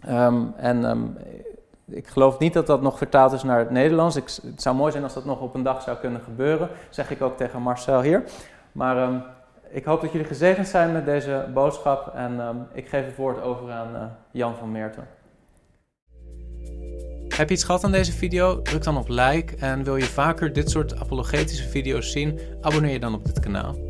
Ehm, 0.00 0.42
en 0.56 0.84
ehm, 0.84 1.04
ik 1.84 2.06
geloof 2.06 2.38
niet 2.38 2.52
dat 2.52 2.66
dat 2.66 2.82
nog 2.82 2.98
vertaald 2.98 3.32
is 3.32 3.42
naar 3.42 3.58
het 3.58 3.70
Nederlands. 3.70 4.14
Het 4.14 4.62
zou 4.62 4.76
mooi 4.76 4.92
zijn 4.92 5.04
als 5.04 5.14
dat 5.14 5.24
nog 5.24 5.40
op 5.40 5.54
een 5.54 5.62
dag 5.62 5.82
zou 5.82 5.96
kunnen 5.96 6.20
gebeuren, 6.20 6.68
zeg 6.90 7.10
ik 7.10 7.22
ook 7.22 7.36
tegen 7.36 7.62
Marcel 7.62 8.00
hier. 8.00 8.24
Maar 8.72 9.08
um, 9.08 9.22
ik 9.68 9.84
hoop 9.84 10.00
dat 10.00 10.12
jullie 10.12 10.26
gezegend 10.26 10.68
zijn 10.68 10.92
met 10.92 11.04
deze 11.04 11.48
boodschap 11.54 12.14
en 12.14 12.66
ik 12.72 12.88
geef 12.88 13.04
het 13.04 13.16
woord 13.16 13.42
over 13.42 13.70
aan 13.70 13.94
uh, 13.94 14.02
Jan 14.30 14.54
van 14.54 14.72
Meerten. 14.72 15.15
Heb 17.36 17.48
je 17.48 17.54
iets 17.54 17.64
gehad 17.64 17.84
aan 17.84 17.92
deze 17.92 18.12
video? 18.12 18.62
Druk 18.62 18.82
dan 18.82 18.96
op 18.96 19.08
like 19.08 19.56
en 19.56 19.84
wil 19.84 19.96
je 19.96 20.04
vaker 20.04 20.52
dit 20.52 20.70
soort 20.70 20.96
apologetische 20.96 21.68
video's 21.68 22.10
zien? 22.12 22.40
Abonneer 22.60 22.92
je 22.92 23.00
dan 23.00 23.14
op 23.14 23.24
dit 23.24 23.40
kanaal. 23.40 23.85